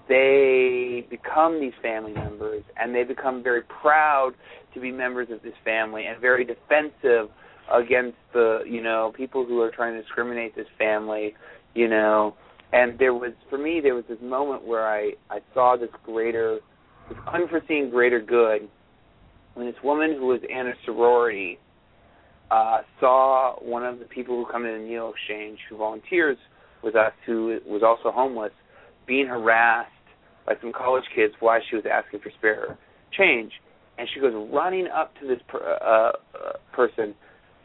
they 0.10 1.06
become 1.10 1.60
these 1.60 1.73
family 1.82 2.13
members 2.13 2.63
and 2.78 2.93
they 2.93 3.04
become 3.04 3.43
very 3.43 3.62
proud 3.82 4.32
to 4.73 4.80
be 4.80 4.91
members 4.91 5.28
of 5.32 5.41
this 5.43 5.54
family 5.63 6.06
and 6.06 6.19
very 6.19 6.45
defensive 6.45 7.30
against 7.73 8.17
the 8.34 8.60
you 8.65 8.82
know 8.82 9.12
people 9.15 9.45
who 9.45 9.62
are 9.62 9.71
trying 9.71 9.93
to 9.93 10.02
discriminate 10.02 10.56
this 10.56 10.67
family 10.78 11.34
you 11.73 11.88
know. 11.88 12.36
And 12.73 13.00
there 13.00 13.13
was 13.13 13.32
for 13.50 13.58
me 13.58 13.80
there 13.82 13.95
was 13.95 14.04
this 14.10 14.19
moment 14.21 14.65
where 14.65 14.86
i 14.88 15.12
i 15.30 15.39
saw 15.54 15.78
this 15.78 15.89
greater 16.04 16.60
this 17.08 17.17
unforeseen 17.34 17.89
greater 17.89 18.19
good 18.19 18.67
when 19.54 19.67
this 19.67 19.76
woman 19.84 20.13
who 20.17 20.28
was 20.28 20.41
in 20.50 20.67
a 20.67 20.73
sorority 20.86 21.58
uh 22.51 22.79
saw 22.99 23.55
one 23.62 23.86
of 23.86 23.99
the 23.99 24.05
people 24.05 24.36
who 24.36 24.51
come 24.51 24.63
to 24.63 24.71
the 24.71 24.77
needle 24.77 25.13
exchange 25.13 25.60
who 25.69 25.77
volunteers 25.77 26.38
with 26.83 26.95
us 26.95 27.13
who 27.25 27.60
was 27.65 27.81
also 27.83 28.12
homeless 28.12 28.51
being 29.07 29.27
harassed 29.27 29.91
by 30.45 30.53
some 30.62 30.71
college 30.71 31.03
kids 31.15 31.33
while 31.39 31.60
she 31.69 31.75
was 31.75 31.86
asking 31.91 32.19
for 32.19 32.31
spare 32.38 32.77
change, 33.17 33.51
and 33.97 34.07
she 34.13 34.19
goes 34.19 34.33
running 34.53 34.88
up 34.88 35.13
to 35.19 35.27
this 35.27 35.39
per, 35.47 35.60
uh, 35.60 36.12
uh, 36.38 36.53
person 36.73 37.13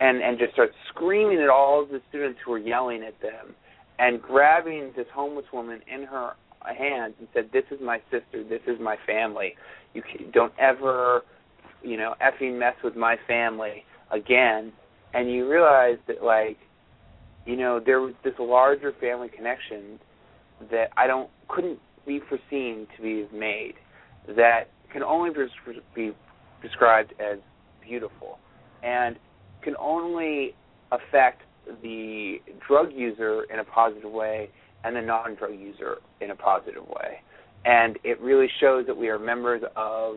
and 0.01 0.21
and 0.23 0.39
just 0.39 0.53
starts 0.53 0.75
screaming 0.89 1.39
at 1.41 1.49
all 1.49 1.87
the 1.87 2.01
students 2.09 2.41
who 2.45 2.53
are 2.53 2.59
yelling 2.59 3.03
at 3.03 3.21
them, 3.21 3.55
and 3.99 4.21
grabbing 4.21 4.93
this 4.97 5.07
homeless 5.15 5.47
woman 5.53 5.81
in 5.93 6.05
her 6.05 6.33
hands 6.77 7.15
and 7.19 7.29
said, 7.33 7.51
"This 7.53 7.65
is 7.71 7.79
my 7.81 8.01
sister. 8.11 8.43
This 8.43 8.63
is 8.67 8.81
my 8.81 8.97
family. 9.07 9.55
You 9.95 10.03
can, 10.03 10.31
don't 10.33 10.53
ever, 10.59 11.23
you 11.83 11.97
know, 11.97 12.15
effing 12.21 12.59
mess 12.59 12.75
with 12.83 12.97
my 12.97 13.17
family 13.29 13.85
again." 14.13 14.73
And 15.15 15.31
you 15.31 15.51
realize 15.51 15.99
that 16.07 16.23
like 16.23 16.59
you 17.47 17.57
know, 17.57 17.81
there 17.85 18.01
was 18.01 18.15
this 18.23 18.35
larger 18.39 18.93
family 19.01 19.29
connection 19.29 19.99
that 20.71 20.91
I 20.97 21.07
don't 21.07 21.29
couldn't 21.49 21.79
be 22.07 22.21
foreseen 22.29 22.87
to 22.97 23.03
be 23.03 23.27
made 23.37 23.75
that 24.37 24.69
can 24.93 25.03
only 25.03 25.31
be 25.95 26.13
described 26.63 27.15
as 27.21 27.39
beautiful 27.83 28.39
and 28.83 29.17
can 29.63 29.75
only 29.79 30.55
affect 30.93 31.43
the 31.83 32.37
drug 32.67 32.93
user 32.93 33.45
in 33.53 33.59
a 33.59 33.65
positive 33.65 34.11
way 34.11 34.51
and 34.85 34.97
the 34.97 35.01
non-drug 35.01 35.53
user 35.59 35.99
in 36.21 36.31
a 36.31 36.37
positive 36.37 36.87
way. 36.87 37.21
And 37.65 37.99
it 38.03 38.21
really 38.21 38.49
shows 38.61 38.87
that 38.87 38.97
we 38.97 39.09
are 39.09 39.19
members 39.19 39.63
of 39.77 40.17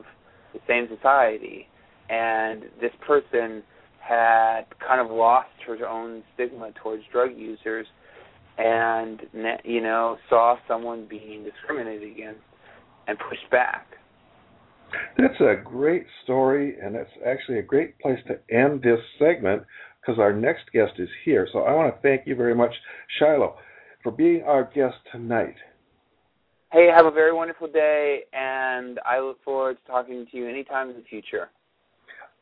the 0.53 0.59
same 0.67 0.87
society. 0.95 1.67
And 2.09 2.63
this 2.81 2.91
person 3.05 3.63
had 4.07 4.65
kind 4.85 5.01
of 5.01 5.15
lost 5.15 5.49
her 5.65 5.87
own 5.87 6.23
stigma 6.33 6.71
towards 6.81 7.03
drug 7.11 7.31
users 7.35 7.87
and 8.57 9.21
you 9.63 9.81
know 9.81 10.17
saw 10.29 10.57
someone 10.67 11.07
being 11.09 11.43
discriminated 11.43 12.11
against 12.11 12.41
and 13.07 13.17
pushed 13.17 13.49
back. 13.51 13.87
That's 15.17 15.39
a 15.41 15.55
great 15.63 16.05
story 16.23 16.75
and 16.81 16.95
that's 16.95 17.09
actually 17.25 17.59
a 17.59 17.63
great 17.63 17.99
place 17.99 18.19
to 18.27 18.39
end 18.55 18.83
this 18.83 18.99
segment 19.19 19.63
because 19.99 20.19
our 20.19 20.31
next 20.31 20.71
guest 20.71 20.93
is 20.99 21.09
here. 21.23 21.47
So 21.51 21.59
i 21.59 21.73
want 21.73 21.93
to 21.93 22.01
thank 22.01 22.27
you 22.27 22.35
very 22.35 22.55
much 22.55 22.73
Shilo 23.19 23.55
for 24.03 24.11
being 24.11 24.43
our 24.43 24.69
guest 24.75 24.95
tonight. 25.11 25.55
Hey 26.71 26.89
have 26.95 27.07
a 27.07 27.11
very 27.11 27.33
wonderful 27.33 27.67
day 27.67 28.21
and 28.33 28.99
i 29.03 29.19
look 29.19 29.43
forward 29.43 29.77
to 29.83 29.91
talking 29.91 30.27
to 30.29 30.37
you 30.37 30.47
anytime 30.47 30.91
in 30.91 30.95
the 30.95 31.03
future 31.09 31.49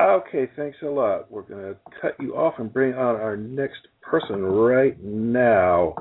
Okay, 0.02 0.50
thanks 0.56 0.78
a 0.82 0.88
lot. 0.88 1.32
We're 1.32 1.44
going 1.44 1.62
to 1.62 1.76
cut 2.02 2.16
you 2.20 2.36
off 2.36 2.56
and 2.58 2.72
bring 2.74 2.94
on 2.94 3.16
our 3.16 3.38
next 3.38 3.88
person 4.02 4.42
right 4.42 5.02
now. 5.04 5.96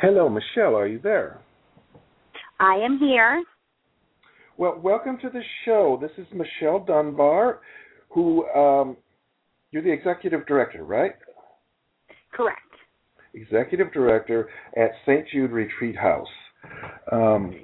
Hello, 0.00 0.28
Michelle, 0.28 0.74
are 0.74 0.86
you 0.86 0.98
there? 1.02 1.40
I 2.58 2.76
am 2.76 2.98
here. 2.98 3.44
Well, 4.56 4.80
welcome 4.82 5.18
to 5.20 5.28
the 5.28 5.42
show. 5.66 5.98
This 6.00 6.12
is 6.16 6.26
Michelle 6.32 6.82
Dunbar, 6.82 7.60
who 8.08 8.46
um, 8.48 8.96
you're 9.70 9.82
the 9.82 9.92
executive 9.92 10.46
director, 10.46 10.82
right? 10.82 11.12
Correct. 12.32 12.60
Executive 13.34 13.92
director 13.92 14.48
at 14.78 14.92
St. 15.04 15.26
Jude 15.30 15.50
Retreat 15.50 15.96
House. 15.96 16.26
Um, 17.12 17.60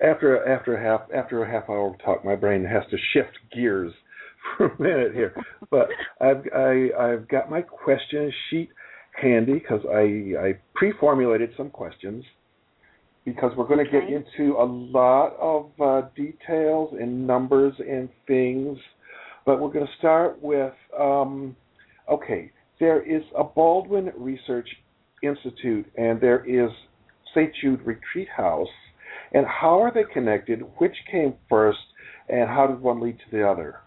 after 0.00 0.46
after 0.46 0.76
a 0.76 0.82
half 0.82 1.02
after 1.14 1.42
a 1.42 1.50
half 1.50 1.68
hour 1.68 1.90
of 1.90 1.98
talk, 2.04 2.24
my 2.24 2.36
brain 2.36 2.64
has 2.64 2.82
to 2.90 2.96
shift 3.12 3.38
gears 3.54 3.92
for 4.56 4.66
a 4.66 4.82
minute 4.82 5.14
here. 5.14 5.34
But 5.70 5.88
I've 6.20 6.44
I, 6.54 6.90
I've 6.98 7.28
got 7.28 7.50
my 7.50 7.62
question 7.62 8.32
sheet 8.50 8.70
handy 9.20 9.54
because 9.54 9.80
I 9.90 10.34
I 10.38 10.58
pre-formulated 10.74 11.50
some 11.56 11.70
questions 11.70 12.24
because 13.24 13.52
we're 13.56 13.66
going 13.66 13.84
to 13.84 13.96
okay. 13.96 14.06
get 14.06 14.24
into 14.38 14.56
a 14.56 14.64
lot 14.64 15.36
of 15.40 15.70
uh, 15.80 16.08
details 16.14 16.94
and 17.00 17.26
numbers 17.26 17.74
and 17.78 18.08
things. 18.26 18.78
But 19.44 19.60
we're 19.60 19.72
going 19.72 19.86
to 19.86 19.92
start 19.98 20.40
with 20.42 20.74
um, 20.98 21.56
okay. 22.10 22.52
There 22.78 23.02
is 23.02 23.22
a 23.34 23.42
Baldwin 23.42 24.12
Research 24.18 24.68
Institute, 25.22 25.86
and 25.96 26.20
there 26.20 26.44
is 26.44 26.70
St. 27.32 27.50
Jude 27.62 27.80
Retreat 27.86 28.28
House 28.28 28.68
and 29.32 29.46
how 29.46 29.82
are 29.82 29.92
they 29.92 30.04
connected? 30.12 30.60
Which 30.78 30.96
came 31.10 31.34
first, 31.48 31.78
and 32.28 32.48
how 32.48 32.66
did 32.66 32.80
one 32.80 33.00
lead 33.00 33.18
to 33.18 33.36
the 33.36 33.48
other? 33.48 33.80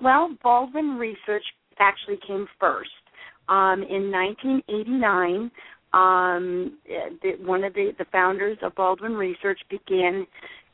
Well, 0.00 0.36
Baldwin 0.42 0.96
Research 0.96 1.44
actually 1.78 2.18
came 2.26 2.46
first. 2.58 2.90
Um, 3.48 3.82
in 3.82 4.10
1989, 4.10 5.50
um, 5.92 6.78
the, 7.22 7.32
one 7.44 7.62
of 7.62 7.74
the, 7.74 7.92
the 7.98 8.06
founders 8.10 8.58
of 8.62 8.74
Baldwin 8.74 9.12
Research 9.12 9.60
began, 9.70 10.26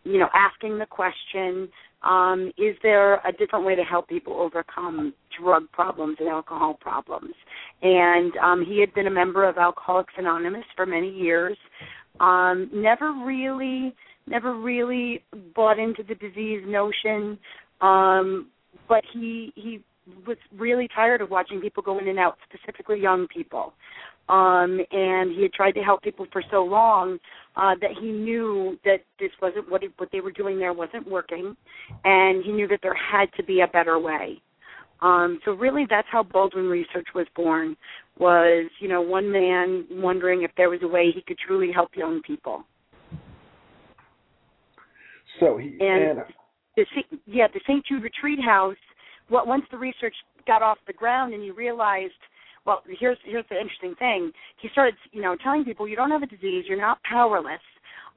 you 0.04 0.18
know, 0.18 0.28
asking 0.32 0.78
the 0.78 0.86
question: 0.86 1.68
um, 2.02 2.52
Is 2.56 2.76
there 2.82 3.14
a 3.26 3.32
different 3.38 3.66
way 3.66 3.74
to 3.74 3.82
help 3.82 4.08
people 4.08 4.34
overcome 4.34 5.12
drug 5.40 5.64
problems 5.72 6.16
and 6.20 6.28
alcohol 6.28 6.78
problems? 6.80 7.34
And 7.82 8.32
um, 8.38 8.64
he 8.66 8.80
had 8.80 8.94
been 8.94 9.06
a 9.06 9.10
member 9.10 9.46
of 9.46 9.58
Alcoholics 9.58 10.14
Anonymous 10.16 10.64
for 10.76 10.86
many 10.86 11.10
years 11.10 11.56
um, 12.20 12.70
never 12.72 13.12
really 13.12 13.94
never 14.26 14.54
really 14.54 15.24
bought 15.54 15.78
into 15.78 16.02
the 16.02 16.14
disease 16.14 16.62
notion. 16.66 17.38
Um 17.80 18.48
but 18.88 19.02
he 19.12 19.52
he 19.56 19.80
was 20.26 20.36
really 20.56 20.88
tired 20.94 21.20
of 21.20 21.30
watching 21.30 21.60
people 21.60 21.82
go 21.82 21.98
in 21.98 22.08
and 22.08 22.18
out 22.18 22.36
specifically 22.48 23.00
young 23.00 23.26
people. 23.28 23.72
Um 24.28 24.80
and 24.92 25.32
he 25.32 25.42
had 25.42 25.52
tried 25.52 25.72
to 25.72 25.80
help 25.80 26.02
people 26.02 26.26
for 26.32 26.42
so 26.50 26.62
long 26.62 27.18
uh 27.56 27.74
that 27.80 27.90
he 28.00 28.12
knew 28.12 28.78
that 28.84 28.98
this 29.18 29.30
wasn't 29.42 29.70
what 29.70 29.82
it, 29.82 29.92
what 29.96 30.10
they 30.12 30.20
were 30.20 30.32
doing 30.32 30.58
there 30.58 30.72
wasn't 30.72 31.08
working. 31.10 31.56
And 32.04 32.44
he 32.44 32.52
knew 32.52 32.68
that 32.68 32.80
there 32.82 32.94
had 32.94 33.26
to 33.36 33.42
be 33.42 33.60
a 33.60 33.66
better 33.66 33.98
way. 33.98 34.40
Um 35.00 35.40
so 35.44 35.52
really 35.52 35.86
that's 35.88 36.08
how 36.10 36.22
Baldwin 36.22 36.68
research 36.68 37.08
was 37.14 37.26
born 37.34 37.76
was, 38.18 38.70
you 38.80 38.88
know, 38.88 39.00
one 39.00 39.30
man 39.30 39.86
wondering 39.90 40.42
if 40.42 40.50
there 40.56 40.68
was 40.68 40.80
a 40.82 40.88
way 40.88 41.10
he 41.14 41.22
could 41.22 41.38
truly 41.38 41.72
help 41.72 41.90
young 41.96 42.20
people. 42.22 42.64
So 45.38 45.56
he 45.56 45.78
and, 45.80 46.18
and 46.18 46.18
the 46.76 46.84
yeah 47.26 47.46
the 47.52 47.60
St. 47.66 47.84
Jude 47.86 48.02
Retreat 48.02 48.40
House. 48.40 48.76
What 49.28 49.46
once 49.46 49.62
the 49.70 49.78
research 49.78 50.14
got 50.46 50.60
off 50.60 50.78
the 50.86 50.92
ground 50.92 51.34
and 51.34 51.42
he 51.42 51.50
realized, 51.50 52.12
well, 52.66 52.82
here's 52.98 53.18
here's 53.24 53.44
the 53.48 53.58
interesting 53.58 53.94
thing. 53.98 54.32
He 54.60 54.68
started, 54.72 54.94
you 55.12 55.22
know, 55.22 55.36
telling 55.42 55.64
people 55.64 55.88
you 55.88 55.96
don't 55.96 56.10
have 56.10 56.22
a 56.22 56.26
disease, 56.26 56.64
you're 56.68 56.80
not 56.80 56.98
powerless. 57.04 57.60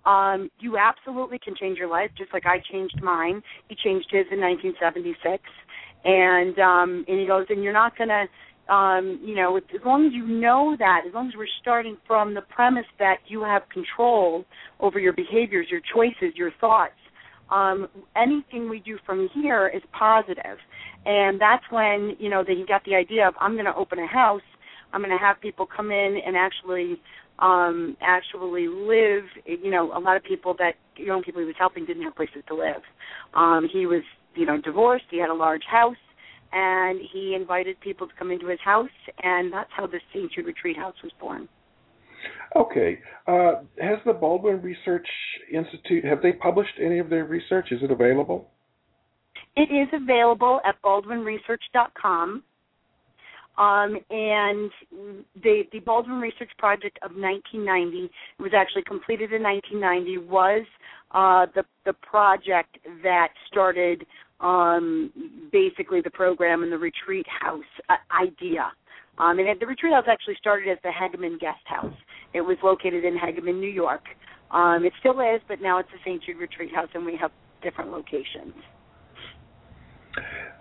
Um, 0.06 0.50
you 0.60 0.78
absolutely 0.78 1.40
can 1.40 1.56
change 1.56 1.78
your 1.78 1.88
life, 1.88 2.12
just 2.18 2.34
like 2.34 2.46
I 2.46 2.58
changed 2.72 3.02
mine. 3.02 3.42
He 3.70 3.76
changed 3.76 4.08
his 4.12 4.26
in 4.32 4.42
1976, 4.42 5.42
and 6.04 6.60
um, 6.60 7.06
and 7.08 7.20
he 7.20 7.26
goes, 7.26 7.46
and 7.50 7.64
you're 7.64 7.72
not 7.72 7.98
gonna 7.98 8.26
um, 8.70 9.20
you 9.24 9.36
know, 9.36 9.58
as 9.58 9.64
long 9.86 10.06
as 10.06 10.14
you 10.14 10.26
know 10.26 10.76
that, 10.80 11.02
as 11.08 11.14
long 11.14 11.28
as 11.28 11.34
we're 11.36 11.48
starting 11.62 11.98
from 12.08 12.34
the 12.34 12.42
premise 12.42 12.86
that 13.00 13.18
you 13.28 13.44
have 13.44 13.64
control 13.70 14.46
over 14.80 15.00
your 15.00 15.14
behaviors, 15.14 15.68
your 15.70 15.82
choices, 15.94 16.36
your 16.36 16.52
thoughts, 16.62 16.94
um, 17.52 17.88
anything 18.16 18.70
we 18.70 18.80
do 18.80 18.98
from 19.06 19.30
here 19.34 19.68
is 19.68 19.82
positive. 19.98 20.58
And 21.06 21.40
that's 21.40 21.64
when, 21.70 22.16
you 22.20 22.30
know, 22.30 22.44
that 22.44 22.54
you 22.54 22.66
got 22.66 22.84
the 22.86 22.96
idea 22.96 23.28
of 23.28 23.34
I'm 23.40 23.54
going 23.54 23.66
to 23.66 23.76
open 23.76 24.00
a 24.00 24.08
house, 24.08 24.42
I'm 24.94 25.02
going 25.02 25.12
to 25.12 25.24
have 25.24 25.42
people 25.42 25.66
come 25.66 25.92
in 25.92 26.20
and 26.26 26.38
actually 26.38 27.00
um 27.40 27.98
actually 28.00 28.68
live 28.68 29.24
you 29.46 29.72
know 29.72 29.92
a 29.98 30.00
lot 30.00 30.16
of 30.16 30.24
people 30.24 30.56
that 30.60 30.74
young 30.98 31.24
people 31.24 31.42
he 31.42 31.48
was 31.48 31.56
helping 31.58 31.84
didn't 31.84 32.04
have 32.04 32.16
places 32.16 32.44
to 32.48 32.54
live 32.54 32.84
um 33.34 33.68
he 33.74 33.88
was 33.88 34.04
you 34.36 34.46
know 34.46 34.62
divorced 34.62 35.06
he 35.10 35.18
had 35.18 35.32
a 35.32 35.34
large 35.34 35.64
house 35.70 35.98
and 36.54 37.00
he 37.12 37.36
invited 37.36 37.80
people 37.80 38.08
to 38.08 38.14
come 38.18 38.32
into 38.32 38.48
his 38.48 38.60
house, 38.64 38.90
and 39.22 39.52
that's 39.52 39.70
how 39.76 39.88
the 39.88 40.00
St. 40.14 40.32
Jude 40.32 40.46
Retreat 40.46 40.78
House 40.78 40.96
was 41.04 41.12
born. 41.20 41.50
Okay. 42.56 43.00
Uh, 43.28 43.64
has 43.82 43.98
the 44.06 44.14
Baldwin 44.14 44.62
Research 44.62 45.08
Institute 45.52 46.06
have 46.06 46.22
they 46.22 46.34
published 46.34 46.74
any 46.80 47.00
of 47.00 47.10
their 47.10 47.26
research? 47.26 47.68
Is 47.72 47.82
it 47.82 47.92
available? 47.92 48.50
It 49.56 49.72
is 49.74 49.88
available 49.94 50.60
at 50.66 50.82
baldwinresearch.com. 50.84 52.44
Um, 53.56 53.98
and 54.10 54.72
the 55.44 55.62
the 55.72 55.80
Baldwin 55.86 56.20
Research 56.20 56.50
Project 56.58 56.98
of 57.04 57.12
1990 57.12 58.10
was 58.40 58.52
actually 58.56 58.82
completed 58.84 59.32
in 59.32 59.44
1990 59.44 60.28
was 60.28 60.66
uh, 61.12 61.46
the 61.54 61.64
the 61.86 61.94
project 61.94 62.80
that 63.04 63.28
started 63.52 64.08
um, 64.44 65.12
basically 65.52 66.02
the 66.02 66.12
program 66.12 66.64
and 66.64 66.72
the 66.72 66.78
retreat 66.78 67.26
house 67.42 67.64
uh, 67.90 67.96
idea. 68.22 68.72
Um, 69.18 69.40
and 69.40 69.48
the 69.60 69.66
retreat 69.66 69.94
house 69.94 70.06
actually 70.08 70.36
started 70.40 70.70
as 70.70 70.78
the 70.84 70.90
Hagaman 70.90 71.40
Guest 71.40 71.62
House. 71.66 71.94
It 72.34 72.42
was 72.42 72.58
located 72.64 73.06
in 73.06 73.18
Hagaman, 73.18 73.60
New 73.60 73.70
York. 73.70 74.04
Um, 74.52 74.86
it 74.86 74.94
still 75.00 75.20
is, 75.20 75.42
but 75.48 75.62
now 75.62 75.80
it's 75.80 75.90
the 75.92 76.00
St. 76.04 76.24
Jude 76.24 76.38
Retreat 76.38 76.74
House, 76.74 76.90
and 76.94 77.06
we 77.06 77.18
have 77.18 77.32
different 77.62 77.92
locations. 77.92 78.54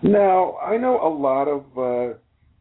Now, 0.02 0.56
I 0.58 0.76
know 0.76 1.00
a 1.00 1.08
lot 1.08 1.46
of 1.48 1.64
uh, 1.76 2.18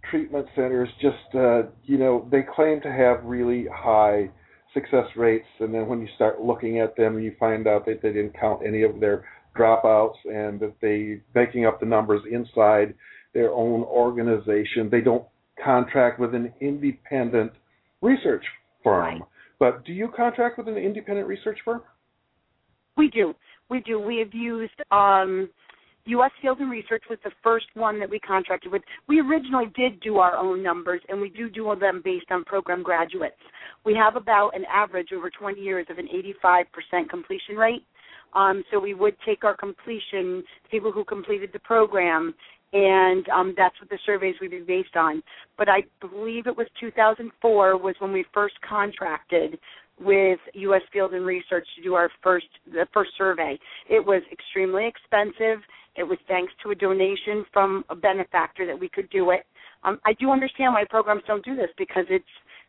treatment 0.10 0.48
centers 0.56 0.90
just, 1.02 1.36
uh, 1.36 1.64
you 1.86 1.98
know, 1.98 2.28
they 2.32 2.44
claim 2.56 2.82
to 2.82 2.92
have 2.92 3.24
really 3.24 3.66
high 3.74 4.30
success 4.74 5.06
rates, 5.16 5.48
and 5.60 5.74
then 5.74 5.88
when 5.88 6.02
you 6.02 6.08
start 6.16 6.42
looking 6.42 6.80
at 6.80 6.96
them, 6.96 7.20
you 7.20 7.36
find 7.40 7.68
out 7.68 7.86
that 7.86 8.02
they 8.02 8.14
didn't 8.14 8.38
count 8.40 8.62
any 8.66 8.84
of 8.84 9.00
their 9.00 9.26
dropouts 9.58 10.16
and 10.26 10.60
that 10.60 10.74
they 10.82 11.22
making 11.36 11.66
up 11.66 11.80
the 11.80 11.86
numbers 11.86 12.22
inside 12.32 12.94
their 13.34 13.52
own 13.52 13.84
organization. 13.84 14.90
They 14.90 15.02
don't 15.02 15.26
contract 15.64 16.20
with 16.20 16.34
an 16.34 16.54
independent 16.60 17.52
research 18.02 18.44
firm. 18.84 19.20
Right. 19.20 19.22
But 19.60 19.86
do 19.86 19.94
you 19.94 20.10
contract 20.16 20.58
with 20.58 20.68
an 20.68 20.78
independent 20.78 21.28
research 21.28 21.60
firm? 21.64 21.82
We 22.98 23.10
do. 23.10 23.34
We 23.70 23.80
do. 23.82 24.00
We 24.00 24.18
have 24.18 24.34
used 24.34 24.74
um, 24.92 25.50
U.S. 26.06 26.32
Field 26.42 26.60
and 26.60 26.72
Research 26.72 27.04
was 27.10 27.20
the 27.24 27.32
first 27.44 27.68
one 27.76 28.00
that 28.00 28.10
we 28.10 28.20
contracted 28.20 28.72
with. 28.72 28.82
We 29.08 29.20
originally 29.22 29.72
did 29.76 30.00
do 30.02 30.18
our 30.18 30.36
own 30.36 30.64
numbers, 30.64 31.02
and 31.10 31.22
we 31.22 31.30
do 31.30 31.50
do 31.50 31.74
them 31.80 32.02
based 32.04 32.26
on 32.32 32.44
program 32.44 32.82
graduates. 32.82 33.36
We 33.86 33.96
have 33.96 34.16
about 34.16 34.52
an 34.56 34.66
average 34.66 35.10
over 35.16 35.30
20 35.30 35.62
years 35.62 35.86
of 35.90 36.00
an 36.00 36.08
85% 36.44 37.10
completion 37.10 37.56
rate. 37.56 37.86
Um, 38.34 38.64
so 38.72 38.80
we 38.80 38.94
would 38.94 39.16
take 39.26 39.44
our 39.44 39.56
completion, 39.56 40.44
people 40.70 40.92
who 40.92 41.04
completed 41.04 41.50
the 41.54 41.60
program, 41.60 42.34
and 42.74 43.28
um, 43.30 43.54
that's 43.58 43.76
what 43.82 43.90
the 43.90 44.00
surveys 44.06 44.36
would 44.42 44.52
be 44.52 44.60
based 44.60 44.96
on. 44.96 45.22
But 45.58 45.68
I 45.68 45.84
believe 46.00 46.48
it 46.48 46.56
was 46.56 46.68
2004 46.80 47.78
was 47.78 47.96
when 48.00 48.14
we 48.14 48.26
first 48.34 48.56
contracted 48.68 49.60
with 50.00 50.40
U.S. 50.54 50.82
Field 50.92 51.14
and 51.14 51.26
Research 51.26 51.68
to 51.76 51.84
do 51.84 51.94
our 51.94 52.10
first 52.24 52.48
the 52.66 52.88
first 52.94 53.12
survey. 53.18 53.60
It 53.90 54.04
was 54.04 54.24
extremely 54.32 54.88
expensive. 54.88 55.60
It 55.96 56.04
was 56.04 56.18
thanks 56.28 56.54
to 56.64 56.72
a 56.72 56.76
donation 56.76 57.46
from 57.52 57.84
a 57.90 57.96
benefactor 57.96 58.66
that 58.66 58.80
we 58.80 58.88
could 58.88 59.10
do 59.10 59.32
it. 59.32 59.46
Um, 59.84 60.00
I 60.06 60.14
do 60.14 60.32
understand 60.32 60.74
why 60.74 60.86
programs 60.90 61.24
don't 61.28 61.44
do 61.44 61.56
this 61.56 61.70
because 61.78 62.06
it's 62.10 62.26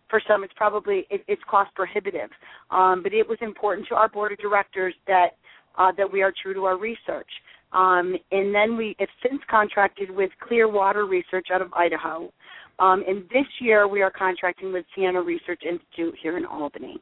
for 0.09 0.21
some 0.29 0.45
it's 0.45 0.53
probably 0.57 1.07
it, 1.11 1.25
it's 1.29 1.43
cost 1.49 1.75
prohibitive. 1.75 2.31
Um, 2.71 3.03
but 3.03 3.15
it 3.15 3.27
was 3.27 3.39
important 3.41 3.87
to 3.89 3.95
our 3.95 4.09
board 4.09 4.33
of 4.33 4.39
directors 4.39 4.95
that 5.07 5.37
uh, 5.79 5.93
that 5.97 6.11
we 6.11 6.23
are 6.23 6.33
true 6.43 6.55
to 6.55 6.64
our 6.64 6.79
research. 6.79 7.29
Um, 7.73 8.14
and 8.31 8.55
then 8.55 8.77
we 8.77 8.95
have 8.99 9.09
since 9.23 9.41
contracted 9.51 10.11
with 10.11 10.31
Clearwater 10.47 11.07
Research 11.07 11.47
out 11.53 11.62
of 11.62 11.73
Idaho. 11.73 12.31
Um, 12.79 13.03
and 13.07 13.23
this 13.31 13.47
year 13.61 13.89
we 13.89 14.03
are 14.03 14.11
contracting 14.11 14.73
with 14.73 14.85
Siena 14.95 15.23
Research 15.23 15.62
Institute 15.64 16.14
here 16.23 16.37
in 16.37 16.45
Albany. 16.45 17.01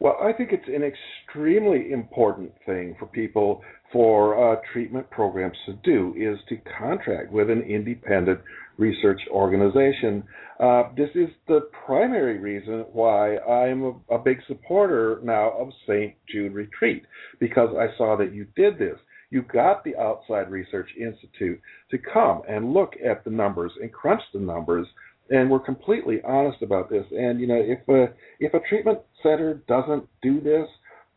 Well, 0.00 0.16
I 0.20 0.32
think 0.32 0.50
it's 0.52 0.66
an 0.66 0.82
extremely 0.82 1.92
important 1.92 2.50
thing 2.66 2.96
for 2.98 3.06
people 3.06 3.62
for 3.92 4.54
uh, 4.54 4.60
treatment 4.72 5.08
programs 5.10 5.56
to 5.66 5.74
do 5.84 6.14
is 6.16 6.38
to 6.48 6.56
contract 6.76 7.30
with 7.30 7.50
an 7.50 7.62
independent 7.62 8.40
research 8.78 9.20
organization. 9.30 10.24
Uh, 10.60 10.84
this 10.96 11.10
is 11.14 11.28
the 11.48 11.68
primary 11.86 12.38
reason 12.38 12.84
why 12.92 13.36
I'm 13.38 13.82
a, 13.84 14.14
a 14.14 14.18
big 14.18 14.38
supporter 14.46 15.20
now 15.22 15.50
of 15.50 15.68
St. 15.86 16.14
Jude 16.30 16.52
Retreat 16.52 17.04
because 17.40 17.70
I 17.78 17.96
saw 17.96 18.16
that 18.16 18.34
you 18.34 18.46
did 18.56 18.78
this. 18.78 18.96
You 19.30 19.42
got 19.42 19.82
the 19.82 19.96
Outside 19.96 20.50
Research 20.50 20.90
Institute 20.98 21.60
to 21.90 21.98
come 21.98 22.42
and 22.48 22.72
look 22.72 22.94
at 23.04 23.24
the 23.24 23.30
numbers 23.30 23.72
and 23.80 23.92
crunch 23.92 24.22
the 24.32 24.40
numbers 24.40 24.86
and 25.30 25.50
we're 25.50 25.60
completely 25.60 26.20
honest 26.24 26.62
about 26.62 26.90
this. 26.90 27.04
And 27.10 27.40
you 27.40 27.46
know, 27.46 27.60
if 27.60 27.88
a 27.88 28.12
if 28.38 28.54
a 28.54 28.60
treatment 28.68 28.98
center 29.22 29.62
doesn't 29.66 30.06
do 30.22 30.40
this, 30.40 30.68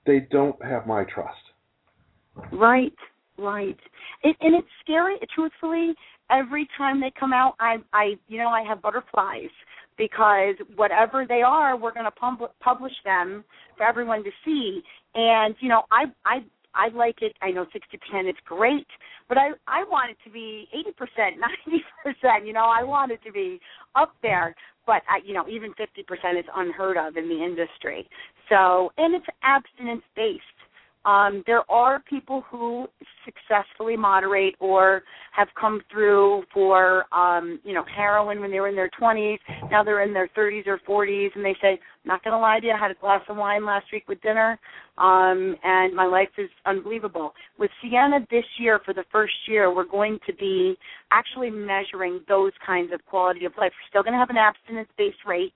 they 0.06 0.28
don't 0.32 0.62
have 0.64 0.88
my 0.88 1.04
trust. 1.04 1.36
Right, 2.52 2.94
right. 3.38 3.78
It, 4.24 4.36
and 4.42 4.56
it's 4.56 4.68
scary. 4.84 5.16
Truthfully, 5.34 5.94
every 6.32 6.68
time 6.78 7.00
they 7.00 7.12
come 7.20 7.34
out, 7.34 7.56
I, 7.60 7.78
I, 7.94 8.14
you 8.28 8.38
know, 8.38 8.50
I 8.50 8.64
have 8.68 8.82
butterflies 8.82 9.50
because 9.98 10.56
whatever 10.76 11.26
they 11.28 11.42
are, 11.42 11.78
we're 11.78 11.94
going 11.94 12.06
to 12.06 12.12
pub- 12.12 12.52
publish 12.60 12.94
them 13.04 13.44
for 13.78 13.86
everyone 13.86 14.24
to 14.24 14.32
see. 14.44 14.82
And 15.14 15.56
you 15.60 15.70
know, 15.70 15.84
I, 15.92 16.06
I 16.26 16.44
I 16.76 16.90
like 16.90 17.22
it. 17.22 17.34
I 17.42 17.52
know 17.52 17.66
60% 17.66 18.30
is 18.30 18.36
great, 18.46 18.88
but 19.30 19.38
I 19.38 19.52
I 19.68 19.84
want 19.86 20.12
it 20.12 20.18
to 20.26 20.30
be 20.30 20.68
80%, 20.76 21.38
90%. 22.06 22.46
You 22.46 22.54
know, 22.54 22.66
I 22.66 22.84
want 22.84 23.12
it 23.12 23.20
to 23.26 23.32
be 23.32 23.60
up 23.96 24.14
there. 24.22 24.56
But 24.86 25.02
I, 25.10 25.20
you 25.26 25.34
know, 25.34 25.48
even 25.48 25.72
50% 25.74 26.40
is 26.40 26.46
unheard 26.56 26.98
of 26.98 27.18
in 27.18 27.28
the 27.28 27.44
industry. 27.44 28.08
So, 28.50 28.92
and 28.98 29.16
it's 29.16 29.26
abstinence 29.42 30.04
based. 30.16 30.44
Um, 31.06 31.44
there 31.46 31.70
are 31.70 32.02
people 32.10 32.44
who 32.50 32.88
successfully 33.24 33.96
moderate 33.96 34.56
or 34.60 35.04
have 35.34 35.48
come 35.60 35.82
through 35.92 36.44
for 36.52 37.06
um, 37.14 37.60
you 37.64 37.74
know 37.74 37.86
heroin 37.96 38.40
when 38.40 38.52
they 38.52 38.60
were 38.60 38.70
in 38.70 38.76
their 38.76 38.90
20s. 39.00 39.38
Now 39.70 39.84
they're 39.84 40.02
in 40.02 40.14
their 40.14 40.30
30s 40.30 40.66
or 40.66 40.80
40s, 40.88 41.30
and 41.36 41.46
they 41.46 41.56
say, 41.62 41.80
"Not 42.06 42.24
going 42.24 42.34
to 42.34 42.40
lie 42.40 42.60
to 42.60 42.66
you, 42.66 42.74
I 42.74 42.78
had 42.78 42.92
a 42.92 42.96
glass 42.96 43.22
of 43.30 43.38
wine 43.38 43.66
last 43.66 43.86
week 43.94 44.08
with 44.08 44.22
dinner, 44.22 44.60
um, 44.98 45.56
and 45.64 45.94
my 45.94 46.06
life 46.06 46.30
is 46.40 46.50
unbelievable." 46.66 47.34
With 47.60 47.70
Siena 47.82 48.26
this 48.32 48.46
year, 48.58 48.80
for 48.84 48.94
the 48.94 49.06
first 49.12 49.34
year, 49.48 49.74
we're 49.74 49.86
going 49.86 50.20
to 50.26 50.34
be 50.34 50.76
actually 51.12 51.52
measuring 51.52 52.22
those 52.28 52.52
kinds 52.66 52.92
of 52.92 53.06
quality 53.06 53.46
of 53.46 53.54
life. 53.60 53.72
We're 53.74 53.90
still 53.90 54.04
going 54.04 54.14
to 54.14 54.20
have 54.20 54.32
an 54.32 54.38
abstinence-based 54.38 55.26
rate, 55.28 55.54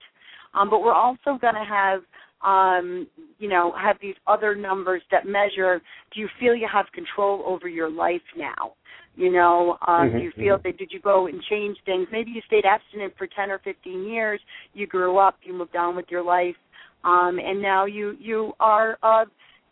um, 0.54 0.70
but 0.70 0.84
we're 0.84 0.94
also 0.94 1.40
going 1.42 1.56
to 1.56 1.66
have 1.68 2.02
um, 2.42 3.08
you 3.38 3.50
know, 3.50 3.74
have 3.82 3.98
these 4.02 4.16
other 4.28 4.56
numbers 4.56 5.02
that 5.12 5.26
measure 5.26 5.82
do 6.14 6.22
you 6.22 6.28
feel 6.40 6.56
you 6.56 6.68
have 6.72 6.86
control 6.94 7.44
over 7.46 7.68
your 7.68 7.90
life 7.90 8.22
now? 8.38 8.74
You 9.16 9.32
know, 9.32 9.78
um, 9.88 10.08
mm-hmm. 10.08 10.18
do 10.18 10.24
you 10.24 10.32
feel 10.36 10.56
mm-hmm. 10.56 10.68
that 10.68 10.78
did 10.78 10.92
you 10.92 11.02
go 11.02 11.28
and 11.28 11.42
change 11.50 11.78
things? 11.86 12.08
Maybe 12.12 12.32
you 12.32 12.42
stayed 12.48 12.66
abstinent 12.66 13.14
for 13.18 13.28
10 13.28 13.52
or 13.52 13.60
15 13.60 14.08
years, 14.08 14.40
you 14.74 14.88
grew 14.88 15.18
up, 15.18 15.36
you 15.44 15.54
moved 15.54 15.76
on 15.76 15.96
with 15.96 16.06
your 16.10 16.24
life, 16.24 16.56
um, 17.04 17.40
and 17.40 17.62
now 17.62 17.86
you 17.86 18.16
you 18.20 18.54
are 18.60 18.98
a 19.04 19.26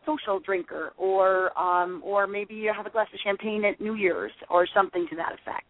social 0.06 0.40
drinker 0.40 0.94
or 0.98 1.58
um 1.60 2.02
or 2.04 2.28
maybe 2.28 2.56
you 2.56 2.72
have 2.76 2.86
a 2.86 2.90
glass 2.90 3.08
of 3.14 3.20
champagne 3.24 3.66
at 3.66 3.80
New 3.82 3.96
Year's 3.96 4.32
or 4.50 4.68
something 4.74 5.06
to 5.10 5.16
that 5.18 5.34
effect. 5.34 5.66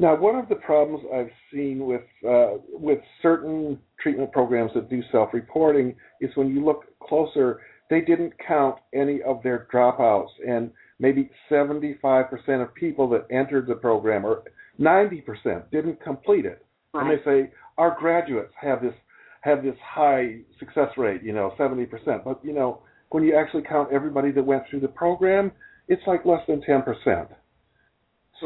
Now, 0.00 0.16
one 0.16 0.34
of 0.34 0.48
the 0.48 0.54
problems 0.54 1.04
I've 1.14 1.30
seen 1.52 1.84
with 1.84 2.00
uh, 2.26 2.52
with 2.72 3.00
certain 3.20 3.78
treatment 4.02 4.32
programs 4.32 4.70
that 4.74 4.88
do 4.88 5.02
self-reporting 5.12 5.94
is 6.22 6.30
when 6.36 6.48
you 6.48 6.64
look 6.64 6.84
closer, 7.06 7.60
they 7.90 8.00
didn't 8.00 8.32
count 8.48 8.76
any 8.94 9.20
of 9.20 9.42
their 9.42 9.68
dropouts, 9.70 10.30
and 10.48 10.70
maybe 11.00 11.28
75% 11.50 12.62
of 12.62 12.74
people 12.74 13.10
that 13.10 13.26
entered 13.30 13.66
the 13.66 13.74
program, 13.74 14.24
or 14.24 14.42
90%, 14.80 15.70
didn't 15.70 16.00
complete 16.02 16.46
it. 16.46 16.64
Right. 16.94 17.02
And 17.02 17.18
they 17.18 17.22
say 17.22 17.52
our 17.76 17.94
graduates 17.98 18.54
have 18.58 18.80
this 18.80 18.94
have 19.42 19.62
this 19.62 19.76
high 19.84 20.38
success 20.58 20.88
rate, 20.96 21.22
you 21.22 21.34
know, 21.34 21.52
70%. 21.58 22.24
But 22.24 22.42
you 22.42 22.54
know, 22.54 22.80
when 23.10 23.22
you 23.22 23.36
actually 23.36 23.64
count 23.68 23.90
everybody 23.92 24.32
that 24.32 24.42
went 24.42 24.62
through 24.70 24.80
the 24.80 24.88
program, 24.88 25.52
it's 25.88 26.02
like 26.06 26.24
less 26.24 26.40
than 26.48 26.62
10%. 26.62 26.86
Right. 26.86 27.28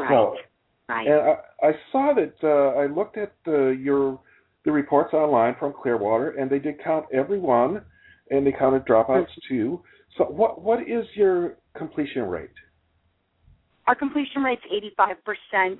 So 0.09 0.35
Right. 0.87 1.07
And 1.07 1.19
I, 1.19 1.67
I 1.67 1.71
saw 1.91 2.13
that 2.13 2.35
uh, 2.43 2.79
I 2.79 2.85
looked 2.85 3.17
at 3.17 3.33
uh, 3.47 3.69
your 3.69 4.19
the 4.65 4.71
reports 4.71 5.13
online 5.13 5.55
from 5.59 5.73
Clearwater, 5.79 6.31
and 6.31 6.49
they 6.49 6.59
did 6.59 6.83
count 6.83 7.05
everyone, 7.13 7.81
and 8.31 8.45
they 8.45 8.51
counted 8.51 8.85
dropouts 8.85 9.27
too. 9.47 9.81
So 10.17 10.25
what 10.25 10.61
what 10.61 10.81
is 10.81 11.05
your 11.15 11.57
completion 11.77 12.23
rate? 12.23 12.49
Our 13.87 13.95
completion 13.95 14.43
rate's 14.43 14.63
eighty 14.75 14.91
five 14.97 15.17
percent. 15.23 15.79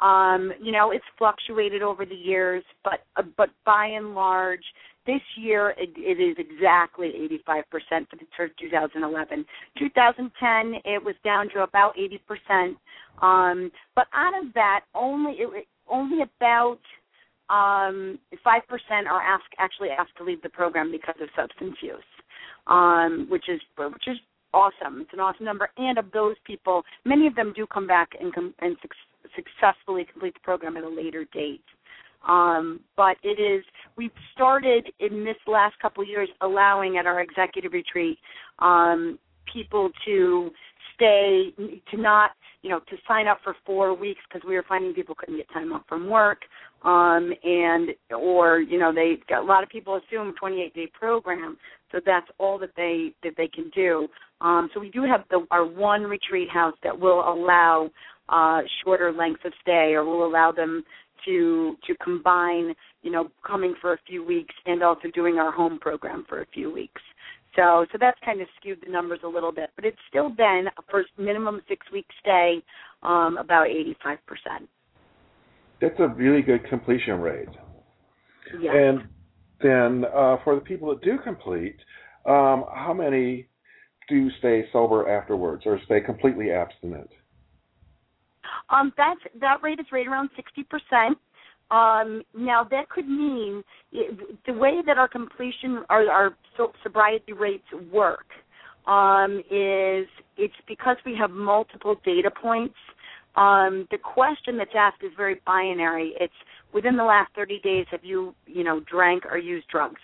Um, 0.00 0.52
you 0.62 0.72
know, 0.72 0.92
it's 0.92 1.04
fluctuated 1.18 1.82
over 1.82 2.06
the 2.06 2.14
years, 2.14 2.64
but 2.82 3.04
uh, 3.16 3.22
but 3.36 3.50
by 3.66 3.86
and 3.86 4.14
large, 4.14 4.64
this 5.10 5.22
year 5.36 5.74
it, 5.76 5.90
it 5.96 6.20
is 6.20 6.36
exactly 6.38 7.12
85% 7.46 7.64
for 8.08 8.16
the 8.16 8.26
for 8.36 8.48
2011. 8.60 9.44
2010 9.78 10.80
it 10.84 11.02
was 11.02 11.14
down 11.24 11.48
to 11.50 11.62
about 11.62 11.94
80%. 11.96 12.76
Um, 13.22 13.70
but 13.96 14.06
out 14.14 14.34
of 14.40 14.52
that, 14.54 14.82
only 14.94 15.32
it, 15.32 15.66
only 15.88 16.22
about 16.22 16.78
um, 17.50 18.18
5% 18.46 18.60
are 19.10 19.22
asked 19.22 19.54
actually 19.58 19.88
asked 19.90 20.16
to 20.18 20.24
leave 20.24 20.40
the 20.42 20.48
program 20.48 20.92
because 20.92 21.16
of 21.20 21.28
substance 21.36 21.76
use, 21.82 22.10
um, 22.68 23.26
which 23.28 23.48
is 23.48 23.60
which 23.76 24.06
is 24.06 24.16
awesome. 24.54 25.00
It's 25.00 25.12
an 25.12 25.20
awesome 25.20 25.44
number. 25.44 25.68
And 25.76 25.98
of 25.98 26.10
those 26.12 26.36
people, 26.44 26.82
many 27.04 27.26
of 27.26 27.34
them 27.34 27.52
do 27.54 27.66
come 27.66 27.86
back 27.86 28.10
and 28.20 28.32
com- 28.32 28.54
and 28.60 28.76
su- 28.80 29.32
successfully 29.34 30.06
complete 30.10 30.34
the 30.34 30.40
program 30.40 30.76
at 30.76 30.84
a 30.84 30.88
later 30.88 31.24
date. 31.32 31.64
Um, 32.26 32.80
but 32.96 33.16
it 33.22 33.40
is 33.40 33.64
we've 33.96 34.10
started 34.34 34.90
in 35.00 35.24
this 35.24 35.36
last 35.46 35.78
couple 35.80 36.02
of 36.02 36.08
years 36.08 36.28
allowing 36.42 36.98
at 36.98 37.06
our 37.06 37.20
executive 37.20 37.72
retreat 37.72 38.18
um, 38.58 39.18
people 39.52 39.90
to 40.04 40.50
stay 40.94 41.52
to 41.90 41.96
not 41.96 42.32
you 42.62 42.68
know 42.68 42.80
to 42.80 42.96
sign 43.08 43.26
up 43.26 43.38
for 43.42 43.56
four 43.64 43.94
weeks 43.94 44.20
because 44.28 44.46
we 44.46 44.54
were 44.54 44.64
finding 44.68 44.92
people 44.92 45.14
couldn't 45.14 45.36
get 45.36 45.48
time 45.52 45.72
off 45.72 45.82
from 45.88 46.08
work. 46.08 46.42
Um 46.84 47.32
and 47.42 47.90
or 48.16 48.60
you 48.60 48.78
know 48.78 48.92
they 48.94 49.18
a 49.34 49.40
lot 49.40 49.62
of 49.62 49.68
people 49.68 50.00
assume 50.06 50.34
28 50.38 50.74
day 50.74 50.90
program 50.98 51.56
so 51.92 52.00
that's 52.04 52.26
all 52.38 52.58
that 52.58 52.70
they 52.76 53.14
that 53.22 53.34
they 53.36 53.48
can 53.48 53.70
do. 53.74 54.08
Um 54.40 54.70
so 54.74 54.80
we 54.80 54.90
do 54.90 55.02
have 55.02 55.24
the 55.30 55.46
our 55.50 55.64
one 55.64 56.02
retreat 56.02 56.50
house 56.50 56.76
that 56.82 56.98
will 56.98 57.20
allow 57.20 57.90
uh 58.28 58.60
shorter 58.84 59.12
lengths 59.12 59.42
of 59.44 59.52
stay 59.62 59.92
or 59.94 60.04
will 60.04 60.26
allow 60.26 60.52
them 60.52 60.84
to 61.24 61.76
to 61.86 61.94
combine, 62.02 62.74
you 63.02 63.10
know, 63.10 63.30
coming 63.46 63.74
for 63.80 63.92
a 63.92 63.98
few 64.06 64.24
weeks 64.24 64.54
and 64.66 64.82
also 64.82 65.08
doing 65.14 65.38
our 65.38 65.50
home 65.50 65.78
program 65.78 66.24
for 66.28 66.42
a 66.42 66.46
few 66.46 66.72
weeks. 66.72 67.02
So 67.56 67.86
so 67.92 67.98
that's 68.00 68.18
kind 68.24 68.40
of 68.40 68.48
skewed 68.58 68.78
the 68.84 68.92
numbers 68.92 69.20
a 69.24 69.28
little 69.28 69.52
bit, 69.52 69.70
but 69.76 69.84
it's 69.84 69.98
still 70.08 70.30
been 70.30 70.66
a 70.78 70.82
first 70.90 71.10
minimum 71.18 71.62
six 71.68 71.86
week 71.92 72.06
stay, 72.20 72.62
um, 73.02 73.36
about 73.38 73.68
eighty 73.68 73.96
five 74.02 74.18
percent. 74.26 74.68
That's 75.80 75.98
a 75.98 76.08
really 76.08 76.42
good 76.42 76.68
completion 76.68 77.20
rate. 77.20 77.48
Yes. 78.60 78.74
And 78.76 79.08
then 79.62 80.04
uh, 80.04 80.36
for 80.44 80.54
the 80.54 80.60
people 80.60 80.88
that 80.90 81.02
do 81.02 81.18
complete, 81.22 81.76
um, 82.26 82.64
how 82.74 82.94
many 82.96 83.46
do 84.08 84.28
stay 84.38 84.64
sober 84.72 85.08
afterwards 85.08 85.62
or 85.66 85.80
stay 85.84 86.00
completely 86.00 86.50
abstinent? 86.50 87.08
Um, 88.70 88.92
that's 88.96 89.20
that 89.40 89.62
rate 89.62 89.80
is 89.80 89.86
right 89.92 90.06
around 90.06 90.30
sixty 90.36 90.62
percent. 90.62 91.18
Um, 91.70 92.22
now 92.36 92.64
that 92.64 92.88
could 92.88 93.08
mean 93.08 93.62
the 93.92 94.52
way 94.52 94.80
that 94.84 94.98
our 94.98 95.06
completion, 95.06 95.84
our, 95.88 96.08
our 96.10 96.36
sobriety 96.82 97.32
rates 97.32 97.64
work, 97.92 98.26
um, 98.88 99.38
is 99.50 100.08
it's 100.36 100.54
because 100.66 100.96
we 101.06 101.14
have 101.16 101.30
multiple 101.30 101.94
data 102.04 102.30
points. 102.30 102.74
Um, 103.36 103.86
the 103.92 103.98
question 103.98 104.58
that's 104.58 104.72
asked 104.76 105.04
is 105.04 105.12
very 105.16 105.40
binary. 105.46 106.14
It's 106.20 106.34
within 106.74 106.96
the 106.96 107.04
last 107.04 107.30
30 107.36 107.60
days 107.60 107.86
have 107.92 108.04
you, 108.04 108.34
you 108.46 108.64
know, 108.64 108.80
drank 108.90 109.24
or 109.26 109.38
used 109.38 109.68
drugs? 109.68 110.00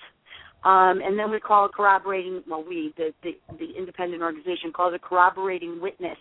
Um, 0.64 1.01
and 1.05 1.18
then 1.18 1.30
we 1.30 1.40
call 1.40 1.66
a 1.66 1.68
corroborating, 1.68 2.42
well, 2.49 2.64
we, 2.66 2.92
the, 2.97 3.12
the, 3.22 3.32
the 3.59 3.76
independent 3.76 4.22
organization, 4.22 4.72
calls 4.72 4.94
a 4.94 4.99
corroborating 4.99 5.80
witness 5.80 6.18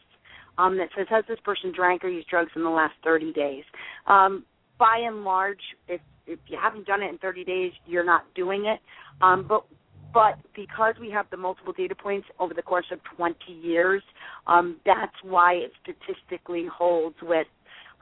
um, 0.58 0.78
that 0.78 0.90
says, 0.98 1.08
has 1.10 1.24
this 1.28 1.40
person 1.44 1.72
drank 1.76 2.04
or 2.04 2.10
used 2.10 2.28
drugs 2.28 2.52
in 2.56 2.64
the 2.64 2.70
last 2.70 2.94
30 3.04 3.34
days? 3.34 3.64
Um, 4.08 4.46
by 4.78 5.02
and 5.06 5.24
large, 5.24 5.62
if 5.88 6.02
if 6.28 6.40
you 6.48 6.58
haven't 6.60 6.88
done 6.88 7.04
it 7.04 7.10
in 7.10 7.20
30 7.20 7.44
days, 7.44 7.72
you're 7.86 8.04
not 8.04 8.24
doing 8.34 8.66
it. 8.66 8.80
Um, 9.22 9.46
but 9.48 9.66
but 10.14 10.40
because 10.56 10.96
we 11.00 11.12
have 11.12 11.26
the 11.30 11.38
multiple 11.38 11.74
data 11.74 11.94
points 11.94 12.28
over 12.40 12.54
the 12.54 12.62
course 12.62 12.86
of 12.92 13.00
20 13.18 13.36
years, 13.52 14.02
um, 14.48 14.78
that's 14.86 15.16
why 15.24 15.56
it 15.56 15.72
statistically 15.84 16.66
holds 16.74 17.18
with 17.22 17.48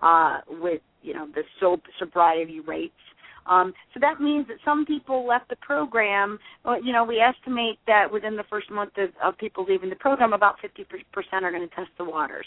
uh, 0.02 0.40
with 0.48 0.82
you 1.02 1.14
know 1.14 1.28
the 1.34 1.44
sobriety 2.00 2.60
rates. 2.60 2.94
Um, 3.46 3.74
so 3.94 4.00
that 4.00 4.22
means 4.22 4.48
that 4.48 4.58
some 4.64 4.86
people 4.86 5.28
left 5.28 5.50
the 5.50 5.58
program. 5.58 6.40
You 6.84 6.94
know, 6.94 7.04
we 7.04 7.20
estimate 7.20 7.80
that 7.88 8.12
within 8.12 8.36
the 8.36 8.44
first 8.50 8.72
month 8.72 8.94
of, 8.98 9.10
of 9.24 9.38
people 9.38 9.66
leaving 9.68 9.90
the 9.90 9.96
program, 9.96 10.34
about 10.34 10.56
50% 10.62 10.96
are 11.44 11.52
going 11.52 11.68
to 11.68 11.76
test 11.76 11.90
the 11.98 12.06
waters, 12.06 12.46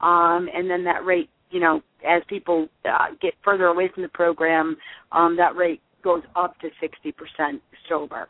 um, 0.00 0.48
and 0.54 0.70
then 0.70 0.84
that 0.84 1.04
rate 1.04 1.30
you 1.50 1.60
know, 1.60 1.80
as 2.06 2.22
people 2.28 2.68
uh, 2.84 3.06
get 3.20 3.34
further 3.44 3.66
away 3.66 3.88
from 3.92 4.02
the 4.02 4.08
program, 4.08 4.76
um, 5.12 5.36
that 5.36 5.54
rate 5.56 5.80
goes 6.02 6.22
up 6.34 6.58
to 6.60 6.68
60% 6.82 7.60
sober. 7.88 8.28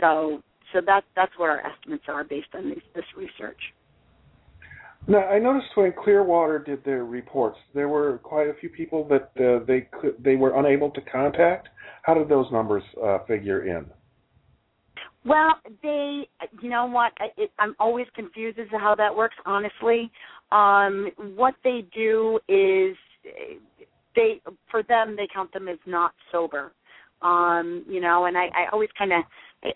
So, 0.00 0.42
so 0.72 0.80
that 0.84 1.04
that's 1.14 1.32
what 1.36 1.48
our 1.48 1.62
estimates 1.66 2.04
are 2.08 2.24
based 2.24 2.48
on 2.54 2.70
these, 2.70 2.82
this 2.94 3.04
research. 3.16 3.60
Now, 5.08 5.20
I 5.20 5.38
noticed 5.38 5.68
when 5.76 5.92
Clearwater 5.92 6.58
did 6.58 6.84
their 6.84 7.04
reports, 7.04 7.58
there 7.74 7.88
were 7.88 8.18
quite 8.18 8.48
a 8.48 8.54
few 8.54 8.68
people 8.68 9.06
that 9.08 9.30
uh, 9.38 9.64
they 9.64 9.88
could, 10.00 10.16
they 10.18 10.34
were 10.34 10.58
unable 10.58 10.90
to 10.90 11.00
contact. 11.00 11.68
How 12.02 12.14
did 12.14 12.28
those 12.28 12.46
numbers 12.50 12.82
uh, 13.04 13.18
figure 13.26 13.66
in? 13.66 13.86
Well, 15.24 15.54
they, 15.82 16.28
you 16.60 16.70
know 16.70 16.86
what? 16.86 17.12
It, 17.36 17.50
I'm 17.58 17.74
always 17.78 18.06
confused 18.14 18.58
as 18.58 18.68
to 18.70 18.78
how 18.78 18.94
that 18.96 19.14
works. 19.14 19.36
Honestly, 19.44 20.10
um, 20.50 21.10
what 21.36 21.54
they 21.62 21.84
do 21.94 22.38
is 22.48 22.96
they, 24.14 24.40
for 24.70 24.82
them, 24.84 25.16
they 25.16 25.28
count 25.32 25.52
them 25.52 25.68
as 25.68 25.78
not 25.86 26.12
sober. 26.32 26.72
Um, 27.22 27.84
you 27.88 28.00
know, 28.00 28.26
and 28.26 28.36
I, 28.36 28.46
I 28.46 28.66
always 28.72 28.90
kind 28.98 29.12
of 29.12 29.22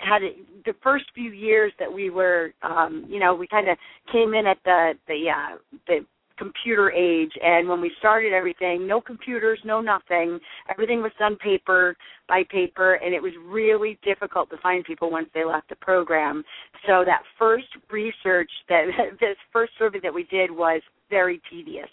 had 0.00 0.22
it, 0.22 0.36
the 0.64 0.74
first 0.82 1.06
few 1.14 1.30
years 1.30 1.72
that 1.78 1.92
we 1.92 2.10
were, 2.10 2.52
um, 2.62 3.04
you 3.08 3.18
know, 3.18 3.34
we 3.34 3.46
kind 3.46 3.68
of 3.68 3.76
came 4.12 4.34
in 4.34 4.46
at 4.46 4.58
the 4.64 4.92
the 5.08 5.24
uh, 5.30 5.56
the 5.86 6.04
computer 6.40 6.90
age. 6.90 7.32
And 7.42 7.68
when 7.68 7.80
we 7.80 7.92
started 7.98 8.32
everything 8.32 8.86
no 8.86 9.00
computers 9.00 9.60
no 9.64 9.80
nothing. 9.80 10.40
Everything 10.70 11.02
was 11.02 11.12
done 11.18 11.36
paper 11.36 11.94
by 12.28 12.42
paper. 12.50 12.94
And 12.94 13.14
it 13.14 13.22
was 13.22 13.32
really 13.46 13.98
difficult 14.02 14.48
to 14.50 14.56
find 14.62 14.82
people 14.84 15.10
once 15.10 15.28
they 15.34 15.44
left 15.44 15.68
the 15.68 15.76
program. 15.76 16.42
So 16.86 17.04
that 17.04 17.22
first 17.38 17.68
research 17.90 18.50
that 18.70 18.86
this 19.20 19.36
first 19.52 19.72
survey 19.78 20.00
that 20.02 20.14
we 20.14 20.24
did 20.24 20.50
was 20.50 20.80
very 21.10 21.40
tedious. 21.50 21.90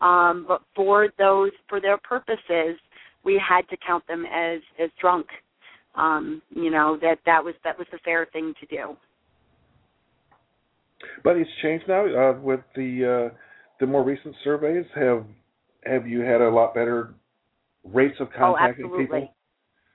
Um, 0.00 0.44
but 0.48 0.62
for 0.74 1.08
those 1.16 1.52
for 1.68 1.80
their 1.80 1.98
purposes 1.98 2.76
we 3.24 3.40
had 3.40 3.66
to 3.70 3.76
count 3.86 4.06
them 4.06 4.24
as 4.26 4.60
as 4.82 4.90
drunk 5.00 5.26
um, 5.96 6.42
you 6.50 6.70
know 6.70 6.98
that 7.00 7.18
that 7.26 7.44
was 7.44 7.54
that 7.64 7.78
was 7.78 7.86
the 7.92 7.98
fair 8.04 8.26
thing 8.32 8.54
to 8.60 8.66
do 8.66 8.96
but 11.22 11.36
it's 11.36 11.50
changed 11.62 11.84
now 11.88 12.04
uh, 12.06 12.38
with 12.40 12.60
the 12.74 13.30
uh, 13.30 13.34
the 13.80 13.86
more 13.86 14.04
recent 14.04 14.34
surveys 14.42 14.86
have 14.94 15.24
have 15.84 16.06
you 16.06 16.20
had 16.20 16.40
a 16.40 16.48
lot 16.48 16.74
better 16.74 17.14
rates 17.84 18.16
of 18.20 18.28
oh, 18.36 18.38
contacting 18.38 18.86
oh, 18.86 18.88
absolutely. 18.88 19.04
people? 19.04 19.34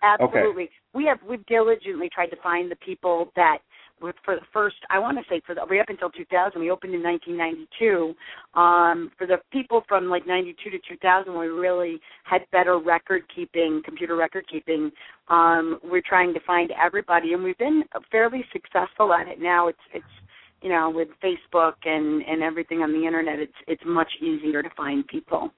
Absolutely. 0.02 0.64
Okay. 0.64 0.72
We 0.94 1.06
have 1.06 1.20
we've 1.28 1.46
diligently 1.48 2.10
tried 2.14 2.28
to 2.28 2.38
find 2.42 2.72
the 2.72 2.76
people 2.78 3.32
that 3.36 3.60
for 4.00 4.36
the 4.36 4.42
first 4.54 4.78
I 4.90 5.00
want 5.00 5.18
to 5.18 5.24
say 5.30 5.42
for 5.46 5.56
the 5.56 5.66
way 5.70 5.80
up 5.80 5.90
until 5.90 6.10
2000 6.10 6.60
we 6.60 6.72
opened 6.72 6.94
in 6.94 7.04
1992 7.04 8.14
um 8.60 9.12
for 9.18 9.28
the 9.28 9.38
people 9.52 9.84
from 9.88 10.10
like 10.10 10.26
92 10.26 10.70
to 10.70 10.78
2000 10.88 11.38
we 11.38 11.48
really 11.48 12.00
had 12.24 12.42
better 12.52 12.80
record 12.80 13.24
keeping 13.34 13.82
computer 13.84 14.16
record 14.16 14.46
keeping 14.52 14.92
um 15.28 15.80
we're 15.84 16.02
trying 16.08 16.34
to 16.34 16.40
find 16.48 16.72
everybody 16.72 17.34
and 17.34 17.44
we've 17.44 17.58
been 17.58 17.84
fairly 18.12 18.44
successful 18.54 19.14
at 19.14 19.28
it 19.28 19.40
now 19.42 19.68
it's 19.68 19.80
it's 19.94 20.06
you 20.62 20.70
know, 20.70 20.90
with 20.90 21.08
Facebook 21.24 21.76
and 21.86 22.22
and 22.24 22.44
everything 22.44 22.80
on 22.80 22.92
the 22.92 23.06
internet, 23.06 23.40
it's 23.40 23.54
it's 23.68 23.82
much 23.86 24.12
easier 24.22 24.62
to 24.62 24.70
find 24.76 25.08
people. 25.08 25.52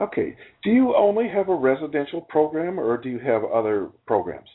Okay. 0.00 0.36
Do 0.62 0.70
you 0.70 0.94
only 0.96 1.28
have 1.28 1.48
a 1.48 1.54
residential 1.54 2.20
program, 2.20 2.78
or 2.78 2.96
do 2.96 3.08
you 3.08 3.18
have 3.18 3.44
other 3.44 3.88
programs? 4.06 4.48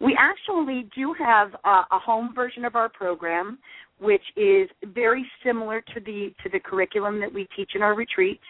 We 0.00 0.16
actually 0.18 0.88
do 0.94 1.14
have 1.18 1.54
a, 1.64 1.82
a 1.92 1.98
home 1.98 2.32
version 2.34 2.64
of 2.64 2.76
our 2.76 2.88
program, 2.88 3.58
which 4.00 4.22
is 4.36 4.68
very 4.94 5.24
similar 5.44 5.80
to 5.80 6.00
the 6.00 6.32
to 6.42 6.50
the 6.50 6.60
curriculum 6.60 7.20
that 7.20 7.32
we 7.32 7.46
teach 7.56 7.72
in 7.74 7.82
our 7.82 7.94
retreats. 7.94 8.42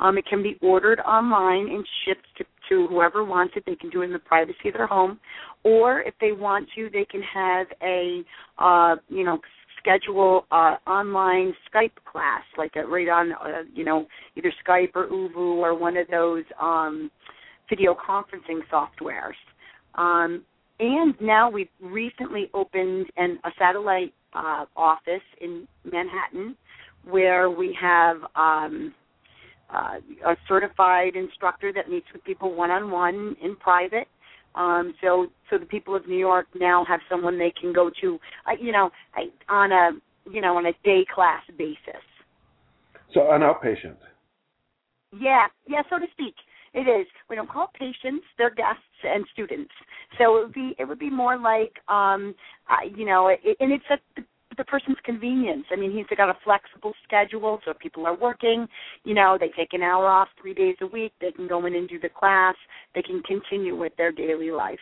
Um, 0.00 0.18
it 0.18 0.26
can 0.26 0.42
be 0.42 0.56
ordered 0.62 1.00
online 1.00 1.68
and 1.68 1.86
shipped 2.04 2.26
to, 2.38 2.44
to 2.68 2.86
whoever 2.88 3.24
wants 3.24 3.54
it. 3.56 3.64
They 3.66 3.76
can 3.76 3.90
do 3.90 4.02
it 4.02 4.06
in 4.06 4.12
the 4.12 4.18
privacy 4.18 4.68
of 4.68 4.74
their 4.74 4.86
home, 4.86 5.20
or 5.64 6.00
if 6.00 6.14
they 6.20 6.32
want 6.32 6.68
to, 6.76 6.88
they 6.90 7.04
can 7.04 7.22
have 7.22 7.66
a 7.82 8.22
uh, 8.58 8.96
you 9.08 9.24
know 9.24 9.38
schedule 9.78 10.46
uh, 10.50 10.76
online 10.86 11.54
Skype 11.72 11.92
class, 12.10 12.42
like 12.58 12.72
a, 12.76 12.84
right 12.86 13.08
on 13.08 13.32
uh, 13.32 13.62
you 13.72 13.84
know 13.84 14.06
either 14.36 14.52
Skype 14.66 14.90
or 14.94 15.06
ooVoo 15.08 15.56
or 15.58 15.78
one 15.78 15.96
of 15.96 16.08
those 16.08 16.44
um, 16.60 17.10
video 17.68 17.94
conferencing 17.94 18.60
softwares. 18.72 19.34
Um, 19.94 20.42
and 20.78 21.14
now 21.20 21.50
we've 21.50 21.68
recently 21.80 22.50
opened 22.52 23.06
an, 23.16 23.38
a 23.44 23.50
satellite 23.58 24.12
uh, 24.34 24.66
office 24.76 25.22
in 25.40 25.66
Manhattan 25.84 26.56
where 27.08 27.50
we 27.50 27.76
have 27.80 28.18
um, 28.34 28.94
uh, 29.72 29.96
a 30.26 30.36
certified 30.48 31.16
instructor 31.16 31.72
that 31.72 31.88
meets 31.88 32.06
with 32.12 32.22
people 32.24 32.54
one 32.54 32.70
on 32.70 32.90
one 32.90 33.36
in 33.42 33.56
private. 33.56 34.08
Um, 34.54 34.94
so, 35.02 35.28
so 35.50 35.58
the 35.58 35.66
people 35.66 35.94
of 35.94 36.06
New 36.08 36.18
York 36.18 36.46
now 36.54 36.84
have 36.86 37.00
someone 37.10 37.38
they 37.38 37.52
can 37.58 37.72
go 37.72 37.90
to, 38.00 38.18
uh, 38.46 38.52
you 38.60 38.72
know, 38.72 38.90
on 39.48 39.72
a 39.72 39.90
you 40.30 40.40
know 40.40 40.56
on 40.56 40.66
a 40.66 40.72
day 40.84 41.04
class 41.14 41.42
basis. 41.58 42.02
So 43.12 43.30
an 43.30 43.42
outpatient. 43.42 43.96
Yeah, 45.18 45.46
yeah, 45.68 45.82
so 45.88 45.98
to 45.98 46.06
speak. 46.12 46.34
It 46.76 46.86
is. 46.86 47.06
We 47.30 47.36
don't 47.36 47.50
call 47.50 47.70
patients; 47.74 48.26
they're 48.36 48.54
guests 48.54 48.82
and 49.02 49.24
students. 49.32 49.72
So 50.18 50.36
it 50.36 50.44
would 50.44 50.52
be 50.52 50.76
it 50.78 50.84
would 50.84 50.98
be 50.98 51.08
more 51.08 51.38
like, 51.38 51.72
um, 51.88 52.34
uh, 52.70 52.86
you 52.94 53.06
know, 53.06 53.28
it, 53.28 53.40
and 53.60 53.72
it's 53.72 53.84
at 53.90 54.00
the, 54.14 54.22
the 54.58 54.64
person's 54.64 54.98
convenience. 55.02 55.64
I 55.72 55.76
mean, 55.76 55.90
he's 55.90 56.04
got 56.14 56.28
a 56.28 56.36
flexible 56.44 56.92
schedule, 57.02 57.60
so 57.64 57.70
if 57.70 57.78
people 57.78 58.06
are 58.06 58.14
working, 58.14 58.68
you 59.04 59.14
know, 59.14 59.38
they 59.40 59.48
take 59.56 59.72
an 59.72 59.82
hour 59.82 60.06
off 60.06 60.28
three 60.40 60.52
days 60.52 60.76
a 60.82 60.86
week. 60.86 61.12
They 61.18 61.32
can 61.32 61.48
go 61.48 61.64
in 61.64 61.74
and 61.74 61.88
do 61.88 61.98
the 61.98 62.10
class. 62.10 62.54
They 62.94 63.02
can 63.02 63.22
continue 63.22 63.74
with 63.74 63.96
their 63.96 64.12
daily 64.12 64.50
life. 64.50 64.78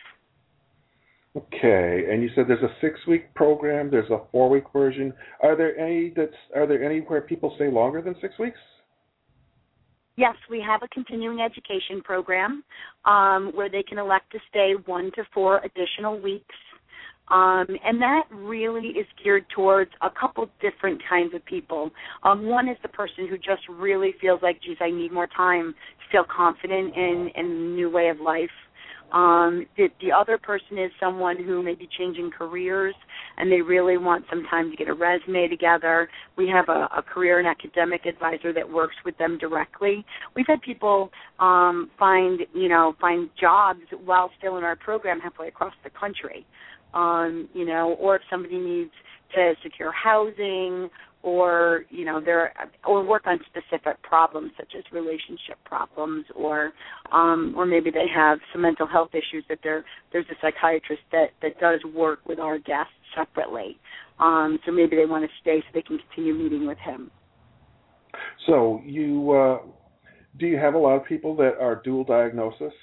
Okay, 1.37 2.03
and 2.09 2.21
you 2.21 2.29
said 2.35 2.45
there's 2.47 2.63
a 2.63 2.75
six-week 2.81 3.33
program. 3.35 3.89
There's 3.89 4.09
a 4.09 4.21
four-week 4.33 4.65
version. 4.73 5.13
Are 5.41 5.55
there 5.55 5.77
any 5.77 6.13
that's 6.15 6.31
are 6.53 6.67
there 6.67 6.83
any 6.83 6.99
where 6.99 7.21
people 7.21 7.53
stay 7.55 7.69
longer 7.69 8.01
than 8.01 8.15
six 8.21 8.37
weeks? 8.37 8.59
Yes, 10.17 10.35
we 10.49 10.63
have 10.65 10.81
a 10.81 10.87
continuing 10.89 11.41
education 11.41 12.01
program 12.01 12.63
um, 13.03 13.51
where 13.53 13.69
they 13.69 13.83
can 13.83 13.97
elect 13.97 14.31
to 14.31 14.39
stay 14.49 14.73
one 14.85 15.11
to 15.15 15.23
four 15.33 15.59
additional 15.59 16.19
weeks. 16.19 16.55
Um, 17.27 17.65
and 17.83 17.99
that 18.01 18.23
really 18.31 18.89
is 18.89 19.07
geared 19.21 19.45
towards 19.53 19.91
a 20.01 20.09
couple 20.09 20.47
different 20.61 21.01
kinds 21.09 21.33
of 21.33 21.43
people. 21.45 21.89
Um, 22.23 22.45
one 22.45 22.69
is 22.69 22.77
the 22.83 22.89
person 22.89 23.27
who 23.27 23.37
just 23.37 23.67
really 23.67 24.13
feels 24.21 24.41
like, 24.43 24.61
geez, 24.61 24.77
I 24.79 24.91
need 24.91 25.11
more 25.11 25.27
time 25.27 25.73
to 25.73 26.11
feel 26.11 26.23
confident 26.23 26.95
in, 26.95 27.31
in 27.35 27.45
a 27.45 27.75
new 27.75 27.89
way 27.89 28.09
of 28.09 28.19
life. 28.19 28.51
Um, 29.11 29.65
the, 29.77 29.87
the 30.01 30.11
other 30.11 30.37
person 30.37 30.77
is 30.77 30.91
someone 30.99 31.37
who 31.37 31.63
may 31.63 31.75
be 31.75 31.87
changing 31.97 32.31
careers 32.31 32.95
and 33.37 33.51
they 33.51 33.61
really 33.61 33.97
want 33.97 34.25
some 34.29 34.43
time 34.49 34.71
to 34.71 34.77
get 34.77 34.87
a 34.87 34.93
resume 34.93 35.47
together. 35.47 36.09
We 36.37 36.49
have 36.49 36.69
a, 36.69 36.89
a 36.97 37.01
career 37.01 37.39
and 37.39 37.47
academic 37.47 38.05
advisor 38.05 38.51
that 38.53 38.69
works 38.69 38.95
with 39.05 39.17
them 39.17 39.37
directly. 39.37 40.05
We've 40.35 40.47
had 40.47 40.61
people 40.61 41.11
um, 41.39 41.91
find, 41.97 42.41
you 42.53 42.69
know, 42.69 42.95
find 42.99 43.29
jobs 43.39 43.81
while 44.03 44.31
still 44.37 44.57
in 44.57 44.63
our 44.63 44.75
program 44.75 45.19
halfway 45.19 45.47
across 45.47 45.73
the 45.83 45.89
country. 45.89 46.45
Um, 46.93 47.49
you 47.53 47.65
know, 47.65 47.97
or 47.99 48.15
if 48.15 48.21
somebody 48.29 48.57
needs 48.57 48.91
to 49.33 49.53
secure 49.63 49.91
housing 49.91 50.89
or 51.25 51.85
you 51.89 52.05
know 52.05 52.21
there 52.23 52.53
or 52.85 53.03
work 53.03 53.23
on 53.25 53.39
specific 53.47 54.01
problems 54.03 54.51
such 54.57 54.73
as 54.77 54.83
relationship 54.93 55.57
problems 55.65 56.23
or 56.35 56.71
um 57.11 57.53
or 57.57 57.65
maybe 57.65 57.89
they 57.89 58.05
have 58.13 58.37
some 58.53 58.61
mental 58.61 58.85
health 58.85 59.09
issues 59.13 59.43
that 59.49 59.57
there 59.63 59.83
there's 60.13 60.25
a 60.29 60.35
psychiatrist 60.39 61.01
that 61.11 61.29
that 61.41 61.59
does 61.59 61.79
work 61.95 62.19
with 62.27 62.39
our 62.39 62.59
guests 62.59 62.93
separately. 63.17 63.77
Um 64.19 64.59
so 64.65 64.71
maybe 64.71 64.95
they 64.95 65.05
want 65.05 65.23
to 65.25 65.29
stay 65.41 65.61
so 65.61 65.65
they 65.73 65.81
can 65.81 65.97
continue 65.97 66.35
meeting 66.35 66.67
with 66.67 66.77
him. 66.77 67.09
So 68.45 68.81
you 68.85 69.31
uh 69.31 69.57
do 70.37 70.45
you 70.45 70.57
have 70.57 70.75
a 70.75 70.77
lot 70.77 70.95
of 70.95 71.05
people 71.05 71.35
that 71.37 71.57
are 71.59 71.81
dual 71.83 72.03
diagnosis? 72.03 72.73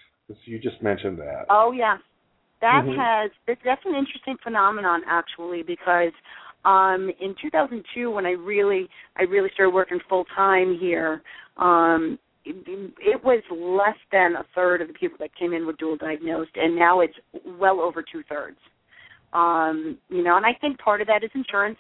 You 0.47 0.59
just 0.59 0.83
mentioned 0.83 1.19
that. 1.19 1.45
Oh 1.49 1.71
yeah 1.71 1.99
that 2.63 2.85
Mhm. 2.87 2.97
has 2.97 3.31
that's 3.65 3.85
an 3.85 3.95
interesting 3.95 4.39
phenomenon 4.43 5.03
actually 5.07 5.63
because 5.63 6.13
um 6.65 7.11
in 7.21 7.35
2002 7.43 8.11
when 8.11 8.25
I 8.25 8.31
really 8.31 8.89
I 9.17 9.25
really 9.25 9.51
started 9.53 9.75
working 9.75 10.01
full 10.09 10.25
time 10.35 10.79
here 10.79 11.23
um 11.59 12.19
it, 12.45 12.57
it 12.99 13.23
was 13.25 13.43
less 13.51 13.99
than 14.11 14.37
a 14.37 14.45
third 14.55 14.81
of 14.81 14.89
the 14.89 14.95
people 14.95 15.19
that 15.21 15.35
came 15.37 15.53
in 15.53 15.67
were 15.67 15.75
dual 15.75 15.97
diagnosed 15.97 16.53
and 16.57 16.75
now 16.75 17.01
it's 17.01 17.15
well 17.59 17.81
over 17.81 18.03
two 18.03 18.23
thirds 18.29 18.59
um 19.33 19.99
you 20.09 20.23
know 20.23 20.37
and 20.37 20.47
I 20.47 20.55
think 20.61 20.79
part 20.79 21.01
of 21.03 21.09
that 21.09 21.25
is 21.25 21.31
insurance. 21.35 21.79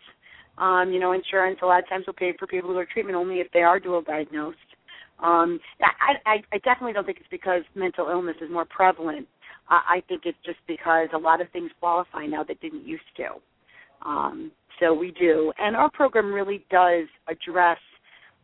Um 0.58 0.92
you 0.92 0.98
know 1.00 1.12
insurance 1.12 1.60
a 1.62 1.66
lot 1.66 1.82
of 1.82 1.88
times 1.88 2.06
will 2.06 2.14
pay 2.14 2.34
for 2.38 2.46
people 2.46 2.70
who 2.70 2.76
are 2.78 2.86
treatment 2.86 3.16
only 3.16 3.36
if 3.40 3.50
they 3.52 3.62
are 3.62 3.78
dual 3.78 4.02
diagnosed. 4.02 4.58
Um 5.22 5.60
I 5.80 6.14
I, 6.26 6.42
I 6.52 6.58
definitely 6.58 6.92
don't 6.92 7.06
think 7.06 7.18
it's 7.18 7.28
because 7.30 7.62
mental 7.76 8.08
illness 8.08 8.36
is 8.40 8.50
more 8.50 8.64
prevalent 8.64 9.28
I, 9.68 9.96
I 9.96 10.02
think 10.08 10.22
it's 10.24 10.38
just 10.44 10.58
because 10.66 11.08
a 11.14 11.18
lot 11.18 11.40
of 11.40 11.50
things 11.50 11.70
qualify 11.80 12.26
now 12.26 12.42
that 12.44 12.60
didn't 12.60 12.86
used 12.86 13.02
to 13.16 14.08
um 14.08 14.50
so 14.82 14.92
we 14.92 15.12
do. 15.12 15.52
And 15.58 15.76
our 15.76 15.90
program 15.90 16.32
really 16.32 16.64
does 16.70 17.06
address 17.28 17.78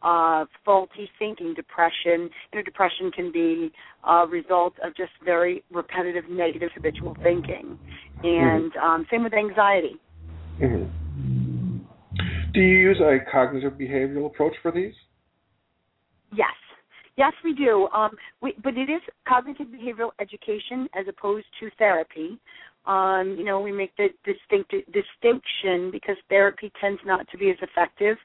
uh, 0.02 0.44
faulty 0.64 1.10
thinking, 1.18 1.54
depression. 1.54 2.30
You 2.52 2.56
know, 2.56 2.62
depression 2.62 3.10
can 3.10 3.32
be 3.32 3.72
a 4.08 4.26
result 4.26 4.74
of 4.84 4.96
just 4.96 5.10
very 5.24 5.64
repetitive, 5.72 6.24
negative, 6.30 6.70
habitual 6.74 7.16
thinking. 7.22 7.78
And 8.22 8.72
um, 8.76 9.06
same 9.10 9.24
with 9.24 9.34
anxiety. 9.34 9.96
hmm 10.58 10.84
Do 12.54 12.60
you 12.60 12.78
use 12.78 13.00
a 13.00 13.18
cognitive 13.30 13.72
behavioral 13.72 14.26
approach 14.26 14.54
for 14.62 14.70
these? 14.70 14.94
Yes. 17.18 17.32
We 17.42 17.52
do. 17.52 17.88
Um, 17.92 18.12
we, 18.40 18.54
but 18.62 18.76
it 18.78 18.88
is 18.88 19.02
cognitive 19.28 19.66
behavioral 19.66 20.10
education 20.20 20.88
as 20.94 21.06
opposed 21.08 21.46
to 21.58 21.68
therapy. 21.76 22.38
Um, 22.86 23.34
you 23.36 23.44
know, 23.44 23.60
we 23.60 23.72
make 23.72 23.90
the 23.96 24.08
distinct 24.24 24.72
distinction 24.92 25.90
because 25.90 26.16
therapy 26.28 26.72
tends 26.80 27.00
not 27.04 27.28
to 27.30 27.36
be 27.36 27.50
as 27.50 27.56
effective. 27.60 28.16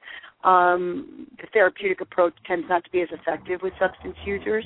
Um, 0.44 1.28
the 1.38 1.48
therapeutic 1.54 2.02
approach 2.02 2.34
tends 2.46 2.66
not 2.70 2.84
to 2.84 2.92
be 2.92 3.02
as 3.02 3.08
effective 3.12 3.62
with 3.64 3.74
substance 3.80 4.16
users. 4.26 4.64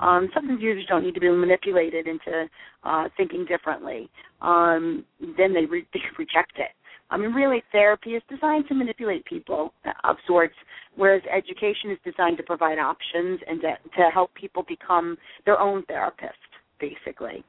Um, 0.00 0.28
substance 0.34 0.60
users 0.60 0.84
don't 0.88 1.02
need 1.02 1.14
to 1.14 1.20
be 1.20 1.30
manipulated 1.30 2.06
into 2.06 2.48
uh, 2.84 3.08
thinking 3.16 3.44
differently. 3.46 4.10
Um, 4.42 5.04
then 5.38 5.54
they, 5.54 5.64
re- 5.64 5.86
they 5.94 6.00
reject 6.18 6.52
it. 6.56 6.70
I 7.10 7.16
mean, 7.16 7.32
really, 7.32 7.62
therapy 7.72 8.10
is 8.10 8.22
designed 8.28 8.66
to 8.68 8.74
manipulate 8.74 9.24
people 9.24 9.72
of 10.04 10.16
sorts, 10.26 10.54
whereas 10.94 11.22
education 11.30 11.90
is 11.90 11.98
designed 12.04 12.36
to 12.36 12.44
provide 12.44 12.78
options 12.78 13.40
and 13.48 13.60
to, 13.62 13.74
to 13.96 14.10
help 14.12 14.32
people 14.34 14.64
become 14.68 15.18
their 15.44 15.58
own 15.58 15.84
therapist, 15.86 16.38
basically. 16.78 17.44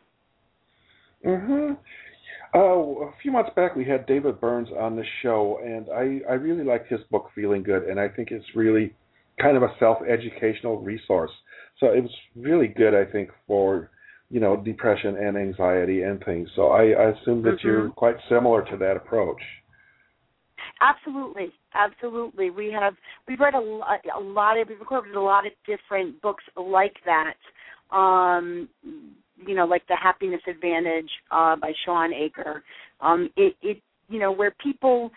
Mm-hmm. 1.25 1.73
Uh, 2.53 3.07
a 3.07 3.13
few 3.21 3.31
months 3.31 3.51
back, 3.55 3.75
we 3.75 3.85
had 3.85 4.05
David 4.07 4.41
Burns 4.41 4.67
on 4.77 4.95
the 4.95 5.05
show, 5.21 5.59
and 5.63 5.87
I, 5.89 6.31
I 6.31 6.35
really 6.35 6.65
liked 6.65 6.91
his 6.91 6.99
book, 7.09 7.29
Feeling 7.33 7.63
Good, 7.63 7.83
and 7.83 7.99
I 7.99 8.09
think 8.09 8.31
it's 8.31 8.45
really 8.55 8.93
kind 9.39 9.55
of 9.55 9.63
a 9.63 9.73
self-educational 9.79 10.81
resource. 10.81 11.31
So 11.79 11.87
it 11.87 12.01
was 12.01 12.11
really 12.35 12.67
good, 12.67 12.93
I 12.93 13.09
think, 13.09 13.29
for 13.47 13.91
you 14.31 14.39
know 14.39 14.55
depression 14.57 15.17
and 15.17 15.37
anxiety 15.37 16.03
and 16.03 16.23
things. 16.23 16.49
So 16.55 16.67
I, 16.67 16.91
I 16.91 17.09
assume 17.11 17.43
that 17.43 17.57
Mm-hmm. 17.57 17.67
you're 17.67 17.89
quite 17.89 18.15
similar 18.29 18.63
to 18.71 18.77
that 18.77 18.95
approach. 18.97 19.41
Absolutely, 20.79 21.51
absolutely. 21.73 22.49
We 22.49 22.71
have 22.71 22.95
we've 23.27 23.39
read 23.39 23.53
a 23.53 23.59
lot, 23.59 23.99
a 24.15 24.19
lot 24.19 24.57
of 24.59 24.69
we've 24.69 24.79
recorded 24.79 25.15
a 25.15 25.21
lot 25.21 25.45
of 25.45 25.51
different 25.67 26.21
books 26.21 26.43
like 26.55 26.95
that. 27.05 27.35
Um, 27.95 28.69
you 29.45 29.55
know, 29.55 29.65
like 29.65 29.85
the 29.87 29.95
Happiness 30.01 30.41
Advantage 30.47 31.09
uh, 31.31 31.55
by 31.55 31.73
Shawn 31.85 32.13
Achor. 32.13 32.63
Um, 32.99 33.29
it, 33.35 33.55
it, 33.61 33.81
you 34.09 34.19
know, 34.19 34.31
where 34.31 34.53
people 34.63 35.11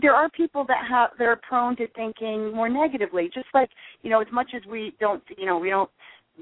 there 0.00 0.14
are 0.14 0.30
people 0.30 0.64
that 0.66 0.84
have 0.88 1.10
that 1.18 1.24
are 1.24 1.40
prone 1.48 1.76
to 1.76 1.86
thinking 1.88 2.52
more 2.54 2.68
negatively. 2.68 3.30
Just 3.34 3.46
like 3.52 3.68
you 4.02 4.10
know, 4.10 4.20
as 4.20 4.28
much 4.32 4.50
as 4.54 4.62
we 4.68 4.94
don't, 4.98 5.22
you 5.36 5.46
know, 5.46 5.58
we 5.58 5.70
don't 5.70 5.90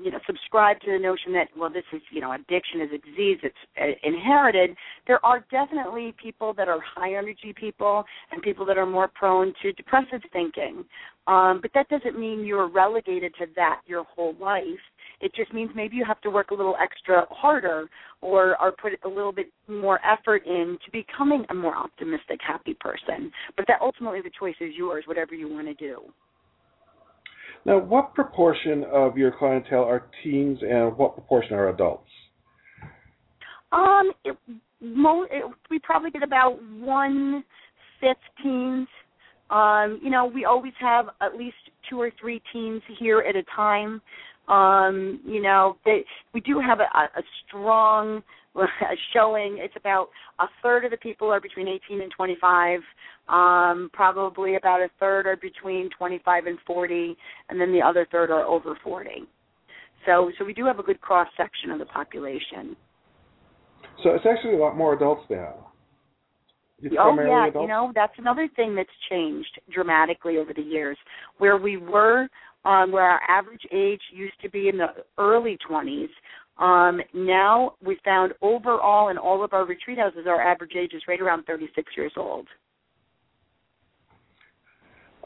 you 0.01 0.11
know 0.11 0.19
subscribe 0.27 0.81
to 0.81 0.93
the 0.93 0.99
notion 0.99 1.33
that 1.33 1.49
well 1.57 1.71
this 1.71 1.85
is 1.93 2.01
you 2.11 2.21
know 2.21 2.33
addiction 2.33 2.81
is 2.81 2.89
a 2.95 2.99
disease 2.99 3.39
it's 3.43 3.55
uh, 3.81 3.87
inherited. 4.03 4.77
There 5.07 5.25
are 5.25 5.45
definitely 5.51 6.15
people 6.23 6.55
that 6.55 6.69
are 6.69 6.81
high 6.81 7.15
energy 7.15 7.55
people 7.55 8.05
and 8.31 8.43
people 8.43 8.65
that 8.67 8.79
are 8.79 8.87
more 8.87 9.09
prone 9.09 9.53
to 9.63 9.73
depressive 9.73 10.23
thinking. 10.33 10.85
Um 11.27 11.61
but 11.61 11.71
that 11.75 11.89
doesn't 11.89 12.19
mean 12.19 12.45
you're 12.45 12.69
relegated 12.69 13.35
to 13.39 13.47
that 13.57 13.81
your 13.87 14.05
whole 14.05 14.35
life. 14.41 14.65
It 15.21 15.33
just 15.35 15.53
means 15.53 15.71
maybe 15.75 15.97
you 15.97 16.05
have 16.05 16.21
to 16.23 16.31
work 16.31 16.51
a 16.51 16.55
little 16.55 16.77
extra 16.83 17.27
harder 17.31 17.89
or 18.21 18.61
or 18.61 18.73
put 18.73 18.93
a 19.05 19.09
little 19.09 19.33
bit 19.33 19.53
more 19.69 20.01
effort 20.05 20.47
in 20.47 20.79
to 20.85 20.91
becoming 20.91 21.45
a 21.51 21.55
more 21.55 21.77
optimistic 21.77 22.41
happy 22.47 22.75
person. 22.75 23.31
But 23.57 23.67
that 23.69 23.81
ultimately 23.81 24.21
the 24.23 24.31
choice 24.39 24.57
is 24.61 24.75
yours 24.75 25.05
whatever 25.07 25.35
you 25.35 25.49
want 25.49 25.67
to 25.67 25.75
do 25.75 26.03
Now, 27.65 27.79
what 27.79 28.15
proportion 28.15 28.85
of 28.93 29.17
your 29.17 29.33
clientele 29.39 29.85
are 29.85 30.09
teens, 30.23 30.59
and 30.63 30.97
what 30.97 31.15
proportion 31.15 31.55
are 31.55 31.69
adults? 31.69 32.11
Um, 33.71 34.13
it, 34.25 34.37
mo- 34.81 35.27
it, 35.31 35.45
we 35.71 35.79
probably 35.79 36.11
get 36.11 36.23
about 36.23 36.59
one 36.81 37.45
fifth 38.01 38.17
teens. 38.43 38.89
Um, 39.51 40.01
you 40.03 40.11
know, 40.11 40.27
we 40.27 40.45
always 40.45 40.73
have 40.81 41.07
at 41.21 41.37
least 41.37 41.57
two 41.89 42.01
or 42.01 42.11
three 42.21 42.43
teens 42.53 42.83
here 42.99 43.21
at 43.21 43.37
a 43.37 43.45
time. 43.55 44.01
Um, 44.49 45.21
you 45.25 45.41
know, 45.41 45.77
they, 45.85 46.05
we 46.35 46.41
do 46.41 46.59
have 46.59 46.81
a, 46.81 46.83
a 46.83 47.23
strong 47.47 48.23
showing. 49.15 49.59
It's 49.59 49.75
about 49.77 50.09
a 50.39 50.47
third 50.63 50.85
of 50.85 50.91
the 50.91 50.97
people 50.99 51.29
are 51.31 51.41
between 51.41 51.69
18 51.69 52.01
and 52.03 52.13
25. 52.17 52.81
Um, 53.29 53.91
probably 53.93 54.57
about 54.57 54.81
a 54.81 54.89
third 55.01 55.27
are 55.27 55.37
between 55.37 55.89
25 55.97 56.47
and 56.47 56.59
40, 56.67 57.17
and 57.49 57.61
then 57.61 57.73
the 57.73 57.81
other 57.81 58.07
third 58.11 58.31
are 58.31 58.45
over 58.45 58.77
40. 58.83 59.11
So, 60.07 60.31
so 60.39 60.45
we 60.45 60.53
do 60.53 60.67
have 60.67 60.79
a 60.79 60.83
good 60.83 61.01
cross 61.01 61.29
section 61.37 61.71
of 61.71 61.79
the 61.79 61.87
population. 61.87 62.77
So 64.03 64.11
it's 64.11 64.27
actually 64.29 64.55
a 64.55 64.59
lot 64.59 64.77
more 64.77 64.95
adults 64.95 65.23
now. 65.31 65.69
It's 66.83 66.95
Oh 66.99 67.15
yeah, 67.15 67.49
adults? 67.49 67.63
you 67.63 67.69
know 67.69 67.93
that's 67.95 68.15
another 68.19 68.49
thing 68.57 68.75
that's 68.75 68.91
changed 69.09 69.61
dramatically 69.73 70.39
over 70.39 70.53
the 70.53 70.63
years. 70.63 70.99
Where 71.39 71.57
we 71.57 71.77
were, 71.77 72.29
um, 72.65 72.91
where 72.91 73.05
our 73.05 73.21
average 73.29 73.63
age 73.73 74.01
used 74.13 74.41
to 74.43 74.51
be 74.51 74.69
in 74.69 74.79
the 74.79 74.89
early 75.17 75.57
20s, 75.69 76.09
um, 76.59 77.01
now 77.15 77.75
we 77.85 77.99
found 78.05 78.33
overall 78.43 79.09
in 79.09 79.19
all 79.19 79.45
of 79.45 79.53
our 79.53 79.65
retreat 79.65 79.99
houses, 79.99 80.27
our 80.27 80.41
average 80.41 80.73
age 80.79 80.93
is 80.95 81.03
right 81.09 81.21
around 81.21 81.45
36 81.45 81.93
years 81.97 82.13
old. 82.17 82.47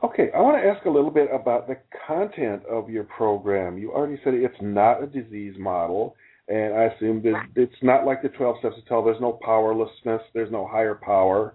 Okay, 0.04 0.28
I 0.34 0.40
want 0.40 0.62
to 0.62 0.68
ask 0.68 0.84
a 0.84 0.90
little 0.90 1.10
bit 1.10 1.28
about 1.32 1.66
the 1.66 1.78
content 2.06 2.62
of 2.66 2.90
your 2.90 3.04
program. 3.04 3.78
You 3.78 3.92
already 3.92 4.20
said 4.22 4.34
it's 4.34 4.54
not 4.60 5.02
a 5.02 5.06
disease 5.06 5.54
model, 5.58 6.14
and 6.48 6.74
I 6.74 6.84
assume 6.84 7.22
that 7.22 7.42
it's 7.56 7.74
not 7.82 8.04
like 8.04 8.22
the 8.22 8.28
12 8.28 8.56
steps 8.58 8.76
to 8.76 8.82
tell. 8.82 9.02
There's 9.02 9.20
no 9.20 9.38
powerlessness, 9.42 10.20
there's 10.34 10.52
no 10.52 10.66
higher 10.66 10.94
power. 10.94 11.54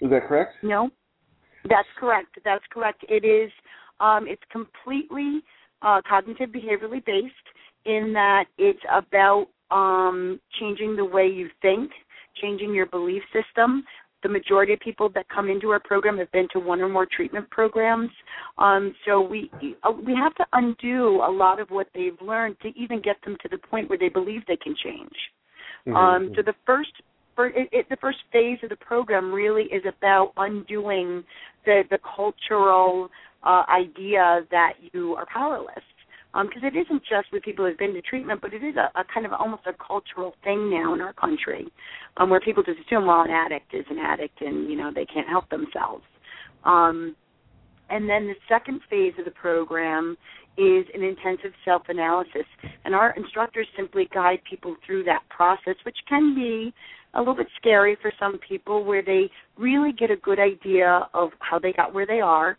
Is 0.00 0.10
that 0.10 0.28
correct? 0.28 0.56
No, 0.62 0.90
that's 1.68 1.88
correct. 1.98 2.38
That's 2.44 2.64
correct. 2.70 3.04
It 3.08 3.24
is. 3.24 3.50
Um, 4.00 4.26
it's 4.28 4.42
completely 4.52 5.40
uh, 5.80 6.02
cognitive 6.06 6.50
behaviorally 6.50 7.04
based 7.04 7.34
in 7.84 8.12
that 8.14 8.44
it's 8.58 8.80
about 8.90 9.46
um, 9.70 10.40
changing 10.58 10.96
the 10.96 11.04
way 11.04 11.26
you 11.26 11.48
think, 11.62 11.90
changing 12.40 12.74
your 12.74 12.86
belief 12.86 13.22
system. 13.32 13.84
The 14.22 14.28
majority 14.30 14.72
of 14.72 14.80
people 14.80 15.10
that 15.14 15.28
come 15.28 15.50
into 15.50 15.68
our 15.68 15.80
program 15.80 16.16
have 16.16 16.32
been 16.32 16.48
to 16.54 16.58
one 16.58 16.80
or 16.80 16.88
more 16.88 17.06
treatment 17.06 17.48
programs, 17.50 18.10
um, 18.56 18.94
so 19.04 19.20
we 19.20 19.50
we 19.60 20.14
have 20.14 20.34
to 20.36 20.46
undo 20.54 21.20
a 21.22 21.30
lot 21.30 21.60
of 21.60 21.68
what 21.68 21.88
they've 21.94 22.20
learned 22.22 22.56
to 22.62 22.68
even 22.68 23.02
get 23.02 23.16
them 23.24 23.36
to 23.42 23.48
the 23.50 23.58
point 23.58 23.90
where 23.90 23.98
they 23.98 24.08
believe 24.08 24.40
they 24.46 24.56
can 24.56 24.74
change. 24.82 25.16
Mhm. 25.86 25.94
Um, 25.94 26.32
so 26.34 26.40
the 26.40 26.54
first, 26.64 26.92
for, 27.36 27.48
it, 27.48 27.68
it, 27.70 27.88
the 27.90 27.96
first 27.96 28.18
phase 28.32 28.58
of 28.62 28.70
the 28.70 28.76
program 28.76 29.30
really 29.30 29.64
is 29.64 29.84
about 29.86 30.32
undoing 30.38 31.22
the 31.66 31.82
the 31.90 31.98
cultural 32.16 33.10
uh, 33.42 33.64
idea 33.68 34.46
that 34.50 34.72
you 34.92 35.14
are 35.16 35.26
powerless. 35.26 35.84
Because 36.42 36.62
um, 36.62 36.70
it 36.74 36.76
isn't 36.76 37.02
just 37.02 37.30
with 37.32 37.44
people 37.44 37.64
who've 37.64 37.78
been 37.78 37.94
to 37.94 38.02
treatment, 38.02 38.40
but 38.40 38.52
it 38.52 38.64
is 38.64 38.74
a, 38.74 38.90
a 38.98 39.04
kind 39.12 39.24
of 39.24 39.32
almost 39.32 39.62
a 39.66 39.72
cultural 39.72 40.34
thing 40.42 40.68
now 40.68 40.92
in 40.92 41.00
our 41.00 41.12
country, 41.12 41.68
um, 42.16 42.28
where 42.28 42.40
people 42.40 42.62
just 42.62 42.78
assume, 42.80 43.06
well, 43.06 43.22
an 43.22 43.30
addict 43.30 43.72
is 43.72 43.84
an 43.88 43.98
addict, 43.98 44.40
and 44.40 44.68
you 44.68 44.76
know 44.76 44.90
they 44.92 45.06
can't 45.06 45.28
help 45.28 45.48
themselves. 45.48 46.02
Um, 46.64 47.14
and 47.90 48.08
then 48.08 48.26
the 48.26 48.34
second 48.48 48.80
phase 48.90 49.12
of 49.18 49.26
the 49.26 49.30
program 49.30 50.16
is 50.56 50.86
an 50.94 51.02
intensive 51.02 51.52
self 51.64 51.82
analysis. 51.88 52.46
And 52.84 52.94
our 52.94 53.14
instructors 53.16 53.66
simply 53.76 54.08
guide 54.12 54.40
people 54.48 54.76
through 54.84 55.04
that 55.04 55.22
process, 55.28 55.76
which 55.84 55.98
can 56.08 56.34
be 56.34 56.72
a 57.14 57.18
little 57.18 57.36
bit 57.36 57.48
scary 57.60 57.96
for 58.00 58.12
some 58.18 58.38
people, 58.48 58.84
where 58.84 59.02
they 59.02 59.30
really 59.56 59.92
get 59.92 60.10
a 60.10 60.16
good 60.16 60.40
idea 60.40 61.08
of 61.14 61.30
how 61.38 61.58
they 61.58 61.72
got 61.72 61.94
where 61.94 62.06
they 62.06 62.20
are. 62.20 62.58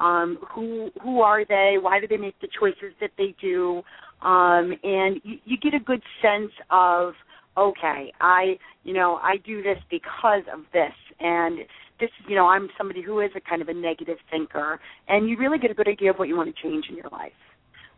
Um, 0.00 0.38
who 0.54 0.90
who 1.02 1.20
are 1.20 1.44
they? 1.44 1.76
Why 1.80 2.00
do 2.00 2.08
they 2.08 2.16
make 2.16 2.38
the 2.40 2.48
choices 2.58 2.94
that 3.00 3.10
they 3.16 3.34
do? 3.40 3.82
Um, 4.22 4.74
and 4.82 5.20
you, 5.22 5.38
you 5.44 5.56
get 5.58 5.74
a 5.74 5.78
good 5.78 6.02
sense 6.20 6.52
of 6.70 7.14
okay, 7.56 8.12
I 8.20 8.58
you 8.82 8.92
know 8.92 9.16
I 9.22 9.36
do 9.44 9.62
this 9.62 9.78
because 9.90 10.42
of 10.52 10.60
this, 10.72 10.92
and 11.20 11.58
this 12.00 12.10
you 12.28 12.34
know 12.34 12.46
i'm 12.46 12.68
somebody 12.76 13.02
who 13.02 13.20
is 13.20 13.30
a 13.36 13.40
kind 13.40 13.62
of 13.62 13.68
a 13.68 13.74
negative 13.74 14.18
thinker. 14.30 14.80
And 15.08 15.28
you 15.28 15.38
really 15.38 15.58
get 15.58 15.70
a 15.70 15.74
good 15.74 15.88
idea 15.88 16.10
of 16.10 16.16
what 16.16 16.28
you 16.28 16.36
want 16.36 16.54
to 16.54 16.62
change 16.62 16.86
in 16.88 16.96
your 16.96 17.08
life. 17.12 17.32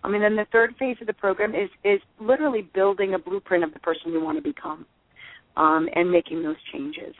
I 0.05 0.09
mean 0.09 0.21
then 0.21 0.37
the 0.37 0.47
third 0.53 0.75
phase 0.79 0.97
of 1.01 1.07
the 1.07 1.15
program 1.15 1.55
is 1.55 1.71
is 1.85 2.01
literally 2.21 2.69
building 2.75 3.15
a 3.15 3.19
blueprint 3.19 3.65
of 3.65 3.73
the 3.73 3.81
person 3.81 4.13
you 4.13 4.23
want 4.23 4.37
to 4.37 4.43
become 4.43 4.87
um, 5.57 5.89
and 5.95 6.11
making 6.11 6.43
those 6.43 6.57
changes. 6.73 7.15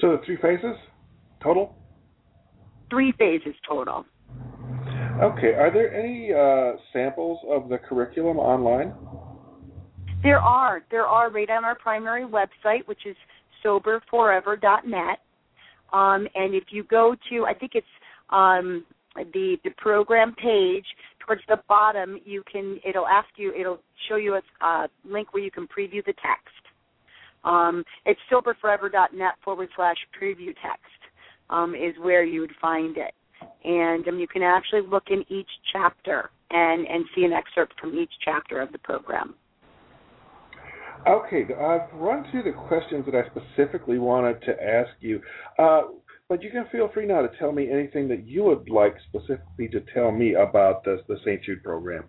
So 0.00 0.12
the 0.12 0.22
three 0.24 0.36
phases 0.36 0.76
total 1.42 1.74
three 2.90 3.12
phases 3.18 3.54
total 3.66 4.04
okay 5.22 5.54
are 5.54 5.70
there 5.72 5.94
any 5.94 6.32
uh, 6.32 6.78
samples 6.92 7.38
of 7.48 7.68
the 7.68 7.78
curriculum 7.78 8.38
online 8.38 8.92
there 10.22 10.38
are 10.38 10.82
there 10.90 11.06
are 11.06 11.30
right 11.30 11.48
on 11.48 11.64
our 11.64 11.74
primary 11.74 12.24
website 12.24 12.86
which 12.86 13.06
is 13.06 13.16
soberforever.net. 13.64 15.18
Um, 15.92 16.28
and 16.34 16.54
if 16.54 16.64
you 16.70 16.84
go 16.84 17.16
to, 17.30 17.46
I 17.46 17.54
think 17.54 17.72
it's 17.74 17.86
um, 18.30 18.84
the 19.16 19.56
the 19.64 19.70
program 19.76 20.34
page 20.36 20.84
towards 21.26 21.42
the 21.48 21.58
bottom, 21.68 22.18
you 22.24 22.42
can 22.50 22.78
it'll 22.88 23.08
ask 23.08 23.28
you, 23.36 23.52
it'll 23.58 23.80
show 24.08 24.16
you 24.16 24.34
a 24.34 24.42
uh, 24.64 24.86
link 25.04 25.34
where 25.34 25.42
you 25.42 25.50
can 25.50 25.66
preview 25.66 26.04
the 26.04 26.14
text. 26.14 26.54
Um, 27.42 27.84
it's 28.04 28.20
soberforever.net 28.30 29.34
forward 29.42 29.68
slash 29.74 29.96
preview 30.20 30.54
text 30.62 30.99
um, 31.50 31.74
is 31.74 31.94
where 32.00 32.24
you 32.24 32.40
would 32.40 32.54
find 32.60 32.96
it, 32.96 33.14
and 33.64 34.06
um, 34.08 34.18
you 34.18 34.26
can 34.26 34.42
actually 34.42 34.82
look 34.82 35.04
in 35.10 35.24
each 35.28 35.50
chapter 35.72 36.30
and 36.50 36.86
and 36.86 37.04
see 37.14 37.24
an 37.24 37.32
excerpt 37.32 37.78
from 37.80 37.98
each 37.98 38.12
chapter 38.24 38.60
of 38.60 38.72
the 38.72 38.78
program. 38.78 39.34
Okay, 41.06 41.44
I've 41.54 41.92
run 41.94 42.26
through 42.30 42.42
the 42.42 42.52
questions 42.52 43.06
that 43.06 43.14
I 43.14 43.24
specifically 43.30 43.98
wanted 43.98 44.42
to 44.42 44.62
ask 44.62 44.90
you, 45.00 45.22
uh, 45.58 45.82
but 46.28 46.42
you 46.42 46.50
can 46.50 46.66
feel 46.70 46.90
free 46.92 47.06
now 47.06 47.22
to 47.22 47.30
tell 47.38 47.52
me 47.52 47.70
anything 47.70 48.06
that 48.08 48.26
you 48.26 48.44
would 48.44 48.68
like 48.68 48.96
specifically 49.08 49.68
to 49.68 49.80
tell 49.94 50.12
me 50.12 50.34
about 50.34 50.84
the, 50.84 51.00
the 51.08 51.16
St. 51.24 51.42
Jude 51.42 51.64
program. 51.64 52.04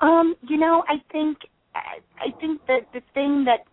Um, 0.00 0.36
you 0.46 0.58
know, 0.58 0.84
I 0.86 0.96
think 1.10 1.38
I 1.74 2.38
think 2.40 2.60
that 2.66 2.80
the 2.92 3.00
thing 3.14 3.44
that 3.44 3.64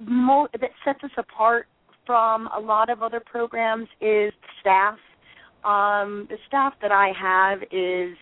mo- 0.00 0.48
that 0.52 0.70
sets 0.84 1.04
us 1.04 1.10
apart 1.18 1.68
from 2.06 2.48
a 2.56 2.60
lot 2.60 2.90
of 2.90 3.02
other 3.02 3.20
programs 3.20 3.88
is 4.00 4.32
staff. 4.60 4.98
Um, 5.64 6.26
the 6.28 6.36
staff 6.46 6.74
that 6.82 6.92
I 6.92 7.12
have 7.18 7.62
is 7.72 8.16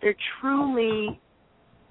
they're 0.00 0.16
truly 0.40 1.20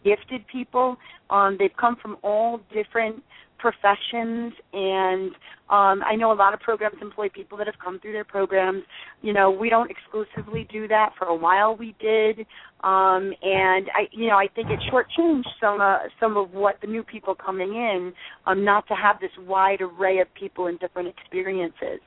gifted 0.04 0.48
people. 0.48 0.98
Um, 1.30 1.58
they've 1.60 1.76
come 1.80 1.98
from 2.02 2.18
all 2.22 2.62
different 2.74 3.24
professions 3.66 4.54
and 4.74 5.32
um 5.72 6.04
I 6.06 6.16
know 6.16 6.32
a 6.32 6.38
lot 6.44 6.54
of 6.54 6.60
programs 6.60 6.98
employ 7.02 7.30
people 7.30 7.58
that 7.58 7.66
have 7.66 7.80
come 7.84 8.00
through 8.00 8.12
their 8.12 8.24
programs. 8.24 8.84
You 9.24 9.34
know, 9.34 9.50
we 9.50 9.70
don't 9.70 9.90
exclusively 9.90 10.68
do 10.72 10.88
that. 10.90 11.14
For 11.18 11.26
a 11.26 11.36
while 11.36 11.76
we 11.76 11.96
did. 12.00 12.42
Um 12.84 13.34
and 13.42 13.90
I 14.00 14.02
you 14.12 14.28
know, 14.28 14.38
I 14.38 14.48
think 14.54 14.68
it 14.70 14.80
shortchanged 14.92 15.48
some 15.60 15.82
uh, 15.82 15.98
some 16.20 16.38
of 16.38 16.52
what 16.52 16.76
the 16.82 16.88
new 16.88 17.02
people 17.02 17.34
coming 17.34 17.74
in, 17.74 18.14
um, 18.46 18.64
not 18.64 18.88
to 18.90 18.94
have 18.94 19.20
this 19.20 19.32
wide 19.40 19.82
array 19.82 20.20
of 20.20 20.28
people 20.36 20.68
and 20.68 20.80
different 20.80 21.08
experiences. 21.10 22.02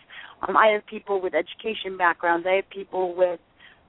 Um 0.47 0.57
I 0.57 0.69
have 0.69 0.87
people 0.87 1.21
with 1.21 1.35
education 1.35 1.97
backgrounds, 1.99 2.47
I 2.49 2.57
have 2.61 2.71
people 2.71 3.17
with 3.17 3.41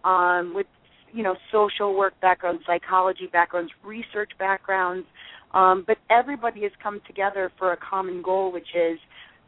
um 0.03 0.53
with 0.55 0.65
you 1.13 1.21
know 1.21 1.35
social 1.51 1.95
work 1.95 2.13
backgrounds, 2.19 2.63
psychology 2.65 3.27
backgrounds, 3.31 3.71
research 3.83 4.31
backgrounds, 4.39 5.05
um, 5.53 5.83
but 5.87 5.97
everybody 6.09 6.61
has 6.63 6.71
come 6.81 7.01
together 7.07 7.51
for 7.57 7.73
a 7.73 7.77
common 7.77 8.21
goal, 8.21 8.51
which 8.51 8.67
is, 8.75 8.99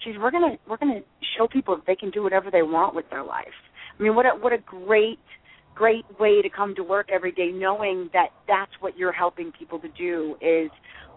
geez, 0.04 0.16
we're 0.20 0.32
gonna 0.32 0.58
we're 0.68 0.78
gonna 0.78 1.02
show 1.38 1.48
people 1.48 1.76
that 1.76 1.86
they 1.86 1.96
can 1.96 2.10
do 2.10 2.24
whatever 2.24 2.50
they 2.52 2.64
want 2.64 2.96
with 2.96 3.10
their 3.10 3.24
life. 3.24 3.48
I 4.00 4.04
mean, 4.04 4.16
what 4.16 4.26
a 4.26 4.30
what 4.30 4.54
a 4.54 4.58
great 4.58 5.20
great 5.76 6.06
way 6.20 6.42
to 6.42 6.50
come 6.50 6.76
to 6.76 6.84
work 6.84 7.10
every 7.12 7.32
day, 7.32 7.52
knowing 7.52 8.10
that 8.14 8.30
that's 8.48 8.72
what 8.80 8.98
you're 8.98 9.12
helping 9.12 9.52
people 9.58 9.80
to 9.80 9.88
do 9.90 10.36
is 10.42 10.70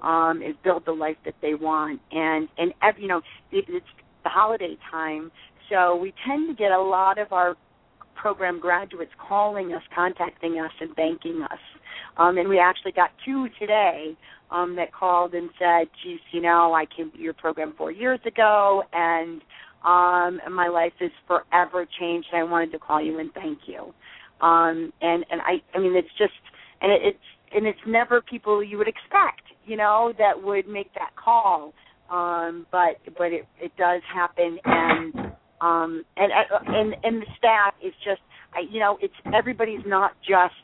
um, 0.03 0.43
is 0.43 0.55
build 0.63 0.85
the 0.87 0.93
life 0.93 1.17
that 1.25 1.35
they 1.41 1.55
want. 1.55 2.01
And 2.13 2.49
and 2.59 2.73
every, 2.83 3.03
you 3.03 3.09
know, 3.09 3.23
it, 3.53 3.65
it's 3.69 3.87
the 4.23 4.31
holiday 4.31 4.77
time, 4.91 5.33
so 5.71 5.97
we 5.97 6.13
tend 6.27 6.49
to 6.49 6.55
get 6.55 6.73
a 6.73 6.81
lot 6.81 7.19
of 7.19 7.33
our 7.33 7.57
program 8.15 8.61
graduates 8.61 9.11
calling 9.29 9.73
us, 9.73 9.83
contacting 9.95 10.59
us, 10.59 10.71
and 10.81 10.95
thanking 10.95 11.43
us. 11.43 11.59
Um, 12.17 12.39
and 12.39 12.49
we 12.49 12.59
actually 12.59 12.93
got 12.93 13.11
two 13.25 13.49
today 13.59 14.17
um, 14.55 14.77
that 14.77 14.93
called 14.93 15.35
and 15.35 15.51
said, 15.59 15.89
"Geez, 16.03 16.21
you 16.33 16.41
know, 16.41 16.73
I 16.73 16.85
came 16.97 17.11
to 17.11 17.19
your 17.19 17.35
program 17.35 17.75
four 17.77 17.91
years 17.91 18.21
ago, 18.25 18.83
and 18.93 19.41
um, 19.85 20.41
my 20.55 20.69
life 20.69 20.93
is 21.01 21.11
forever 21.27 21.87
changed. 22.01 22.29
And 22.33 22.41
I 22.41 22.45
wanted 22.45 22.73
to 22.73 22.79
call 22.79 23.03
you 23.03 23.19
and 23.19 23.33
thank 23.35 23.59
you." 23.67 23.93
Um, 24.41 24.93
and 25.01 25.25
and 25.31 25.41
I, 25.43 25.63
I 25.75 25.81
mean, 25.81 25.97
it's 25.97 26.09
just, 26.19 26.33
and 26.81 26.93
it, 26.93 27.01
it's 27.03 27.19
and 27.55 27.67
it's 27.67 27.79
never 27.87 28.21
people 28.21 28.63
you 28.63 28.79
would 28.79 28.89
expect, 28.89 29.43
you 29.65 29.77
know, 29.77 30.13
that 30.19 30.43
would 30.43 30.69
make 30.69 30.93
that 30.95 31.11
call. 31.17 31.73
Um, 32.11 32.67
but 32.71 32.99
but 33.17 33.33
it 33.33 33.47
it 33.61 33.73
does 33.77 34.03
happen, 34.13 34.59
and 34.65 35.15
um, 35.61 36.05
and 36.17 36.33
uh, 36.33 36.59
and 36.67 36.95
and 37.03 37.23
the 37.23 37.27
staff 37.39 37.75
is 37.83 37.95
just 38.05 38.21
I, 38.55 38.61
you 38.71 38.79
know 38.79 38.99
it's 39.01 39.15
everybody's 39.35 39.85
not 39.87 40.13
just 40.21 40.55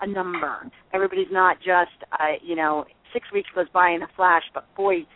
a 0.00 0.06
number. 0.06 0.68
Everybody's 0.92 1.30
not 1.30 1.58
just 1.58 2.10
uh, 2.12 2.34
you 2.42 2.56
know 2.56 2.84
six 3.12 3.30
weeks 3.32 3.48
goes 3.54 3.68
by 3.72 3.90
in 3.90 4.02
a 4.02 4.08
flash, 4.16 4.44
but 4.54 4.72
boy, 4.76 5.06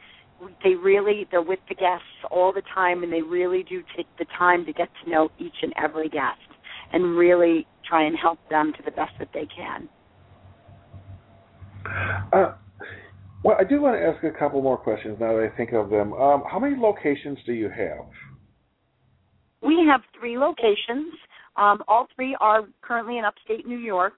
they 0.65 0.75
really 0.75 1.27
they're 1.31 1.43
with 1.43 1.61
the 1.69 1.75
guests 1.75 2.07
all 2.31 2.53
the 2.53 2.63
time, 2.75 3.03
and 3.03 3.13
they 3.13 3.23
really 3.23 3.63
do 3.63 3.83
take 3.97 4.07
the 4.19 4.27
time 4.37 4.65
to 4.67 4.73
get 4.73 4.89
to 5.05 5.11
know 5.11 5.31
each 5.39 5.57
and 5.63 5.73
every 5.77 6.09
guest, 6.09 6.41
and 6.93 7.17
really 7.17 7.67
try 7.89 8.05
and 8.05 8.17
help 8.17 8.39
them 8.51 8.73
to 8.77 8.83
the 8.85 8.91
best 8.91 9.13
that 9.19 9.29
they 9.33 9.47
can. 9.47 9.89
Uh, 12.33 12.55
well, 13.43 13.57
I 13.59 13.65
do 13.65 13.81
want 13.81 13.97
to 13.97 14.05
ask 14.05 14.23
a 14.25 14.39
couple 14.39 14.63
more 14.63 14.77
questions 14.77 15.19
now 15.21 15.37
that 15.37 15.51
I 15.53 15.57
think 15.57 15.73
of 15.73 15.91
them. 15.91 16.13
Um, 16.13 16.45
how 16.51 16.59
many 16.61 16.77
locations 16.77 17.39
do 17.45 17.53
you 17.53 17.69
have? 17.69 18.07
We 19.63 19.85
have 19.89 20.01
three 20.19 20.39
locations. 20.39 21.13
Um, 21.57 21.83
all 21.89 22.07
three 22.15 22.37
are 22.41 22.63
currently 22.83 23.19
in 23.19 23.25
upstate 23.25 23.67
New 23.67 23.79
York, 23.79 24.15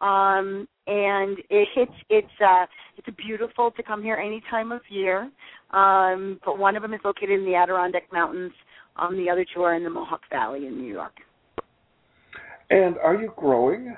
um, 0.00 0.66
and 0.86 1.38
it, 1.50 1.68
it's 1.76 1.92
it's 2.08 2.40
uh, 2.44 2.66
it's 2.96 3.16
beautiful 3.16 3.70
to 3.72 3.82
come 3.82 4.02
here 4.02 4.16
any 4.16 4.42
time 4.50 4.72
of 4.72 4.80
year. 4.88 5.30
Um, 5.70 6.40
but 6.44 6.58
one 6.58 6.76
of 6.76 6.82
them 6.82 6.94
is 6.94 7.00
located 7.04 7.30
in 7.30 7.44
the 7.44 7.54
Adirondack 7.54 8.12
Mountains. 8.12 8.52
Um, 8.96 9.16
the 9.16 9.30
other 9.30 9.46
two 9.54 9.62
are 9.62 9.74
in 9.74 9.84
the 9.84 9.90
Mohawk 9.90 10.22
Valley 10.30 10.66
in 10.66 10.76
New 10.76 10.92
York. 10.92 11.12
And 12.70 12.96
are 12.98 13.14
you 13.14 13.32
growing? 13.36 13.96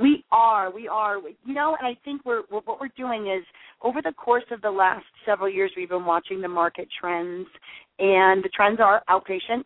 We 0.00 0.24
are, 0.32 0.72
we 0.72 0.88
are. 0.88 1.18
You 1.44 1.54
know, 1.54 1.76
and 1.78 1.86
I 1.86 1.98
think 2.04 2.24
we're 2.24 2.42
what 2.48 2.80
we're 2.80 2.88
doing 2.96 3.30
is 3.30 3.44
over 3.82 4.00
the 4.02 4.12
course 4.12 4.44
of 4.50 4.62
the 4.62 4.70
last 4.70 5.04
several 5.26 5.50
years, 5.50 5.70
we've 5.76 5.90
been 5.90 6.06
watching 6.06 6.40
the 6.40 6.48
market 6.48 6.88
trends, 6.98 7.46
and 7.98 8.42
the 8.42 8.48
trends 8.54 8.80
are 8.80 9.02
outpatient. 9.10 9.64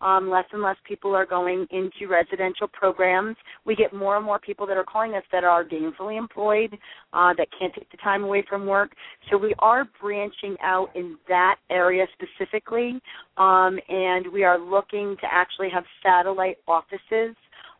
Um, 0.00 0.30
less 0.30 0.44
and 0.52 0.62
less 0.62 0.76
people 0.86 1.14
are 1.14 1.26
going 1.26 1.66
into 1.70 2.06
residential 2.08 2.68
programs. 2.68 3.36
We 3.64 3.74
get 3.74 3.92
more 3.92 4.16
and 4.16 4.24
more 4.24 4.38
people 4.38 4.66
that 4.68 4.76
are 4.76 4.84
calling 4.84 5.14
us 5.14 5.24
that 5.32 5.42
are 5.42 5.64
gainfully 5.64 6.16
employed, 6.16 6.78
uh, 7.12 7.34
that 7.36 7.48
can't 7.58 7.74
take 7.74 7.90
the 7.90 7.96
time 7.96 8.22
away 8.22 8.44
from 8.48 8.64
work. 8.64 8.92
So 9.28 9.36
we 9.36 9.54
are 9.58 9.88
branching 10.00 10.56
out 10.62 10.90
in 10.94 11.16
that 11.28 11.56
area 11.68 12.06
specifically, 12.14 13.00
um, 13.38 13.78
and 13.88 14.32
we 14.32 14.44
are 14.44 14.58
looking 14.58 15.16
to 15.20 15.26
actually 15.30 15.70
have 15.70 15.84
satellite 16.02 16.58
offices 16.68 17.34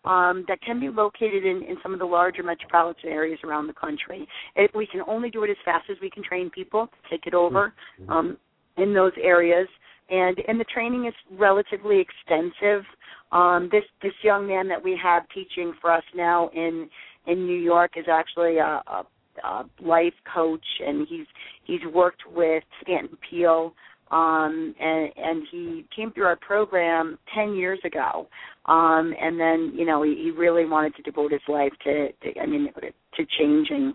um, 0.04 0.44
that 0.48 0.60
can 0.62 0.80
be 0.80 0.88
located 0.88 1.44
in, 1.44 1.62
in 1.68 1.76
some 1.82 1.92
of 1.92 1.98
the 1.98 2.04
larger 2.04 2.42
metropolitan 2.42 3.10
areas 3.10 3.38
around 3.44 3.66
the 3.66 3.72
country. 3.74 4.26
It, 4.56 4.70
we 4.74 4.86
can 4.86 5.02
only 5.06 5.30
do 5.30 5.44
it 5.44 5.50
as 5.50 5.56
fast 5.64 5.90
as 5.90 5.96
we 6.00 6.10
can 6.10 6.22
train 6.22 6.50
people 6.50 6.86
to 6.86 7.10
take 7.10 7.26
it 7.26 7.34
over 7.34 7.72
mm-hmm. 8.00 8.10
um, 8.10 8.36
in 8.76 8.94
those 8.94 9.12
areas. 9.22 9.68
And 10.10 10.38
and 10.48 10.58
the 10.58 10.64
training 10.64 11.06
is 11.06 11.14
relatively 11.32 12.00
extensive. 12.00 12.84
Um, 13.32 13.68
this 13.70 13.84
this 14.02 14.12
young 14.22 14.46
man 14.46 14.68
that 14.68 14.82
we 14.82 14.98
have 15.02 15.24
teaching 15.34 15.72
for 15.80 15.92
us 15.92 16.04
now 16.14 16.50
in 16.54 16.88
in 17.26 17.46
New 17.46 17.58
York 17.58 17.92
is 17.96 18.06
actually 18.10 18.58
a, 18.58 18.82
a, 18.86 19.06
a 19.44 19.64
life 19.80 20.14
coach, 20.32 20.64
and 20.86 21.06
he's 21.08 21.26
he's 21.64 21.80
worked 21.92 22.22
with 22.34 22.62
Stanton 22.82 23.16
Peele 23.28 23.74
um 24.10 24.74
and 24.80 25.10
and 25.16 25.46
he 25.50 25.84
came 25.94 26.10
through 26.12 26.24
our 26.24 26.36
program 26.36 27.18
10 27.34 27.54
years 27.54 27.78
ago 27.84 28.26
um 28.66 29.12
and 29.20 29.38
then 29.38 29.72
you 29.74 29.84
know 29.84 30.02
he, 30.02 30.14
he 30.14 30.30
really 30.30 30.64
wanted 30.64 30.94
to 30.96 31.02
devote 31.02 31.30
his 31.30 31.42
life 31.48 31.72
to, 31.84 32.08
to 32.22 32.40
i 32.40 32.46
mean 32.46 32.68
to 33.14 33.26
changing 33.38 33.92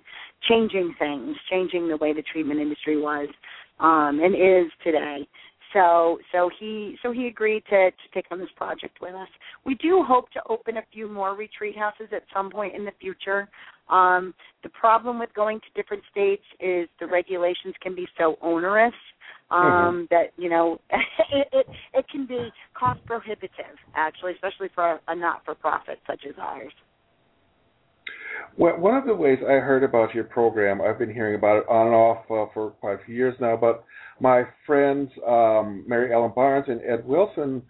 changing 0.47 0.93
things 0.99 1.35
changing 1.49 1.87
the 1.87 1.97
way 1.97 2.13
the 2.13 2.23
treatment 2.31 2.59
industry 2.59 2.99
was 2.99 3.27
um 3.79 4.19
and 4.23 4.35
is 4.35 4.71
today 4.83 5.27
so 5.73 6.19
so 6.31 6.49
he 6.59 6.95
so 7.01 7.11
he 7.11 7.27
agreed 7.27 7.63
to 7.69 7.91
to 7.91 8.07
take 8.13 8.25
on 8.31 8.39
this 8.39 8.49
project 8.55 8.99
with 9.01 9.13
us 9.13 9.27
we 9.65 9.75
do 9.75 10.03
hope 10.07 10.29
to 10.31 10.41
open 10.49 10.77
a 10.77 10.83
few 10.91 11.09
more 11.09 11.35
retreat 11.35 11.77
houses 11.77 12.07
at 12.15 12.23
some 12.33 12.49
point 12.49 12.75
in 12.75 12.85
the 12.85 12.91
future 12.99 13.49
um 13.89 14.33
the 14.63 14.69
problem 14.69 15.19
with 15.19 15.33
going 15.33 15.59
to 15.59 15.81
different 15.81 16.03
states 16.11 16.43
is 16.59 16.87
the 16.99 17.07
regulations 17.07 17.73
can 17.81 17.95
be 17.95 18.07
so 18.17 18.37
onerous 18.41 18.93
um, 19.51 19.61
mm-hmm. 19.61 20.03
that 20.09 20.31
you 20.37 20.49
know 20.49 20.79
it, 20.89 21.47
it 21.51 21.67
it 21.93 22.05
can 22.09 22.25
be 22.25 22.49
cost 22.73 22.99
prohibitive 23.05 23.77
actually, 23.95 24.33
especially 24.33 24.69
for 24.73 24.93
a, 24.93 24.99
a 25.07 25.15
not 25.15 25.43
for 25.45 25.55
profit 25.55 25.99
such 26.07 26.21
as 26.27 26.35
ours. 26.39 26.73
Well, 28.57 28.77
one 28.77 28.95
of 28.95 29.05
the 29.05 29.15
ways 29.15 29.39
I 29.41 29.53
heard 29.53 29.83
about 29.83 30.13
your 30.13 30.25
program, 30.25 30.81
I've 30.81 30.99
been 30.99 31.13
hearing 31.13 31.35
about 31.35 31.57
it 31.57 31.69
on 31.69 31.87
and 31.87 31.95
off 31.95 32.23
uh, 32.29 32.51
for 32.53 32.71
quite 32.81 33.01
a 33.01 33.05
few 33.05 33.15
years 33.15 33.35
now, 33.39 33.57
but 33.57 33.83
my 34.23 34.43
friends 34.65 35.11
um, 35.27 35.83
Mary 35.85 36.13
Ellen 36.13 36.31
Barnes 36.33 36.65
and 36.69 36.81
Ed 36.81 37.05
Wilson 37.05 37.61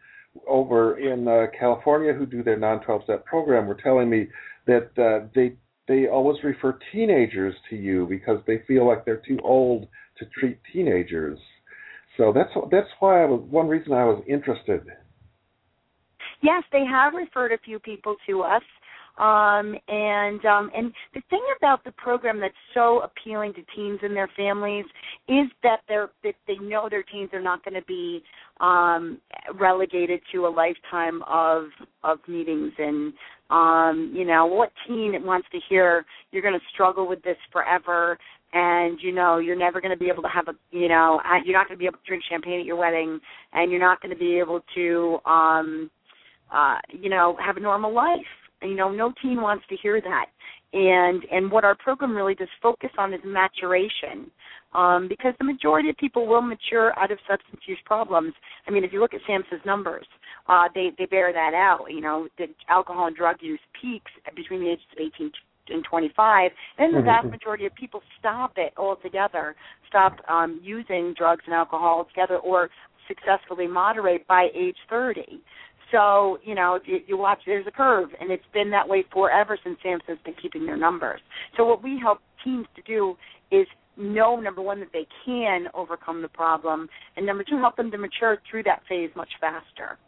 over 0.47 0.99
in 0.99 1.27
uh, 1.27 1.47
California 1.59 2.13
who 2.13 2.27
do 2.27 2.43
their 2.43 2.57
non-12 2.57 3.03
step 3.05 3.25
program 3.25 3.65
were 3.65 3.77
telling 3.83 4.09
me 4.09 4.27
that 4.67 4.91
uh, 4.97 5.27
they 5.35 5.53
they 5.87 6.07
always 6.07 6.41
refer 6.43 6.79
teenagers 6.93 7.55
to 7.69 7.75
you 7.75 8.05
because 8.07 8.39
they 8.47 8.59
feel 8.67 8.87
like 8.87 9.03
they're 9.03 9.23
too 9.27 9.39
old 9.43 9.87
to 10.17 10.25
treat 10.39 10.57
teenagers. 10.71 11.39
So 12.17 12.31
that's 12.31 12.51
that's 12.71 12.87
why 12.99 13.23
I 13.23 13.25
was 13.25 13.41
one 13.49 13.67
reason 13.67 13.91
I 13.91 14.05
was 14.05 14.23
interested. 14.29 14.83
Yes, 16.41 16.63
they 16.71 16.85
have 16.85 17.13
referred 17.15 17.51
a 17.51 17.57
few 17.65 17.79
people 17.79 18.15
to 18.27 18.41
us. 18.43 18.61
Um, 19.17 19.75
and 19.87 20.43
um, 20.43 20.71
and 20.75 20.91
the 21.13 21.21
thing 21.29 21.43
about 21.57 21.83
the 21.83 21.91
program 21.91 22.39
that's 22.39 22.53
so 22.73 23.01
appealing 23.01 23.53
to 23.53 23.61
teens 23.75 23.99
and 24.01 24.15
their 24.15 24.29
families 24.35 24.85
is 25.27 25.47
that 25.61 25.81
they're 25.87 26.09
that 26.23 26.33
they 26.47 26.55
know 26.55 26.87
their 26.89 27.03
teens 27.03 27.29
are 27.31 27.41
not 27.41 27.63
going 27.63 27.75
to 27.75 27.85
be 27.85 28.23
um, 28.59 29.19
relegated 29.59 30.19
to 30.31 30.47
a 30.47 30.49
lifetime 30.49 31.21
of 31.27 31.65
of 32.03 32.17
meetings. 32.27 32.73
And 32.79 33.13
um, 33.51 34.11
you 34.15 34.25
know 34.25 34.47
what 34.47 34.71
teen 34.87 35.13
wants 35.23 35.47
to 35.51 35.59
hear 35.69 36.05
you're 36.31 36.41
going 36.41 36.55
to 36.55 36.65
struggle 36.73 37.07
with 37.07 37.21
this 37.21 37.37
forever 37.51 38.17
and 38.53 38.99
you 39.01 39.11
know 39.11 39.37
you're 39.37 39.55
never 39.55 39.79
going 39.79 39.91
to 39.91 39.97
be 39.97 40.09
able 40.09 40.23
to 40.23 40.29
have 40.29 40.47
a 40.47 40.53
you 40.71 40.87
know 40.87 41.19
you're 41.45 41.57
not 41.57 41.67
going 41.67 41.77
to 41.77 41.79
be 41.79 41.85
able 41.85 41.97
to 41.97 42.05
drink 42.07 42.23
champagne 42.29 42.59
at 42.59 42.65
your 42.65 42.75
wedding 42.75 43.19
and 43.53 43.69
you're 43.69 43.79
not 43.79 44.01
going 44.01 44.13
to 44.13 44.19
be 44.19 44.39
able 44.39 44.61
to 44.73 45.19
um 45.25 45.89
uh 46.51 46.77
you 46.89 47.09
know 47.09 47.37
have 47.43 47.57
a 47.57 47.59
normal 47.59 47.93
life 47.93 48.19
you 48.63 48.75
know 48.75 48.91
no 48.91 49.13
teen 49.21 49.41
wants 49.41 49.65
to 49.69 49.75
hear 49.81 50.01
that 50.01 50.25
and 50.73 51.23
and 51.31 51.51
what 51.51 51.63
our 51.63 51.75
program 51.75 52.15
really 52.15 52.35
does 52.35 52.47
focus 52.61 52.89
on 52.97 53.13
is 53.13 53.19
maturation 53.25 54.29
um 54.73 55.07
because 55.07 55.33
the 55.39 55.45
majority 55.45 55.89
of 55.89 55.97
people 55.97 56.25
will 56.27 56.41
mature 56.41 56.97
out 56.99 57.11
of 57.11 57.17
substance 57.29 57.61
use 57.67 57.77
problems 57.85 58.33
i 58.67 58.71
mean 58.71 58.83
if 58.83 58.91
you 58.91 58.99
look 58.99 59.13
at 59.13 59.21
samhsa's 59.29 59.63
numbers 59.65 60.05
uh 60.47 60.67
they 60.73 60.91
they 60.97 61.05
bear 61.05 61.31
that 61.31 61.53
out 61.53 61.85
you 61.89 62.01
know 62.01 62.27
the 62.37 62.45
alcohol 62.69 63.07
and 63.07 63.15
drug 63.15 63.37
use 63.41 63.59
peaks 63.79 64.11
between 64.35 64.61
the 64.61 64.69
ages 64.69 64.85
of 64.93 65.05
18 65.15 65.31
and 65.69 65.83
25, 65.89 66.51
and 66.77 66.95
the 66.95 67.01
vast 67.01 67.23
mm-hmm. 67.23 67.31
majority 67.31 67.65
of 67.65 67.73
people 67.75 68.01
stop 68.19 68.53
it 68.57 68.73
altogether, 68.77 69.55
stop 69.87 70.17
um, 70.29 70.59
using 70.61 71.13
drugs 71.17 71.43
and 71.45 71.55
alcohol 71.55 71.99
altogether, 71.99 72.37
or 72.37 72.69
successfully 73.07 73.67
moderate 73.67 74.27
by 74.27 74.47
age 74.55 74.77
30. 74.89 75.41
So, 75.93 76.39
you 76.43 76.55
know, 76.55 76.79
you, 76.85 76.99
you 77.05 77.17
watch, 77.17 77.39
there's 77.45 77.67
a 77.67 77.71
curve, 77.71 78.09
and 78.19 78.31
it's 78.31 78.43
been 78.51 78.71
that 78.71 78.89
way 78.89 79.05
forever 79.13 79.57
since 79.63 79.77
SAMHSA's 79.85 80.17
been 80.25 80.33
keeping 80.41 80.65
their 80.65 80.75
numbers. 80.75 81.21
So, 81.55 81.65
what 81.65 81.83
we 81.83 81.99
help 82.01 82.19
teens 82.43 82.65
to 82.75 82.81
do 82.81 83.15
is 83.51 83.67
know, 83.95 84.39
number 84.39 84.61
one, 84.61 84.79
that 84.79 84.89
they 84.91 85.05
can 85.23 85.67
overcome 85.75 86.23
the 86.23 86.27
problem, 86.27 86.89
and 87.15 87.27
number 87.27 87.43
two, 87.47 87.59
help 87.59 87.77
them 87.77 87.91
to 87.91 87.97
mature 87.99 88.39
through 88.49 88.63
that 88.63 88.81
phase 88.89 89.11
much 89.15 89.29
faster. 89.39 89.99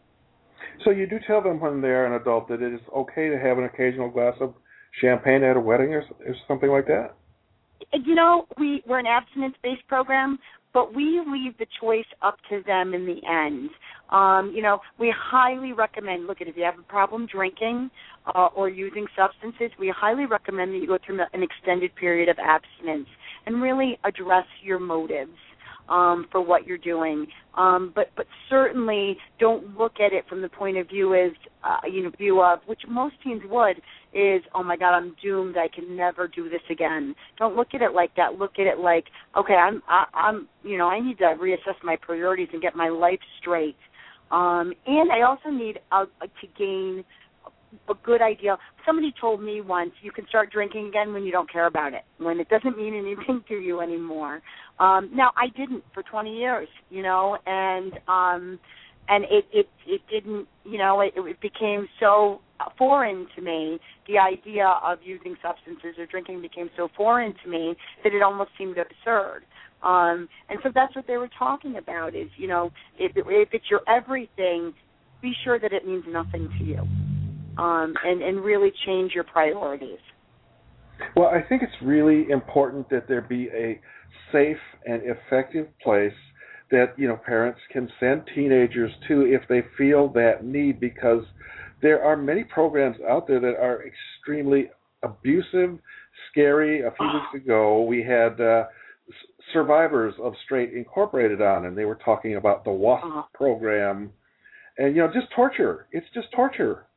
So, 0.83 0.89
you 0.89 1.07
do 1.07 1.17
tell 1.27 1.43
them 1.43 1.59
when 1.59 1.81
they're 1.81 2.07
an 2.07 2.19
adult 2.19 2.47
that 2.47 2.63
it 2.63 2.73
is 2.73 2.81
okay 2.97 3.29
to 3.29 3.38
have 3.38 3.59
an 3.59 3.65
occasional 3.65 4.09
glass 4.09 4.33
of 4.41 4.55
champagne 4.99 5.43
at 5.43 5.55
a 5.55 5.59
wedding 5.59 5.93
or, 5.93 6.03
or 6.25 6.36
something 6.47 6.71
like 6.71 6.88
that? 6.88 7.13
You 7.93 8.15
know, 8.15 8.47
we 8.57 8.81
we're 8.88 8.99
an 8.99 9.05
abstinence-based 9.05 9.88
program, 9.88 10.39
but 10.76 10.93
we 10.93 11.21
leave 11.26 11.57
the 11.57 11.65
choice 11.80 12.05
up 12.21 12.36
to 12.49 12.61
them 12.67 12.93
in 12.93 13.05
the 13.05 13.21
end. 13.26 13.69
Um, 14.09 14.51
you 14.53 14.61
know, 14.61 14.80
we 14.99 15.11
highly 15.17 15.71
recommend. 15.71 16.28
Look 16.28 16.41
at 16.41 16.49
if 16.49 16.57
you 16.57 16.63
have 16.63 16.78
a 16.78 16.84
problem 16.84 17.28
drinking 17.32 17.89
uh, 18.36 18.49
or 18.53 18.67
using 18.67 19.07
substances, 19.17 19.71
we 19.80 19.91
highly 19.95 20.26
recommend 20.26 20.73
that 20.73 20.80
you 20.80 20.88
go 20.88 20.97
through 21.03 21.21
an 21.32 21.41
extended 21.41 21.95
period 21.95 22.28
of 22.28 22.36
abstinence 22.39 23.07
and 23.45 23.61
really 23.61 23.97
address 24.03 24.45
your 24.61 24.80
motives 24.80 25.32
um, 25.89 26.27
for 26.31 26.41
what 26.41 26.65
you're 26.65 26.77
doing. 26.77 27.27
Um, 27.55 27.91
but 27.95 28.11
but 28.15 28.25
certainly 28.49 29.17
don't 29.39 29.77
look 29.77 29.93
at 29.99 30.13
it 30.13 30.25
from 30.27 30.41
the 30.41 30.49
point 30.49 30.77
of 30.77 30.88
view 30.89 31.13
as 31.15 31.31
uh, 31.63 31.88
you 31.89 32.03
know 32.03 32.11
view 32.17 32.41
of 32.41 32.59
which 32.65 32.81
most 32.88 33.15
teens 33.23 33.41
would 33.49 33.77
is 34.13 34.41
oh 34.53 34.63
my 34.63 34.77
god 34.77 34.95
I'm 34.95 35.15
doomed 35.21 35.55
I 35.57 35.67
can 35.73 35.95
never 35.95 36.27
do 36.27 36.49
this 36.49 36.61
again. 36.69 37.15
Don't 37.38 37.55
look 37.55 37.69
at 37.73 37.81
it 37.81 37.93
like 37.93 38.15
that. 38.15 38.38
Look 38.38 38.53
at 38.59 38.67
it 38.67 38.79
like 38.79 39.05
okay 39.38 39.55
I'm 39.55 39.81
I, 39.88 40.05
I'm 40.13 40.47
you 40.63 40.77
know 40.77 40.88
I 40.88 40.99
need 40.99 41.17
to 41.19 41.36
reassess 41.39 41.81
my 41.83 41.95
priorities 42.01 42.49
and 42.51 42.61
get 42.61 42.75
my 42.75 42.89
life 42.89 43.19
straight. 43.39 43.77
Um, 44.31 44.73
and 44.88 45.11
I 45.11 45.21
also 45.21 45.49
need 45.49 45.79
uh, 45.91 46.05
to 46.21 46.47
gain 46.57 47.05
a 47.89 47.93
good 48.03 48.21
idea. 48.21 48.57
Somebody 48.86 49.13
told 49.19 49.41
me 49.41 49.61
once 49.61 49.91
you 50.01 50.11
can 50.11 50.28
start 50.28 50.51
drinking 50.51 50.88
again 50.88 51.13
when 51.13 51.23
you 51.23 51.32
don't 51.32 51.51
care 51.51 51.67
about 51.67 51.93
it, 51.93 52.03
when 52.17 52.39
it 52.39 52.49
doesn't 52.49 52.78
mean 52.78 52.93
anything 52.93 53.43
to 53.47 53.55
you 53.55 53.82
anymore. 53.82 54.41
Um, 54.80 55.09
now 55.13 55.32
I 55.38 55.47
didn't 55.55 55.84
for 55.93 56.03
20 56.03 56.36
years, 56.36 56.67
you 56.89 57.01
know, 57.01 57.38
and 57.45 57.93
um, 58.07 58.59
and 59.07 59.23
it 59.26 59.45
it 59.53 59.69
it 59.86 60.01
didn't, 60.11 60.47
you 60.63 60.78
know, 60.78 61.01
it, 61.01 61.13
it 61.15 61.39
became 61.41 61.88
so 61.99 62.41
foreign 62.78 63.28
to 63.36 63.41
me. 63.41 63.80
The 64.07 64.17
idea 64.17 64.67
of 64.84 64.99
using 65.03 65.36
substances 65.41 65.99
or 65.99 66.05
drinking 66.05 66.41
became 66.41 66.69
so 66.76 66.89
foreign 66.95 67.34
to 67.43 67.49
me 67.49 67.76
that 68.03 68.13
it 68.13 68.21
almost 68.21 68.51
seemed 68.57 68.78
absurd. 68.78 69.43
Um, 69.84 70.28
and 70.49 70.59
so 70.63 70.69
that's 70.73 70.95
what 70.95 71.05
they 71.05 71.17
were 71.17 71.30
talking 71.38 71.78
about 71.78 72.15
is, 72.15 72.28
you 72.38 72.47
know, 72.47 72.71
if, 72.97 73.11
if 73.15 73.49
it's 73.51 73.65
your 73.69 73.82
everything, 73.88 74.73
be 75.21 75.34
sure 75.43 75.59
that 75.59 75.73
it 75.73 75.86
means 75.86 76.05
nothing 76.07 76.49
to 76.57 76.63
you 76.63 76.88
um, 77.57 77.93
and 78.03 78.21
and 78.21 78.43
really 78.43 78.71
change 78.85 79.13
your 79.13 79.23
priorities. 79.23 79.99
Well, 81.15 81.27
I 81.27 81.41
think 81.41 81.61
it's 81.61 81.81
really 81.81 82.29
important 82.29 82.89
that 82.89 83.07
there 83.07 83.21
be 83.21 83.49
a 83.53 83.79
safe 84.31 84.57
and 84.85 85.01
effective 85.03 85.67
place 85.83 86.13
that 86.71 86.93
you 86.97 87.07
know 87.07 87.17
parents 87.17 87.59
can 87.71 87.89
send 87.99 88.23
teenagers 88.33 88.91
to 89.07 89.21
if 89.21 89.41
they 89.47 89.63
feel 89.77 90.09
that 90.13 90.43
need 90.43 90.79
because 90.79 91.23
there 91.81 92.03
are 92.03 92.17
many 92.17 92.43
programs 92.43 92.97
out 93.07 93.27
there 93.27 93.39
that 93.39 93.55
are 93.55 93.83
extremely 93.85 94.71
abusive, 95.03 95.77
scary. 96.31 96.81
A 96.81 96.91
few 96.91 97.05
weeks 97.05 97.45
ago, 97.45 97.83
we 97.83 98.03
had 98.03 98.39
uh, 98.41 98.65
survivors 99.53 100.13
of 100.21 100.33
Straight 100.45 100.73
Incorporated 100.73 101.41
on, 101.41 101.65
and 101.65 101.77
they 101.77 101.85
were 101.85 101.99
talking 102.03 102.35
about 102.35 102.63
the 102.63 102.71
WASP 102.71 103.05
uh-huh. 103.05 103.23
program, 103.33 104.11
and 104.77 104.95
you 104.95 105.01
know, 105.01 105.11
just 105.13 105.27
torture. 105.35 105.87
It's 105.91 106.07
just 106.13 106.27
torture. 106.35 106.87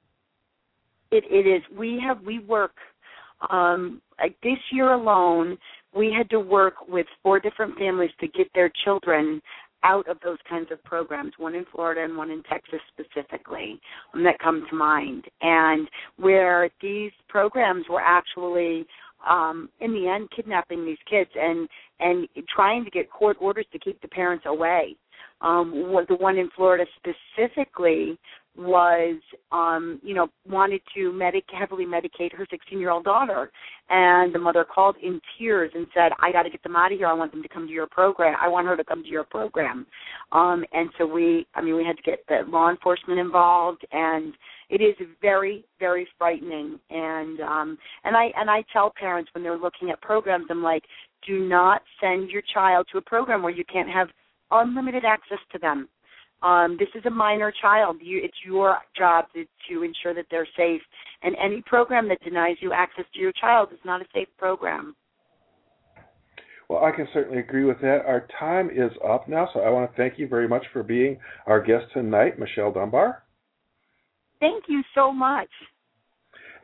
It 1.11 1.24
it 1.30 1.46
is. 1.46 1.62
We 1.76 2.02
have 2.06 2.20
we 2.22 2.38
work 2.40 2.72
um 3.50 4.02
like 4.20 4.36
this 4.42 4.59
year 4.72 4.92
alone 4.92 5.59
we 5.94 6.14
had 6.16 6.28
to 6.30 6.40
work 6.40 6.74
with 6.88 7.06
four 7.22 7.40
different 7.40 7.78
families 7.78 8.11
to 8.20 8.28
get 8.28 8.48
their 8.54 8.70
children 8.84 9.40
out 9.84 10.09
of 10.09 10.18
those 10.24 10.38
kinds 10.48 10.68
of 10.72 10.82
programs, 10.84 11.32
one 11.38 11.54
in 11.54 11.64
Florida 11.72 12.02
and 12.02 12.16
one 12.16 12.30
in 12.30 12.42
Texas 12.44 12.80
specifically, 12.92 13.80
um, 14.12 14.24
that 14.24 14.38
come 14.40 14.66
to 14.68 14.76
mind. 14.76 15.24
And 15.40 15.88
where 16.16 16.68
these 16.82 17.12
programs 17.28 17.84
were 17.88 18.00
actually 18.00 18.86
um 19.28 19.68
in 19.80 19.92
the 19.92 20.09
end 20.09 20.28
kidnapping 20.34 20.84
these 20.84 20.98
kids 21.11 21.30
and 21.34 21.68
and 21.98 22.28
trying 22.54 22.84
to 22.84 22.90
get 22.90 23.11
court 23.11 23.36
orders 23.40 23.66
to 23.72 23.78
keep 23.80 24.00
the 24.00 24.06
parents 24.06 24.44
away 24.46 24.94
um 25.40 25.72
the 26.09 26.14
one 26.14 26.38
in 26.38 26.48
Florida 26.54 26.84
specifically 26.96 28.16
was 28.59 29.16
um 29.52 30.00
you 30.02 30.14
know 30.14 30.26
wanted 30.48 30.80
to 30.94 31.12
medic 31.12 31.44
heavily 31.56 31.86
medicate 31.86 32.34
her 32.34 32.46
16 32.50 32.78
year 32.78 32.90
old 32.90 33.04
daughter. 33.04 33.50
And 33.88 34.34
the 34.34 34.38
mother 34.38 34.64
called 34.64 34.96
in 35.02 35.20
tears 35.38 35.70
and 35.74 35.86
said 35.94 36.12
i 36.20 36.32
got 36.32 36.42
to 36.42 36.50
get 36.50 36.62
them 36.62 36.76
out 36.76 36.92
of 36.92 36.98
here. 36.98 37.06
I 37.06 37.12
want 37.12 37.30
them 37.30 37.42
to 37.42 37.48
come 37.48 37.66
to 37.66 37.72
your 37.72 37.86
program. 37.86 38.36
I 38.40 38.48
want 38.48 38.66
her 38.66 38.76
to 38.76 38.84
come 38.84 39.02
to 39.02 39.09
your 39.09 39.24
program. 39.24 39.86
Um 40.32 40.64
and 40.72 40.90
so 40.98 41.06
we 41.06 41.46
i 41.54 41.62
mean 41.62 41.76
we 41.76 41.84
had 41.84 41.96
to 41.96 42.02
get 42.02 42.24
the 42.28 42.40
law 42.48 42.68
enforcement 42.68 43.20
involved. 43.20 43.86
And 43.92 44.34
it 44.70 44.82
is 44.82 44.96
very 45.22 45.64
very 45.78 46.09
frightening. 46.18 46.80
And 46.90 47.40
um 47.40 47.78
and 48.04 48.16
i 48.16 48.30
and 48.36 48.50
i 48.50 48.64
tell 48.72 48.92
parents 48.98 49.30
when 49.34 49.44
they're 49.44 49.56
looking 49.56 49.90
at 49.90 50.00
programs 50.02 50.46
i'm 50.50 50.62
like 50.62 50.82
do 51.26 51.48
not 51.48 51.82
send 52.00 52.30
your 52.30 52.42
child 52.54 52.86
to 52.90 52.98
a 52.98 53.02
program 53.02 53.42
where 53.42 53.52
you 53.52 53.64
can't 53.64 53.88
have 53.88 54.09
unlimited 54.50 55.04
access 55.04 55.38
to 55.52 55.59
them 55.59 55.88
um, 56.43 56.76
this 56.78 56.89
is 56.95 57.05
a 57.07 57.11
minor 57.11 57.53
child. 57.61 57.97
You, 58.01 58.20
it's 58.22 58.36
your 58.45 58.78
job 58.97 59.26
to, 59.34 59.45
to 59.70 59.82
ensure 59.82 60.14
that 60.14 60.26
they're 60.30 60.49
safe. 60.57 60.80
And 61.22 61.34
any 61.43 61.62
program 61.66 62.09
that 62.09 62.22
denies 62.22 62.57
you 62.61 62.72
access 62.72 63.05
to 63.14 63.20
your 63.20 63.32
child 63.41 63.70
is 63.72 63.78
not 63.84 64.01
a 64.01 64.05
safe 64.14 64.28
program. 64.39 64.95
Well, 66.68 66.84
I 66.84 66.95
can 66.95 67.09
certainly 67.14 67.39
agree 67.39 67.64
with 67.64 67.80
that. 67.80 68.03
Our 68.07 68.28
time 68.39 68.68
is 68.70 68.93
up 69.09 69.26
now, 69.26 69.49
so 69.55 69.61
I 69.61 69.70
want 69.70 69.91
to 69.91 69.97
thank 69.97 70.18
you 70.18 70.28
very 70.28 70.47
much 70.47 70.64
for 70.72 70.82
being 70.82 71.18
our 71.47 71.62
guest 71.62 71.86
tonight, 71.95 72.39
Michelle 72.39 72.72
Dunbar. 72.72 73.22
Thank 74.39 74.64
you 74.68 74.82
so 74.95 75.11
much. 75.11 75.49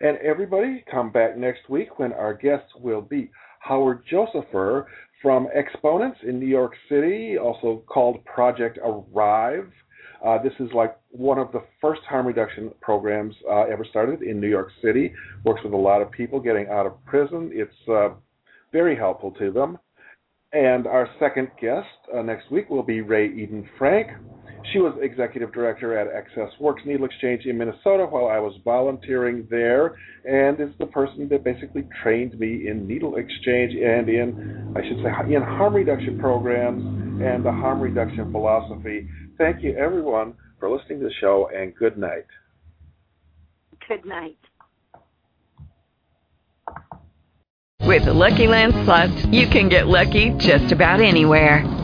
And 0.00 0.18
everybody, 0.18 0.84
come 0.90 1.10
back 1.10 1.36
next 1.36 1.70
week 1.70 1.98
when 1.98 2.12
our 2.12 2.34
guest 2.34 2.64
will 2.78 3.00
be 3.00 3.30
Howard 3.60 4.04
Josepher 4.08 4.86
from 5.24 5.48
Exponents 5.54 6.18
in 6.22 6.38
New 6.38 6.46
York 6.46 6.74
City, 6.86 7.38
also 7.38 7.82
called 7.86 8.22
Project 8.26 8.78
Arrive. 8.84 9.72
Uh, 10.22 10.36
this 10.42 10.52
is 10.60 10.68
like 10.74 10.98
one 11.08 11.38
of 11.38 11.50
the 11.50 11.62
first 11.80 12.02
harm 12.02 12.26
reduction 12.26 12.70
programs 12.82 13.34
uh, 13.50 13.62
ever 13.62 13.86
started 13.88 14.20
in 14.20 14.38
New 14.38 14.48
York 14.48 14.68
City. 14.82 15.14
Works 15.44 15.62
with 15.64 15.72
a 15.72 15.76
lot 15.76 16.02
of 16.02 16.10
people 16.10 16.40
getting 16.40 16.68
out 16.68 16.84
of 16.84 17.02
prison. 17.06 17.50
It's 17.54 17.88
uh, 17.88 18.10
very 18.70 18.94
helpful 18.94 19.30
to 19.38 19.50
them. 19.50 19.78
And 20.52 20.86
our 20.86 21.08
second 21.18 21.48
guest 21.58 21.88
uh, 22.14 22.20
next 22.20 22.50
week 22.50 22.68
will 22.68 22.82
be 22.82 23.00
Ray 23.00 23.28
Eden 23.28 23.66
Frank. 23.78 24.08
She 24.72 24.78
was 24.78 24.94
executive 25.00 25.52
director 25.52 25.96
at 25.96 26.08
Access 26.14 26.50
Works 26.58 26.82
Needle 26.86 27.04
Exchange 27.04 27.44
in 27.44 27.58
Minnesota 27.58 28.06
while 28.06 28.28
I 28.28 28.38
was 28.38 28.54
volunteering 28.64 29.46
there, 29.50 29.96
and 30.24 30.58
is 30.58 30.74
the 30.78 30.86
person 30.86 31.28
that 31.28 31.44
basically 31.44 31.86
trained 32.02 32.38
me 32.38 32.66
in 32.68 32.86
needle 32.88 33.16
exchange 33.16 33.74
and 33.74 34.08
in, 34.08 34.72
I 34.74 34.80
should 34.88 35.02
say, 35.02 35.34
in 35.34 35.42
harm 35.42 35.74
reduction 35.74 36.18
programs 36.18 36.82
and 37.22 37.44
the 37.44 37.52
harm 37.52 37.80
reduction 37.80 38.32
philosophy. 38.32 39.06
Thank 39.36 39.62
you, 39.62 39.76
everyone, 39.76 40.34
for 40.58 40.70
listening 40.70 41.00
to 41.00 41.06
the 41.06 41.14
show, 41.20 41.50
and 41.54 41.74
good 41.74 41.98
night. 41.98 42.26
Good 43.86 44.04
night. 44.06 44.38
With 47.82 48.06
the 48.06 48.14
Lucky 48.14 48.46
Land 48.46 48.72
Slots, 48.84 49.26
you 49.26 49.46
can 49.46 49.68
get 49.68 49.88
lucky 49.88 50.30
just 50.38 50.72
about 50.72 51.00
anywhere. 51.00 51.83